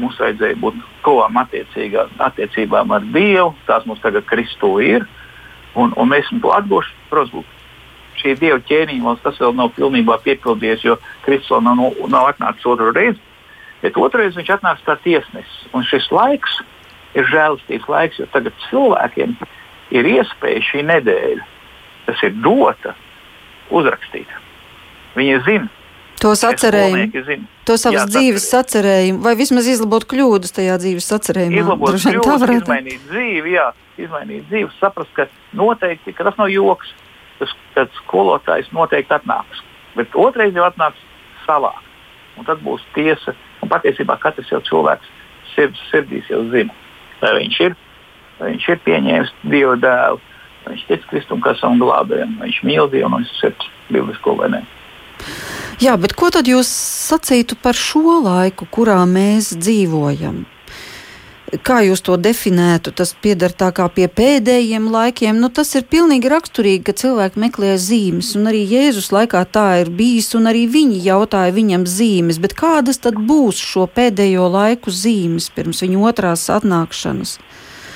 mums 0.00 0.18
vajadzēja 0.20 0.58
būt 0.62 0.78
kovām 1.04 1.38
attiecībām 1.38 2.94
ar 2.94 3.04
Dievu. 3.14 3.52
Tās 3.68 3.86
mums 3.88 4.02
tagad 4.02 4.26
Kristū 4.30 4.76
ir. 4.82 5.06
Un, 5.74 5.92
un 5.98 6.10
mēs 6.10 6.26
esam 6.28 6.42
to 6.42 6.52
atguvuši. 6.54 6.94
Protams, 7.10 7.50
šī 8.20 8.36
Dieva 8.40 8.60
ķēniņa 8.68 9.16
tas 9.24 9.40
vēl 9.42 9.54
nav 9.58 9.72
pilnībā 9.76 10.18
piepildījies, 10.24 10.84
jo 10.86 10.98
Kristus 11.26 11.64
nav, 11.64 11.82
nav 12.10 12.30
atnācis 12.32 12.66
otru 12.70 12.92
reizi. 12.94 13.20
Bet 13.82 13.98
otrreiz 14.00 14.36
viņš 14.38 14.54
atnāks 14.56 14.84
kā 14.86 14.96
tiesnesis. 15.04 15.66
Un 15.76 15.84
šis 15.84 16.06
laiks 16.14 16.60
ir 17.18 17.26
žēlastības 17.30 17.90
laiks, 17.90 18.20
jo 18.22 18.28
tagad 18.32 18.56
cilvēkiem 18.68 19.34
ir 19.94 20.08
iespēja 20.14 20.62
šī 20.70 20.84
nedēļa, 20.88 21.44
kas 22.06 22.22
ir 22.26 22.38
dota, 22.44 22.94
uzrakstīt. 23.74 24.30
Viņi 25.18 25.40
zina, 25.46 25.68
tos 26.24 26.42
atcerējumus, 26.48 27.46
to 27.68 27.76
savas 27.80 28.04
Jā, 28.04 28.10
dzīves 28.14 28.46
atcerējumu, 28.60 29.20
vai 29.24 29.34
vismaz 29.38 29.68
izlabot 29.68 30.06
kļūdas 30.08 30.54
tajā 30.56 30.76
dzīves 30.80 31.08
atcerējumā. 31.18 31.64
Izlabot 31.64 31.96
kļūdas, 31.98 32.24
tā 32.24 32.36
varētu 32.42 32.64
izmainīt 32.64 33.08
dzīvi, 33.10 33.54
jā, 33.54 33.66
izmainīt 34.00 34.46
dzīvi, 34.48 34.70
saprast, 34.78 35.12
ka 35.16 35.28
noteikti, 35.58 36.14
ka 36.16 36.26
tas 36.28 36.38
nav 36.40 36.52
joks, 36.52 36.92
tas, 37.40 37.52
kad 37.76 37.92
skolotājs 38.00 38.70
noteikti 38.74 39.16
atnāks, 39.16 39.64
bet 39.98 40.16
otrais 40.18 40.54
jau 40.56 40.64
atnāks 40.66 41.02
savā, 41.44 41.74
un 42.38 42.48
tad 42.48 42.62
būs 42.64 42.84
tiesa, 42.96 43.36
un 43.62 43.72
patiesībā 43.72 44.16
katrs 44.22 44.52
jau 44.52 44.62
cilvēks 44.68 45.10
sirds, 45.54 45.82
sirdīs 45.90 46.30
jau 46.32 46.40
zina, 46.54 46.72
vai 47.20 47.34
viņš 47.42 47.58
ir, 47.66 47.76
vai 48.38 48.54
viņš 48.54 48.70
ir 48.72 48.80
pieņēmis 48.86 49.34
Dieva 49.44 49.76
dēlu, 49.82 50.22
vai 50.64 50.72
viņš 50.72 50.86
tic 50.88 51.04
Kristum 51.12 51.44
kā 51.44 51.52
savam 51.60 51.82
glābējam, 51.82 52.38
vai 52.40 52.48
viņš 52.48 52.62
mīl 52.64 52.88
Dievu 52.92 53.12
no 53.12 53.20
visas 53.20 53.44
sirds, 53.44 53.68
biblisko 53.92 54.38
vai 54.40 54.50
ne. 54.56 54.64
Jā, 55.82 55.96
bet 55.98 56.14
ko 56.14 56.30
tad 56.30 56.46
jūs 56.48 56.68
sacītu 57.10 57.56
par 57.60 57.74
šo 57.74 58.20
laiku, 58.22 58.66
kurā 58.70 59.00
mēs 59.10 59.52
dzīvojam? 59.58 60.44
Kā 61.62 61.80
jūs 61.84 62.00
to 62.02 62.16
definētu? 62.18 62.90
Tas 62.96 63.12
pieder 63.14 63.52
tā 63.54 63.68
kā 63.74 63.84
pie 63.92 64.08
pēdējiem 64.10 64.88
laikiem. 64.90 65.38
Nu, 65.38 65.50
tas 65.54 65.74
ir 65.78 65.84
pilnīgi 65.86 66.30
raksturīgi, 66.32 66.82
ka 66.86 66.94
cilvēki 66.98 67.42
meklē 67.42 67.74
zīmes, 67.78 68.32
un 68.38 68.48
arī 68.50 68.64
Jēzus 68.66 69.12
laikā 69.14 69.44
tā 69.54 69.66
ir 69.82 69.90
bijis, 69.94 70.32
un 70.38 70.48
arī 70.50 70.64
viņi 70.70 71.02
jautāja 71.04 71.54
viņam 71.54 71.86
zīmes. 71.90 72.40
Bet 72.42 72.56
kādas 72.58 72.98
tad 73.04 73.20
būs 73.28 73.60
šo 73.60 73.86
pēdējo 73.86 74.48
laiku 74.50 74.94
zīmes 74.94 75.50
pirms 75.54 75.84
viņa 75.84 76.02
otrās 76.10 76.48
atnākšanas? 76.54 77.36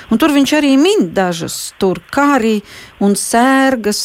Un 0.09 0.17
tur 0.17 0.33
viņš 0.33 0.51
arī 0.57 0.71
min 0.81 1.11
dažas, 1.13 1.75
tur 1.77 1.99
kari 2.09 2.63
un 3.03 3.13
sērgas. 3.19 3.99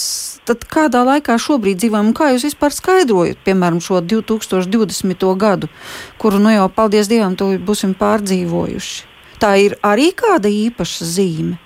Tad 0.45 0.67
kādā 0.69 1.01
laikā 1.07 1.39
šobrīd 1.41 1.81
dzīvojam, 1.81 2.11
un 2.13 2.17
kā 2.17 2.29
jūs 2.35 2.45
vispār 2.51 2.75
skaidrojat, 2.77 3.41
piemēram, 3.47 3.81
šo 3.81 4.03
2020. 4.05 5.25
gadu, 5.41 5.71
kuru 6.21 6.43
nu 6.45 6.53
jau, 6.53 6.69
paldies 6.69 7.09
Dievam, 7.09 7.39
to 7.41 7.55
būsim 7.57 7.97
pārdzīvojuši? 7.97 9.09
Tā 9.41 9.55
ir 9.65 9.79
arī 9.81 10.11
kāda 10.13 10.53
īpaša 10.53 11.09
zīme. 11.09 11.57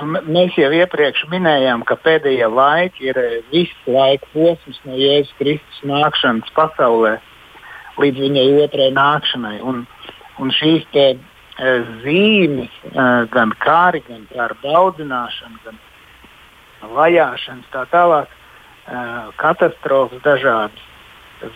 Mēs 0.00 0.56
jau 0.56 0.70
iepriekš 0.72 1.26
minējām, 1.30 1.84
ka 1.86 1.94
pēdējie 2.00 2.46
laiki 2.48 3.10
ir 3.12 3.18
viss 3.52 3.86
laika 3.86 4.26
posms 4.32 4.78
no 4.88 4.96
Jēzus 4.96 5.34
Kristus 5.38 5.82
nākšanas 5.86 6.50
pasaulē 6.56 7.18
līdz 8.00 8.22
viņai 8.24 8.46
otrai 8.64 8.88
nākšanai. 8.96 9.58
Un, 9.60 9.84
un 10.40 10.54
šīs 10.56 10.86
zīmes, 12.02 12.72
gan 13.32 13.52
kāri, 13.60 14.02
gan 14.06 14.26
ar 14.40 14.54
daudzināšanu, 14.62 15.58
gan 15.64 15.80
vajāšanas, 16.96 17.68
tā 17.72 17.84
tālāk, 17.92 18.32
katastrofas 19.40 20.22
dažādas. 20.24 20.86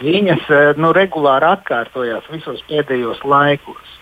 Viņas 0.00 0.48
nu, 0.80 0.92
regulāri 0.96 1.48
atkārtojās 1.50 2.28
visos 2.32 2.62
pēdējos 2.68 3.20
laikos. 3.28 3.98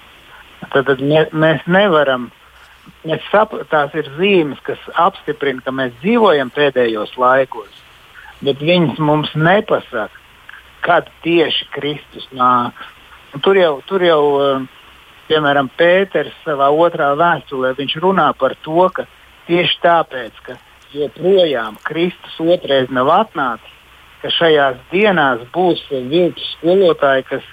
Tad, 0.70 0.86
tad 0.86 1.00
mē, 1.02 1.24
mēs 1.34 1.62
nevaram, 1.66 2.28
mēs 3.06 3.22
sap, 3.32 3.54
tās 3.70 3.94
ir 3.98 4.10
zīmes, 4.18 4.60
kas 4.66 4.82
apstiprina, 4.94 5.62
ka 5.64 5.74
mēs 5.74 5.94
dzīvojam 6.02 6.52
pēdējos 6.54 7.16
laikos, 7.18 7.80
bet 8.46 8.62
viņas 8.62 9.00
mums 9.02 9.32
nepasaka, 9.34 10.14
kad 10.86 11.10
tieši 11.26 11.66
Kristus 11.74 12.28
nāks. 12.34 12.86
Un 13.34 13.42
tur 13.42 13.58
jau, 13.58 13.74
tur 13.88 14.02
jau 14.06 14.22
uh, 14.36 14.64
piemēram, 15.28 15.70
Pēters 15.78 16.34
savā 16.44 16.68
otrā 16.70 17.12
vēstulē 17.18 17.74
runā 18.02 18.32
par 18.38 18.54
to, 18.64 18.88
ka 18.94 19.06
tieši 19.48 19.78
tāpēc, 19.82 20.40
ka 20.46 20.56
joprojām 20.92 21.78
Kristus 21.82 22.38
otrais 22.40 22.90
nav 22.90 23.10
atnācis, 23.10 23.74
ka 24.22 24.30
šajās 24.30 24.78
dienās 24.92 25.42
būs 25.54 25.82
viltus 25.90 26.54
skolotāji, 26.58 27.26
kas, 27.30 27.44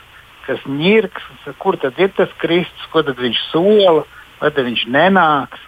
kas 0.45 0.59
ņirks, 0.65 1.29
kur 1.57 1.77
tad 1.77 1.97
ir 1.99 2.11
tas 2.17 2.29
Kristus, 2.41 2.89
ko 2.93 3.03
tad 3.03 3.17
viņš 3.19 3.43
sola, 3.51 4.05
vai 4.41 4.51
tad 4.51 4.65
viņš 4.69 4.85
nenāks. 4.93 5.61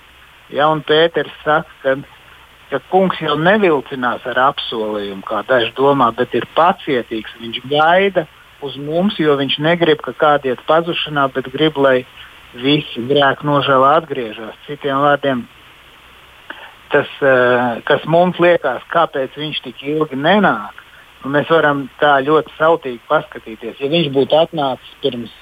Ja, 0.52 0.68
Pēters 0.88 1.32
saka, 1.46 1.72
ka, 1.82 1.96
ka 2.70 2.82
kungs 2.92 3.22
jau 3.24 3.38
nevilcinās 3.40 4.26
ar 4.28 4.44
apsolījumu, 4.52 5.24
kā 5.24 5.46
daži 5.48 5.72
domā, 5.78 6.12
bet 6.16 6.36
ir 6.36 6.48
pacietīgs, 6.58 7.40
viņš 7.40 7.64
gaida 7.72 8.28
uz 8.66 8.78
mums, 8.78 9.18
jo 9.20 9.36
viņš 9.40 9.58
negrib, 9.64 10.02
ka 10.06 10.14
kādi 10.18 10.52
iet 10.52 10.62
pazušanā, 10.68 11.28
bet 11.36 11.50
grib, 11.54 11.78
lai 11.82 12.02
visi 12.58 13.04
grēki 13.08 13.48
nožēlā 13.48 13.96
atgriežas. 14.02 14.58
Citiem 14.68 15.02
vārdiem, 15.04 15.46
tas, 16.94 17.12
uh, 17.24 17.80
kas 17.88 18.06
mums 18.06 18.40
liekas, 18.44 18.84
kāpēc 18.94 19.38
viņš 19.40 19.62
tik 19.68 19.84
ilgi 19.94 20.20
nenāk, 20.20 20.84
un 21.24 21.36
mēs 21.38 21.50
varam 21.54 21.86
tā 22.02 22.18
ļoti 22.26 22.58
sautīgi 22.58 23.02
paskatīties. 23.10 23.80
Ja 23.80 23.92
viņš 23.92 24.12
būtu 24.16 24.38
atnācis 24.42 24.94
pirms, 25.04 25.34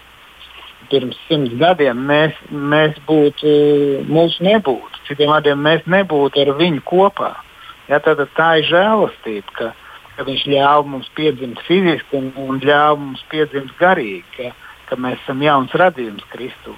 pirms 0.91 1.19
simts 1.27 1.57
gadiem, 1.59 2.05
mēs, 2.09 2.37
mēs 2.51 2.97
būtu, 3.09 3.53
mūs 4.09 4.39
nebūtu. 4.45 5.05
Citiem 5.09 5.33
vārdiem, 5.33 5.61
mēs 5.65 5.85
nebūtu 5.89 6.45
ar 6.45 6.55
viņu 6.59 6.85
kopā. 6.87 7.33
Ja, 7.89 7.97
tad 8.05 8.21
tā 8.37 8.51
ir 8.59 8.67
žēlastība, 8.69 9.71
ka 10.19 10.25
viņš 10.27 10.41
ļāva 10.51 10.83
mums 10.83 11.07
piedzimt 11.15 11.61
fiziski 11.63 12.17
un, 12.19 12.25
un 12.43 12.57
ļāva 12.59 12.97
mums 12.99 13.21
piedzimt 13.31 13.71
garīgi, 13.79 14.25
ka, 14.35 14.49
ka 14.89 14.97
mēs 14.99 15.21
esam 15.23 15.39
jauns 15.45 15.75
radījums 15.79 16.25
Kristu. 16.33 16.73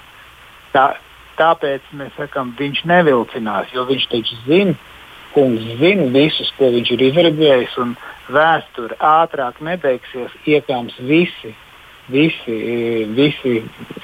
Tā, 0.75 0.91
tāpēc 1.39 1.87
mēs 1.97 2.13
sakām, 2.19 2.51
viņš 2.59 2.83
nevilcinās, 2.91 3.71
jo 3.73 3.87
viņš 3.89 4.05
taču 4.11 4.37
zina, 4.45 4.75
kungs 5.33 5.65
zina 5.79 6.05
visus, 6.13 6.51
ko 6.59 6.69
viņš 6.75 6.91
ir 6.93 7.03
izredzējis, 7.07 7.79
un 7.81 7.95
vēsture 8.29 8.99
ātrāk 9.09 9.57
nebeigsies, 9.65 10.35
iekāms 10.45 10.99
visi, 11.09 11.55
visi, 12.13 12.59
visi 13.17 13.55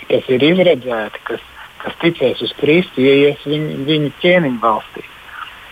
kas 0.07 0.31
ir 0.33 0.47
izredzēti, 0.49 1.21
kas, 1.29 1.45
kas 1.83 2.01
ticēs 2.01 2.41
uz 2.47 2.57
Kristu, 2.57 3.05
ieies 3.05 3.45
viņu, 3.45 3.85
viņu 3.85 4.11
ķēniņu 4.23 4.63
valstī. 4.65 5.05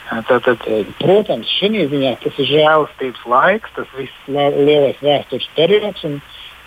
Tātad, 0.06 0.62
protams, 1.00 1.50
šī 1.58 1.88
ziņā 1.90 2.12
tas 2.22 2.36
ir 2.38 2.50
žēlastības 2.52 3.24
laiks, 3.26 3.72
tas 3.74 3.88
viss 3.98 4.28
lielais 4.30 5.00
vēstures 5.02 5.48
periods. 5.58 6.04
Un, 6.06 6.20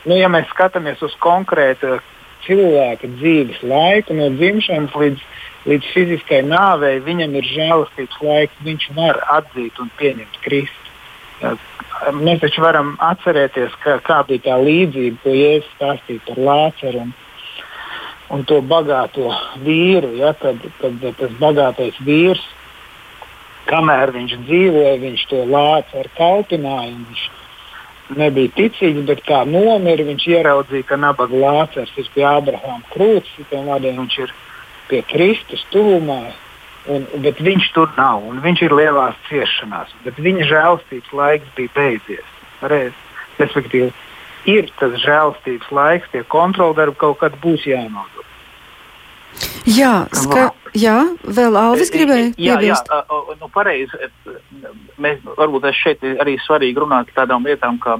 nu, 0.09 0.17
ja 0.19 0.31
mēs 0.33 0.49
skatāmies 0.51 1.03
uz 1.07 1.15
konkrētu 1.23 2.01
cilvēka 2.47 3.11
dzīves 3.19 3.63
laiku, 3.63 4.17
no 4.19 4.27
dzimšanas 4.35 4.97
līdz, 4.99 5.23
līdz 5.71 5.93
fiziskai 5.95 6.43
nāvei, 6.49 6.99
viņam 7.07 7.39
ir 7.39 7.47
žēlastības 7.53 8.19
laiks, 8.27 8.61
viņš 8.67 8.91
var 8.99 9.23
atzīt 9.39 9.79
un 9.79 9.95
pieņemt 10.01 10.43
Kristu. 10.43 11.55
Mēs 12.19 12.43
taču 12.43 12.63
varam 12.67 12.97
atcerēties, 13.03 13.75
ka, 13.85 14.01
kā 14.03 14.21
bija 14.27 14.49
tā 14.51 14.59
līdzība, 14.59 15.23
ko 15.23 15.35
Jēzus 15.35 15.73
stāstīja 15.77 16.27
par 16.27 16.45
Lāceru 16.51 17.07
un 18.35 18.45
to 18.51 18.59
bagāto 18.67 19.31
vīru. 19.63 20.17
Ja, 20.19 20.35
kad, 20.43 20.59
kad 20.83 21.05
tas 21.21 21.35
bagātais 21.39 21.99
vīrs 22.03 22.43
kamēr 23.69 24.13
viņš 24.15 24.39
dzīvoja, 24.47 24.97
viņš 25.03 25.27
to 25.31 25.45
lācu 25.49 26.01
ar 26.01 26.11
kalpinājumu. 26.19 27.07
Viņš 27.11 28.19
nebija 28.19 28.55
ticīgs, 28.57 29.05
bet 29.09 29.23
kā 29.29 29.45
nomira, 29.49 30.07
viņš 30.09 30.27
ieraudzīja, 30.33 30.89
ka 30.89 30.99
nabaga 31.01 31.39
lācars 31.45 31.95
ir 32.01 32.11
pie 32.15 32.25
Abrahama 32.29 32.85
krūts, 32.95 33.37
tiem 33.51 33.69
vārdiem 33.69 34.01
viņš 34.03 34.19
ir 34.25 34.35
pie 34.89 35.03
Kristus 35.09 35.65
tuvumā. 35.73 36.23
Un, 36.89 37.05
bet 37.21 37.41
viņš 37.45 37.67
tur 37.77 37.91
nav, 37.99 38.23
un 38.25 38.39
viņš 38.41 38.63
ir 38.65 38.73
lielās 38.73 39.17
ciešanās. 39.29 39.91
Viņa 40.17 40.47
žēlstības 40.49 41.11
laiks 41.13 41.51
bija 41.59 41.75
beidzies. 41.75 42.31
Reiz. 42.65 42.95
Respektīvi, 43.39 43.91
ir 44.49 44.71
tas 44.81 44.97
žēlstības 45.03 45.69
laiks, 45.75 46.09
tie 46.15 46.25
kontroldarbi 46.33 46.97
kaut 46.99 47.21
kad 47.21 47.37
būs 47.43 47.67
jānodod. 47.69 48.18
Jā, 49.69 49.93
ska, 50.17 50.49
jā, 50.77 50.97
vēl 51.25 51.57
Alvis 51.61 51.91
gribēja 51.93 52.31
piebilst. 52.37 52.89
Jā, 52.89 53.03
jā 53.05 53.37
nu, 53.41 53.49
pareizi. 53.53 54.09
Mēs 55.01 55.21
varbūt 55.39 55.69
šeit 55.77 56.05
arī 56.23 56.39
svarīgi 56.45 56.81
runāt 56.85 57.11
par 57.11 57.23
tādām 57.23 57.45
lietām, 57.47 57.77
kā, 57.83 57.99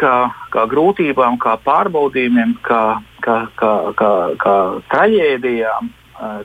kā, 0.00 0.14
kā 0.54 0.64
grūtībām, 0.70 1.38
kā 1.42 1.58
pārbaudījumiem, 1.66 2.56
kā, 2.66 2.82
kā, 3.24 3.38
kā, 3.60 3.72
kā, 3.98 4.12
kā 4.40 4.56
traģēdijām 4.94 5.92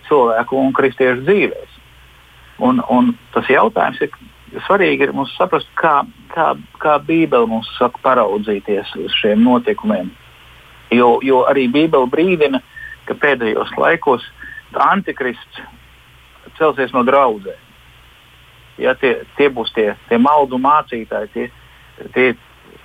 cilvēku 0.10 0.60
un 0.60 0.76
kristiešu 0.76 1.24
dzīvēs. 1.24 1.80
Un, 2.64 2.84
un 2.94 3.16
tas 3.34 3.48
jautājums 3.50 4.02
ir 4.04 4.12
svarīgi 4.68 5.08
ir 5.08 5.14
mums 5.16 5.34
saprast, 5.38 5.70
kā, 5.80 6.04
kā, 6.34 6.54
kā 6.82 6.98
Bībele 7.08 7.50
mums 7.50 7.70
saka 7.80 8.00
paraudzīties 8.04 8.94
uz 9.02 9.16
šiem 9.22 9.42
notikumiem. 9.46 10.12
Jo, 10.94 11.18
jo 11.26 11.42
arī 11.50 11.66
Bībele 11.74 12.10
brīdina, 12.12 12.62
ka 13.08 13.18
pēdējos 13.20 13.74
laikos 13.78 14.26
antikrists 14.90 15.62
celsies 16.58 16.94
no 16.94 17.04
draudzēm. 17.08 17.60
Ja, 18.82 18.96
tie, 18.98 19.20
tie 19.38 19.52
būs 19.54 19.70
tie, 19.76 19.92
tie 20.10 20.18
maldu 20.18 20.58
mācītāji, 20.62 21.30
tie, 21.34 21.50
tie, 22.16 22.28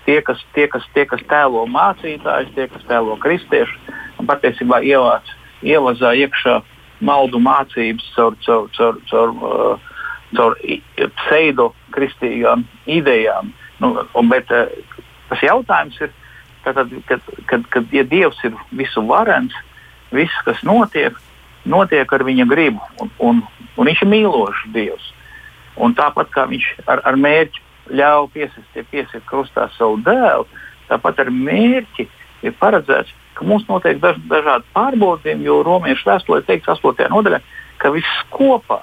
tie, 0.05 0.19
kas, 0.25 0.43
tie, 0.55 0.67
kas, 0.69 0.85
tie, 0.93 1.07
kas 1.09 1.23
tēlo 1.31 1.65
mācītājus, 1.73 2.53
tie, 2.57 2.67
kas 2.69 2.85
tēlo 2.91 3.17
kristiešus, 3.23 3.95
un 4.21 4.29
patiesībā 4.29 4.83
ievāc, 4.85 5.31
ievazā 5.65 6.13
iekšā 6.19 6.59
maldu 7.05 7.41
mācības 7.41 8.11
caur, 8.17 8.37
caur, 8.45 8.69
caur, 8.77 9.01
caur, 9.09 9.33
uh, 9.41 10.05
caur 10.37 10.59
pseido 11.23 11.71
kristīgām 11.97 12.67
idejām. 12.85 13.55
Nu, 13.81 13.95
un, 14.13 14.29
bet, 14.29 14.53
uh, 14.53 14.69
tas 15.31 15.45
jautājums 15.47 15.97
ir, 16.05 16.13
tātad, 16.67 16.93
kad, 17.09 17.33
kad, 17.49 17.65
kad 17.73 17.97
ja 17.97 18.05
Dievs 18.05 18.45
ir 18.45 18.57
visu 18.77 19.05
varens, 19.09 19.57
viss, 20.15 20.43
kas 20.47 20.61
notiek, 20.67 21.17
notiek 21.69 22.13
ar 22.13 22.25
viņa 22.27 22.49
gribu. 22.51 22.83
Un, 23.03 23.13
un, 23.19 23.41
un 23.77 23.91
viņš 23.91 24.05
ir 24.05 24.13
mīlošs 24.13 24.67
Dievs. 24.75 25.13
Un 25.79 25.95
tāpat 25.95 26.31
kā 26.35 26.47
viņš 26.51 26.69
ar, 26.91 27.03
ar 27.07 27.19
mērķi 27.19 27.63
ļauj 27.99 28.29
piesist, 28.35 28.81
piesiet 28.91 29.25
krustā 29.29 29.69
savu 29.77 30.01
dēlu, 30.05 30.47
tāpat 30.89 31.23
ar 31.25 31.31
mērķi 31.33 32.09
ir 32.47 32.55
paredzēts, 32.61 33.15
ka 33.39 33.47
mums 33.47 33.67
notiek 33.71 34.01
daž, 34.03 34.19
dažādi 34.31 34.67
pārbaudījumi, 34.75 35.47
jo 35.47 35.61
romiešu 35.67 36.11
vēstulē 36.11 36.43
teikts 36.49 36.73
8. 36.75 37.07
nodaļā, 37.13 37.41
ka 37.79 37.93
viss 37.95 38.25
kopā 38.35 38.83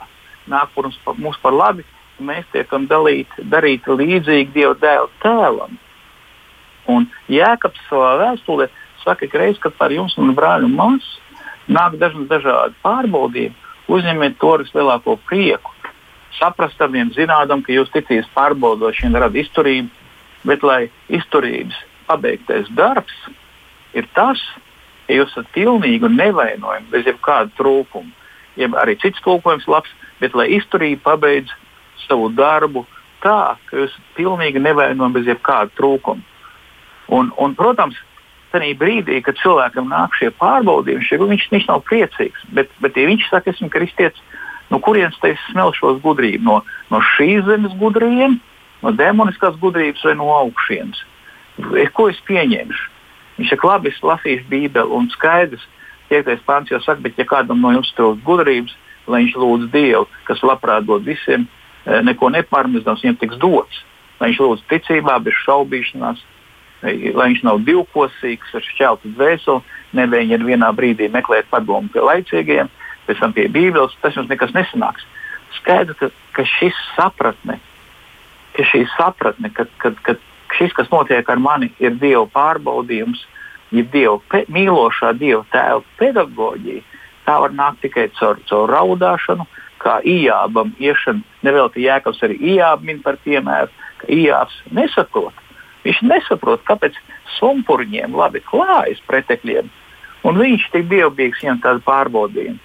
nāk 0.51 0.71
par 0.75 0.87
mums, 0.87 0.99
mums 1.19 1.39
par 1.43 1.55
labi, 1.55 1.85
un 2.19 2.29
mēs 2.29 2.47
tiekam 2.53 2.87
dalīti, 2.87 3.45
darīti 3.51 3.97
līdzīgi 3.99 4.53
Dieva 4.55 4.75
dēla 4.79 5.09
tēlam. 5.23 5.77
Un 6.91 7.07
Jēkabs 7.31 7.81
savā 7.89 8.13
vēstulē 8.21 8.69
saka, 9.05 9.29
ka 9.29 9.39
reiz, 9.41 9.59
kad 9.61 9.75
par 9.79 9.93
jums 9.93 10.17
un 10.19 10.33
brāļu 10.35 10.69
māsu 10.73 11.21
nāk 11.71 11.97
dažni 12.01 12.27
dažādi 12.29 12.75
pārbaudījumi, 12.85 13.55
uzņemiet 13.91 14.37
to 14.41 14.51
ar 14.55 14.63
vislielāko 14.65 15.17
prieku. 15.29 15.71
Saprastamiem, 16.39 17.13
zinādam, 17.15 17.63
ka 17.63 17.73
jūs 17.73 17.91
ticīs 17.93 18.27
pārbaudošana 18.35 19.21
rada 19.23 19.39
izturību, 19.39 19.89
bet 20.45 20.65
lai 20.65 20.81
izturības 21.07 21.77
pabeigtais 22.09 22.67
darbs 22.77 23.15
ir 23.95 24.07
tas, 24.17 24.41
ja 25.07 25.21
jūs 25.21 25.31
esat 25.31 25.47
pilnīgi 25.55 26.05
un 26.05 26.17
nevainojami, 26.19 26.91
bez 26.91 27.07
jebkāda 27.07 27.53
trūkuma. 27.57 28.11
Jeb 28.59 28.75
arī 28.79 28.97
cits 29.01 29.21
tulkojums 29.23 29.67
labs, 29.67 29.91
bet 30.21 30.35
lai 30.37 30.49
izturība 30.57 31.11
pabeidz 31.11 31.53
savu 32.05 32.29
darbu 32.35 32.85
tā, 33.23 33.55
ka 33.69 33.79
jūs 33.79 33.93
esat 33.93 34.11
pilnīgi 34.19 34.61
nevainojami 34.61 35.19
bez 35.19 35.31
jebkāda 35.33 35.73
trūkuma. 35.79 36.21
Un, 37.15 37.31
un, 37.37 37.53
protams, 37.55 37.97
tajā 38.55 38.77
brīdī, 38.79 39.19
kad 39.25 39.37
cilvēkam 39.41 39.91
nāk 39.91 40.15
šie 40.19 40.31
pārbaudījumi, 40.39 41.05
šie, 41.05 41.19
viņš, 41.21 41.45
viņš 41.51 41.67
nav 41.69 41.83
priecīgs. 41.89 42.47
Bet, 42.55 42.71
bet 42.83 42.97
ja 42.97 43.07
viņš 43.09 43.29
saka, 43.29 43.53
esmu 43.53 43.69
kristietis, 43.73 44.21
no 44.71 44.79
kurienes 44.83 45.17
tas 45.21 45.41
smelšos 45.51 46.01
gudrību? 46.03 46.43
No, 46.45 46.61
no 46.91 47.01
šīs 47.15 47.45
zemes 47.47 47.75
gudriem, 47.79 48.39
no 48.81 48.93
demoniskās 48.95 49.57
gudrības 49.61 50.03
vai 50.07 50.15
no 50.19 50.31
augšienes? 50.39 51.03
Ko 51.95 52.09
es 52.11 52.19
pieņemšu? 52.27 52.91
Viņš 53.37 53.51
saka, 53.51 53.67
labi, 53.73 53.91
es 53.91 54.03
lasīšu 54.03 54.47
Bībeli 54.51 54.95
un 54.95 55.09
skaidrs, 55.11 55.63
piektais 56.09 56.43
pāns 56.47 56.71
jau 56.71 56.79
saka, 56.83 57.03
bet 57.03 57.19
ja 57.19 57.25
kādam 57.27 57.61
no 57.63 57.73
jums 57.75 57.91
trūkst 57.97 58.23
gudrības, 58.27 58.75
lai 59.11 59.23
viņš 59.23 59.35
lūdz 59.41 59.71
Dievu, 59.73 60.05
kas 60.27 60.43
labprāt 60.45 60.87
dod 60.87 61.03
visiem, 61.05 61.47
eh, 61.85 62.01
neko 62.01 62.31
nepārmestams, 62.33 63.03
viņam 63.03 63.19
tiks 63.19 63.41
dots. 63.41 63.83
Lai 64.19 64.31
viņš 64.31 64.39
lūdz 64.39 64.63
ticībā, 64.71 65.19
bez 65.23 65.35
šaubīšanās, 65.43 66.23
lai 66.83 67.29
viņš 67.31 67.43
nav 67.45 67.61
divkosīgs, 67.65 68.53
ar 68.55 68.65
šķeltu 68.65 69.13
dvēseli, 69.15 69.61
nevienu 69.95 70.49
vienā 70.49 70.71
brīdī 70.75 71.09
meklēt 71.11 71.47
padomu 71.51 71.89
pie 71.93 72.03
laicīgiem, 72.03 72.69
pēc 73.07 73.21
tam 73.21 73.33
pie 73.35 73.47
Bībeles, 73.51 73.95
tas 74.01 74.15
jums 74.17 74.29
nekas 74.29 74.53
nesanāks. 74.55 75.05
Skaidrs, 75.59 75.97
ka, 75.99 76.09
ka 76.35 76.45
šis 76.57 76.77
sapratne, 76.95 77.59
ka 78.57 78.65
šī 78.71 78.83
sapratne, 78.95 79.51
ka, 79.55 79.67
ka, 79.81 79.93
ka 80.03 80.17
šis, 80.57 80.73
kas 80.75 80.91
notiek 80.91 81.29
ar 81.29 81.39
mani, 81.39 81.71
ir 81.79 81.95
Dieva 82.01 82.25
pārbaudījums, 82.33 83.23
ir 83.75 83.87
Dieva 83.93 84.17
pe, 84.31 84.43
mīlošā 84.51 85.13
Dieva 85.19 85.45
tēva 85.53 85.83
pedagoģija, 86.01 86.83
tā 87.25 87.37
var 87.41 87.55
nākt 87.55 87.85
tikai 87.85 88.09
caur, 88.19 88.41
caur 88.49 88.69
raudāšanu, 88.73 89.47
kā 89.81 89.99
ījābam 90.07 90.73
iešana. 90.81 91.21
Nevelti 91.45 91.85
jēkabs 91.85 92.21
arī 92.25 92.37
ījābu 92.55 92.89
min 92.89 93.01
par 93.05 93.19
piemēru, 93.23 93.71
ka 94.01 94.09
ījābs 94.11 94.61
nesaprot 94.73 95.44
Viņš 95.85 96.01
nesaprot, 96.09 96.63
kāpēc 96.65 96.95
sumpurņiem 97.37 98.15
labi 98.17 98.41
klājas 98.45 99.01
pretekļiem, 99.09 99.67
un 100.25 100.39
viņš 100.41 100.69
tik 100.73 100.87
dievbijīgs 100.89 101.43
viņam 101.43 101.61
tādu 101.65 101.85
pārbaudījumu. 101.85 102.61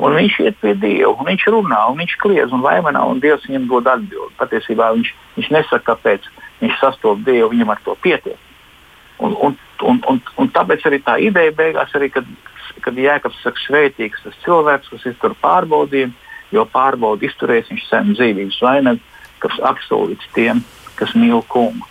Un 0.00 0.14
viņš 0.16 0.36
iet 0.40 0.56
pie 0.62 0.72
Dieva, 0.80 1.10
un 1.12 1.26
viņš 1.28 1.42
runā, 1.52 1.80
un 1.90 1.98
viņš 2.00 2.14
kliedz 2.22 2.52
un 2.56 2.62
vaimanā, 2.64 3.02
un 3.04 3.18
Dievs 3.20 3.44
viņam 3.44 3.66
dod 3.68 3.88
atbildi. 3.90 4.32
Patiesībā 4.38 4.94
viņš, 4.96 5.10
viņš 5.36 5.50
nesaka, 5.52 5.82
kāpēc 5.90 6.28
viņš 6.62 6.78
sastopas 6.80 7.26
Dievu, 7.26 7.50
viņam 7.52 7.74
ar 7.74 7.82
to 7.84 7.96
pietiek. 8.00 8.38
Un, 9.20 9.34
un, 9.36 9.58
un, 9.84 10.00
un, 10.08 10.22
un 10.40 10.48
tāpēc 10.56 10.86
arī 10.88 11.02
tā 11.04 11.18
ideja 11.20 11.52
beigās, 11.52 11.92
arī, 11.96 12.08
kad, 12.14 12.28
kad 12.80 12.96
Jēkabs 12.96 13.42
saka, 13.44 13.60
svētīgs 13.66 14.24
tas 14.24 14.40
cilvēks, 14.46 14.88
kas 14.94 15.04
iztur 15.12 15.36
pārbaudījumu, 15.44 16.16
jo 16.56 16.64
pārbaudi 16.72 17.28
izturēs 17.28 17.68
viņš 17.68 17.84
sen 17.90 18.14
dzīvības 18.16 18.60
vainagu, 18.64 19.04
kas 19.44 19.60
apsolīts 19.68 20.32
tiem, 20.32 20.64
kas 21.00 21.16
mīl 21.18 21.42
kungu. 21.48 21.88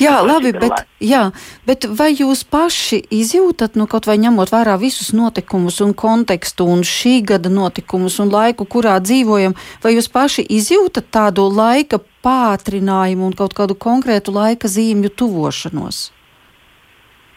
Jā, 0.00 0.16
labi, 0.24 0.52
bet, 0.56 0.84
jā, 1.04 1.26
bet 1.68 1.84
vai 1.98 2.10
jūs 2.14 2.42
paši 2.48 3.02
izjūtat, 3.12 3.76
nu, 3.78 3.86
kaut 3.90 4.08
vai 4.08 4.16
ņemot 4.22 4.50
vērā 4.52 4.78
visus 4.80 5.12
notikumus 5.14 5.80
un 5.84 5.92
kontekstu 5.94 6.66
un 6.68 6.80
šī 6.86 7.18
gada 7.32 7.52
notikumus 7.52 8.16
un 8.22 8.32
laiku, 8.32 8.66
kurā 8.66 8.96
dzīvojam, 9.04 9.54
vai 9.84 9.94
jūs 9.94 10.08
paši 10.12 10.46
izjūtat 10.58 11.10
tādu 11.12 11.46
laika 11.52 12.00
pātrinājumu 12.24 13.28
un 13.28 13.36
kaut 13.36 13.54
kādu 13.58 13.76
konkrētu 13.78 14.34
laika 14.34 14.70
zīmju 14.70 15.12
tuvošanos? 15.12 16.08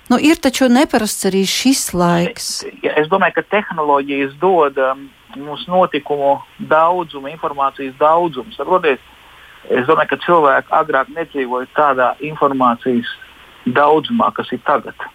Nu, 0.09 0.19
ir 0.21 0.37
taču 0.37 0.67
neparasts 0.69 1.25
arī 1.25 1.41
šis 1.49 1.87
laiks. 1.97 2.49
Es 2.85 3.09
domāju, 3.09 3.39
ka 3.39 3.43
tehnoloģijas 3.55 4.35
dod 4.41 4.77
um, 4.77 5.07
mums 5.41 5.65
notikumu 5.67 6.37
daudzumu, 6.69 7.31
informācijas 7.33 7.95
daudzumu. 7.97 8.53
Saprotiet, 8.53 9.01
Es 9.73 9.87
domāju, 9.87 10.11
ka 10.11 10.21
cilvēki 10.25 10.73
agrāk 10.77 11.07
nedzīvoja 11.15 11.69
tādā 11.77 12.11
informācijas 12.25 13.09
daudzumā, 13.65 14.29
kas 14.35 14.51
ir 14.53 14.61
tagad. 14.65 15.07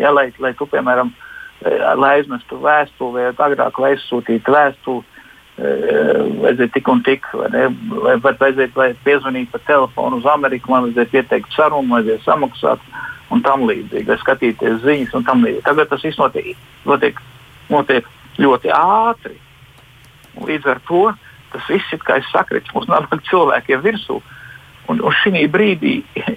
Ja, 0.00 0.12
lai, 0.14 0.30
lai 0.40 0.54
tu, 0.56 0.66
piemēram, 0.66 1.12
lai 2.00 2.14
aizmestu 2.18 2.58
vēstuli, 2.62 3.26
vai 3.28 3.50
agrāk 3.50 3.80
lai 3.82 3.92
aizsūtītu 3.94 4.54
vēstuli. 4.54 5.04
Vajadzēja 5.54 6.72
tik 6.74 6.88
un 6.90 7.02
tik, 7.06 7.28
vai 7.38 7.48
ne? 7.52 7.66
Vai, 8.02 8.16
vajadzēja, 8.24 8.72
lai 8.74 8.88
piezvanītu 9.04 9.52
pa 9.52 9.60
telefonu 9.68 10.18
uz 10.18 10.26
Ameriku, 10.26 10.72
man 10.72 10.88
vajadzēja 10.88 11.12
pieteikt 11.12 11.54
sarunu, 11.54 11.92
vajadzēja 11.94 12.24
samaksāt 12.24 12.88
un 13.30 13.44
tam 13.44 13.62
līdzīgi, 13.68 14.08
vai 14.08 14.18
skatīties 14.18 14.80
ziņas 14.82 15.14
un 15.14 15.28
tam 15.28 15.44
līdzīgi. 15.44 15.62
Tagad 15.68 15.92
tas 15.92 16.02
viss 16.02 16.18
notiek, 16.18 16.56
notiek, 16.88 17.20
notiek 17.70 18.08
ļoti 18.40 18.72
ātri. 18.74 19.38
Līdz 20.42 20.72
ar 20.72 20.82
to 20.88 21.04
tas 21.54 21.68
viss 21.70 21.94
ir 21.94 22.02
kā 22.02 22.18
sakrits 22.32 22.72
mums 22.74 22.90
nabaga 22.90 23.22
cilvēkiem 23.30 23.84
virsū. 23.84 24.20
Un, 24.92 25.00
un 25.00 25.14
šī 25.22 25.46
brīdī 25.48 25.94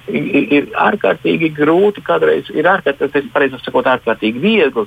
ir 0.08 0.70
ārkārtīgi 0.80 1.50
grūti, 1.58 2.04
kādreiz 2.06 2.48
ir 2.56 2.70
ārkārtīgi, 2.72 3.34
pareizāk 3.34 3.66
sakot, 3.66 3.90
ārkārtīgi 3.92 4.40
viegli 4.40 4.86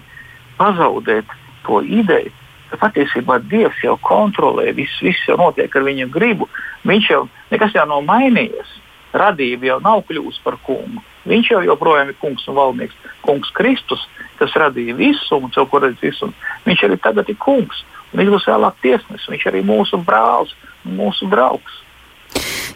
pazaudēt 0.57 1.29
to 1.67 1.83
ideju, 1.85 2.33
ka 2.71 2.79
patiesībā 2.87 3.41
Dievs 3.51 3.83
jau 3.85 3.99
kontrolē 4.07 4.71
visu, 4.77 5.05
viss 5.05 5.29
jau 5.29 5.37
notiek 5.41 5.75
ar 5.77 5.85
viņa 5.85 6.09
gribu. 6.15 6.49
Viņš 6.89 7.11
jau 7.11 7.25
nekas 7.51 7.77
jau 7.77 7.87
nav 7.91 8.05
mainījies. 8.09 8.79
Radība 9.11 9.67
jau 9.67 9.79
nav 9.83 10.05
kļuvusi 10.07 10.41
par 10.45 10.57
kungu. 10.65 11.03
Viņš 11.29 11.51
jau 11.51 11.63
joprojām 11.67 12.13
ir 12.13 12.19
kungs 12.23 12.47
un 12.49 12.57
valdnieks. 12.57 12.95
Kungs 13.27 13.51
Kristus, 13.57 14.07
kas 14.39 14.55
radīja 14.57 14.95
visu 14.97 15.37
un 15.37 15.51
ko 15.51 15.83
radīja 15.83 16.07
visu. 16.07 16.31
Viņš 16.65 16.85
arī 16.87 17.01
tagad 17.03 17.29
ir 17.29 17.37
kungs. 17.43 17.83
Viņš 18.17 18.33
būs 18.35 18.49
vēlāk 18.51 18.81
tiesnesis. 18.83 19.29
Viņš 19.31 19.47
arī 19.51 19.63
mūsu 19.67 20.01
brālis 20.05 20.55
mūsu 20.85 21.29
draugs. 21.31 21.77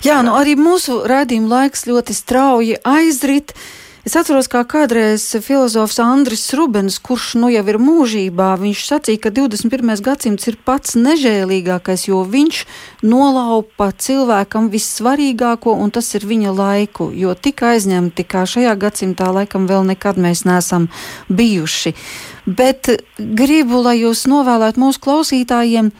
Jā, 0.05 0.20
nu 0.26 0.35
arī 0.37 0.59
mūsu 0.59 1.01
raidījuma 1.09 1.62
laiks 1.62 1.87
ļoti 1.89 2.14
strauji 2.16 2.76
aizrit. 2.85 3.55
Es 4.05 4.12
atceros, 4.20 4.51
kā 4.53 4.61
kādreiz 4.68 5.22
filozofs 5.41 5.97
Andris 6.05 6.43
Rubens, 6.53 6.99
kurš 7.01 7.39
nu 7.41 7.49
jau 7.49 7.62
ir 7.72 7.78
mūžībā, 7.80 8.51
viņš 8.61 8.82
sacīja, 8.85 9.22
ka 9.24 9.32
21. 9.32 9.95
gadsimts 10.05 10.51
ir 10.51 10.59
pats 10.61 10.93
nežēlīgākais, 11.01 12.05
jo 12.11 12.20
viņš 12.28 12.59
nolaupa 13.01 13.89
cilvēkam 13.97 14.68
vissvarīgāko, 14.74 15.72
un 15.80 15.89
tas 15.89 16.12
ir 16.20 16.28
viņa 16.28 16.53
laiku, 16.53 17.09
jo 17.16 17.32
tik 17.32 17.64
aizņemti 17.64 18.28
kā 18.28 18.45
šajā 18.45 18.76
gadsimtā 18.76 19.32
laikam 19.32 19.64
vēl 19.72 19.89
nekad 19.95 20.20
mēs 20.20 20.45
neesam 20.45 20.91
bijuši. 21.32 21.97
Bet 22.45 22.90
gribu, 23.16 23.80
lai 23.80 23.99
jūs 24.03 24.26
novēlētu 24.28 24.80
mūsu 24.82 25.01
klausītājiem 25.01 25.92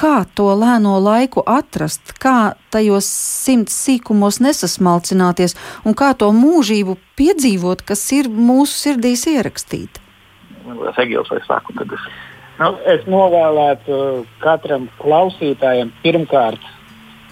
kā 0.00 0.22
to 0.38 0.48
lēno 0.56 0.96
laiku 1.02 1.42
atrast, 1.46 2.14
kā 2.22 2.54
tajos 2.72 3.08
simts 3.10 3.74
sīkumos 3.84 4.40
nesasmalcināties 4.44 5.56
un 5.84 5.96
kā 5.98 6.12
to 6.16 6.30
mūžību 6.32 6.96
piedzīvot, 7.18 7.82
kas 7.84 8.06
ir 8.16 8.30
mūsu 8.30 8.78
sirdīs 8.78 9.26
ierakstīta. 9.28 10.00
Egils, 11.00 11.30
es, 11.34 11.46
saku, 11.48 11.74
es... 11.84 12.10
Nu, 12.60 12.74
es 12.92 13.06
novēlētu 13.08 13.96
katram 14.42 14.88
klausītājam 15.00 15.92
pirmkārt 16.04 16.60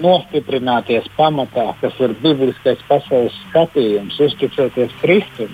nostiprināties 0.00 1.08
pamatā, 1.16 1.72
kas 1.82 1.96
ir 2.00 2.14
bibliskais 2.22 2.80
pasaules 2.88 3.36
skatījums, 3.48 4.18
uzticēties 4.28 4.94
Kristum. 5.02 5.52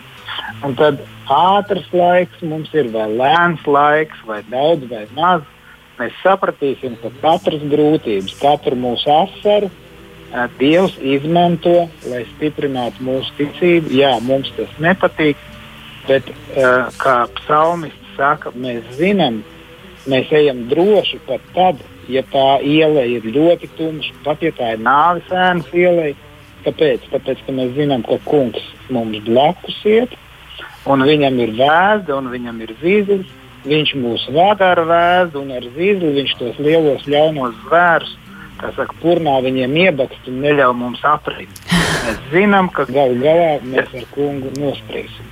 Un 0.64 0.76
tad 0.78 1.00
ātrs 1.28 1.86
laiks 1.92 2.40
mums 2.42 2.72
ir 2.72 2.88
vai 2.94 3.06
lēns 3.12 3.64
laiks, 3.68 4.20
vai 4.28 4.40
daudz 4.48 4.88
vai 4.88 5.04
maz 5.16 5.42
mēs 5.98 6.14
sapratīsim, 6.24 6.96
ka 7.02 7.12
katras 7.20 7.62
grūtības, 7.70 8.36
katru 8.40 8.78
mūsu 8.80 9.10
asaru 9.12 9.70
Dievs 10.58 10.96
izmanto, 10.98 11.84
lai 12.10 12.24
stiprinātu 12.32 13.04
mūsu 13.06 13.30
ticību. 13.38 13.92
Jā, 13.94 14.16
mums 14.24 14.50
tas 14.56 14.72
nepatīk, 14.82 15.38
bet 16.08 16.26
kā 16.98 17.18
psalmists 17.36 18.16
saka, 18.16 18.50
mēs 18.58 18.82
zinām, 18.98 19.42
mēs 20.10 20.32
ejam 20.34 20.64
droši 20.72 21.20
pat 21.28 21.44
tad, 21.54 21.84
ja 22.10 22.24
tā 22.32 22.48
iela 22.66 23.04
ir 23.06 23.22
ļoti 23.30 23.70
tumša, 23.78 24.16
pat 24.26 24.42
ja 24.42 24.50
tā 24.58 24.74
ir 24.74 24.82
nāves 24.82 25.30
ēnas 25.30 25.70
iela. 25.70 26.10
Kāpēc? 26.64 27.06
Tāpēc, 27.12 27.44
ka 27.44 27.52
mēs 27.52 27.74
zinām, 27.76 28.02
ka 28.08 28.16
kungs 28.24 28.62
mums 28.88 29.20
blakus 29.26 29.82
iet, 29.84 30.14
un 30.90 31.06
viņam 31.08 31.40
ir 31.40 31.56
vēsta, 31.58 32.18
un 32.18 32.30
viņam 32.32 32.60
ir 32.66 32.76
zīmes 32.82 33.32
Viņš 33.64 33.94
mūs 33.96 34.26
vada 34.36 34.74
ar 34.74 34.82
vēzu 34.84 35.40
un 35.40 35.54
ar 35.56 35.64
zīli, 35.72 36.10
viņš 36.18 36.32
tos 36.36 36.56
lielos 36.60 37.06
ļaunos 37.08 37.54
zvērus, 37.62 38.10
kā 38.60 38.68
saka, 38.76 38.96
purnā 39.00 39.38
viņiem 39.46 39.76
iebakst 39.86 40.28
un 40.28 40.42
neļauj 40.44 40.74
mums 40.76 41.04
apriņķi. 41.08 41.78
Mēs 42.04 42.18
zinām, 42.34 42.68
ka 42.68 42.84
galu 42.90 43.16
galā 43.22 43.54
mēs 43.64 43.88
ar 43.96 44.04
kungu 44.12 44.52
nospriesim. 44.60 45.30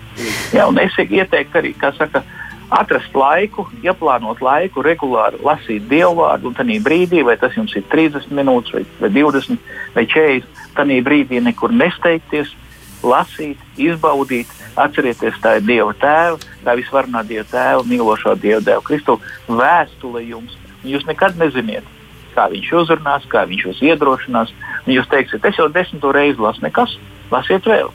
Jā, 0.57 0.65
un 0.65 0.81
es 0.81 0.97
ieteiktu 0.97 1.61
arī, 1.61 1.75
kā 1.77 1.93
saka, 1.99 2.25
atrast 2.73 3.13
laiku, 3.13 3.67
ieplānot 3.85 4.41
laiku, 4.41 4.81
regulāri 4.87 5.37
lasīt 5.45 5.85
dievu 5.93 6.23
vārdu, 6.23 6.49
un 6.49 6.57
tajā 6.57 6.81
brīdī, 6.81 7.21
vai 7.29 7.37
tas 7.37 7.53
jums 7.59 7.77
ir 7.77 7.85
30 7.93 8.33
minūtes, 8.33 8.73
vai, 8.73 8.87
vai 9.03 9.13
20 9.13 9.61
vai 9.93 10.07
40, 10.09 10.65
tajā 10.79 11.05
brīdī 11.05 11.45
nekur 11.45 11.77
nesteigties, 11.77 12.57
lasīt, 13.03 13.61
izbaudīt, 13.81 14.51
atcerieties, 14.81 15.39
tā 15.43 15.57
ir 15.59 15.67
Dieva 15.69 15.95
tēva, 16.01 16.39
tā 16.65 16.77
visvarenā 16.79 17.25
Dieva 17.29 17.47
tēva, 17.51 17.87
mīlošā 17.89 18.37
Dieva 18.41 18.63
dēla 18.65 18.85
Kristu 18.87 19.19
vēstule 19.49 20.25
jums. 20.27 20.57
Jūs 20.87 21.07
nekad 21.07 21.39
neziniet, 21.39 21.87
kā 22.35 22.49
viņš 22.53 22.73
uzrunās, 22.83 23.27
kā 23.31 23.45
viņš 23.51 23.67
jūs 23.69 23.83
iedrošinās. 23.93 24.55
Jūs 24.91 25.11
teiksiet, 25.13 25.45
es 25.47 25.59
jau 25.61 25.69
desmito 25.71 26.11
reizi 26.15 26.43
lasu, 26.43 26.65
nekas, 26.65 26.97
lasiet 27.31 27.69
vēl. 27.69 27.93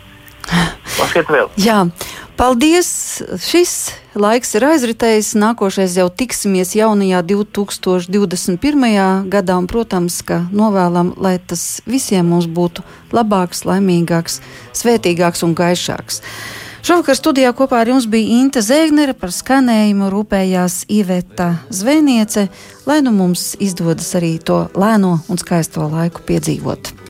Lasiet 0.97 1.29
vēl. 1.29 1.49
Jā, 1.61 1.83
paldies! 2.39 2.89
Šis 3.45 3.73
laiks 4.17 4.55
ir 4.57 4.65
aizritējis. 4.65 5.35
Nākošais 5.37 5.97
jau 5.99 6.07
tiksimies 6.09 6.73
jaunajā 6.77 7.21
2021. 7.29 8.85
gadā, 9.29 9.57
un, 9.61 9.69
protams, 9.69 10.23
ka 10.25 10.41
novēlam, 10.49 11.13
lai 11.21 11.37
tas 11.37 11.83
visiem 11.85 12.33
mums 12.33 12.49
būtu 12.49 12.85
labāks, 13.13 13.61
laimīgāks, 13.69 14.41
svētīgāks 14.77 15.45
un 15.45 15.53
gaišāks. 15.57 16.23
Šovakar 16.87 17.17
studijā 17.19 17.51
kopā 17.57 17.81
ar 17.83 17.91
jums 17.91 18.07
bija 18.09 18.39
Inte 18.39 18.63
Zēgnere, 18.63 19.13
par 19.17 19.33
skanējumu 19.35 20.07
rūpējās 20.13 20.85
Iveta 20.93 21.51
Zvēniece, 21.73 22.47
lai 22.87 23.01
nu 23.03 23.11
mums 23.13 23.51
izdodas 23.59 24.13
arī 24.17 24.37
to 24.39 24.63
lēno 24.77 25.17
un 25.27 25.41
skaisto 25.41 25.89
laiku 25.91 26.23
piedzīvot. 26.29 26.97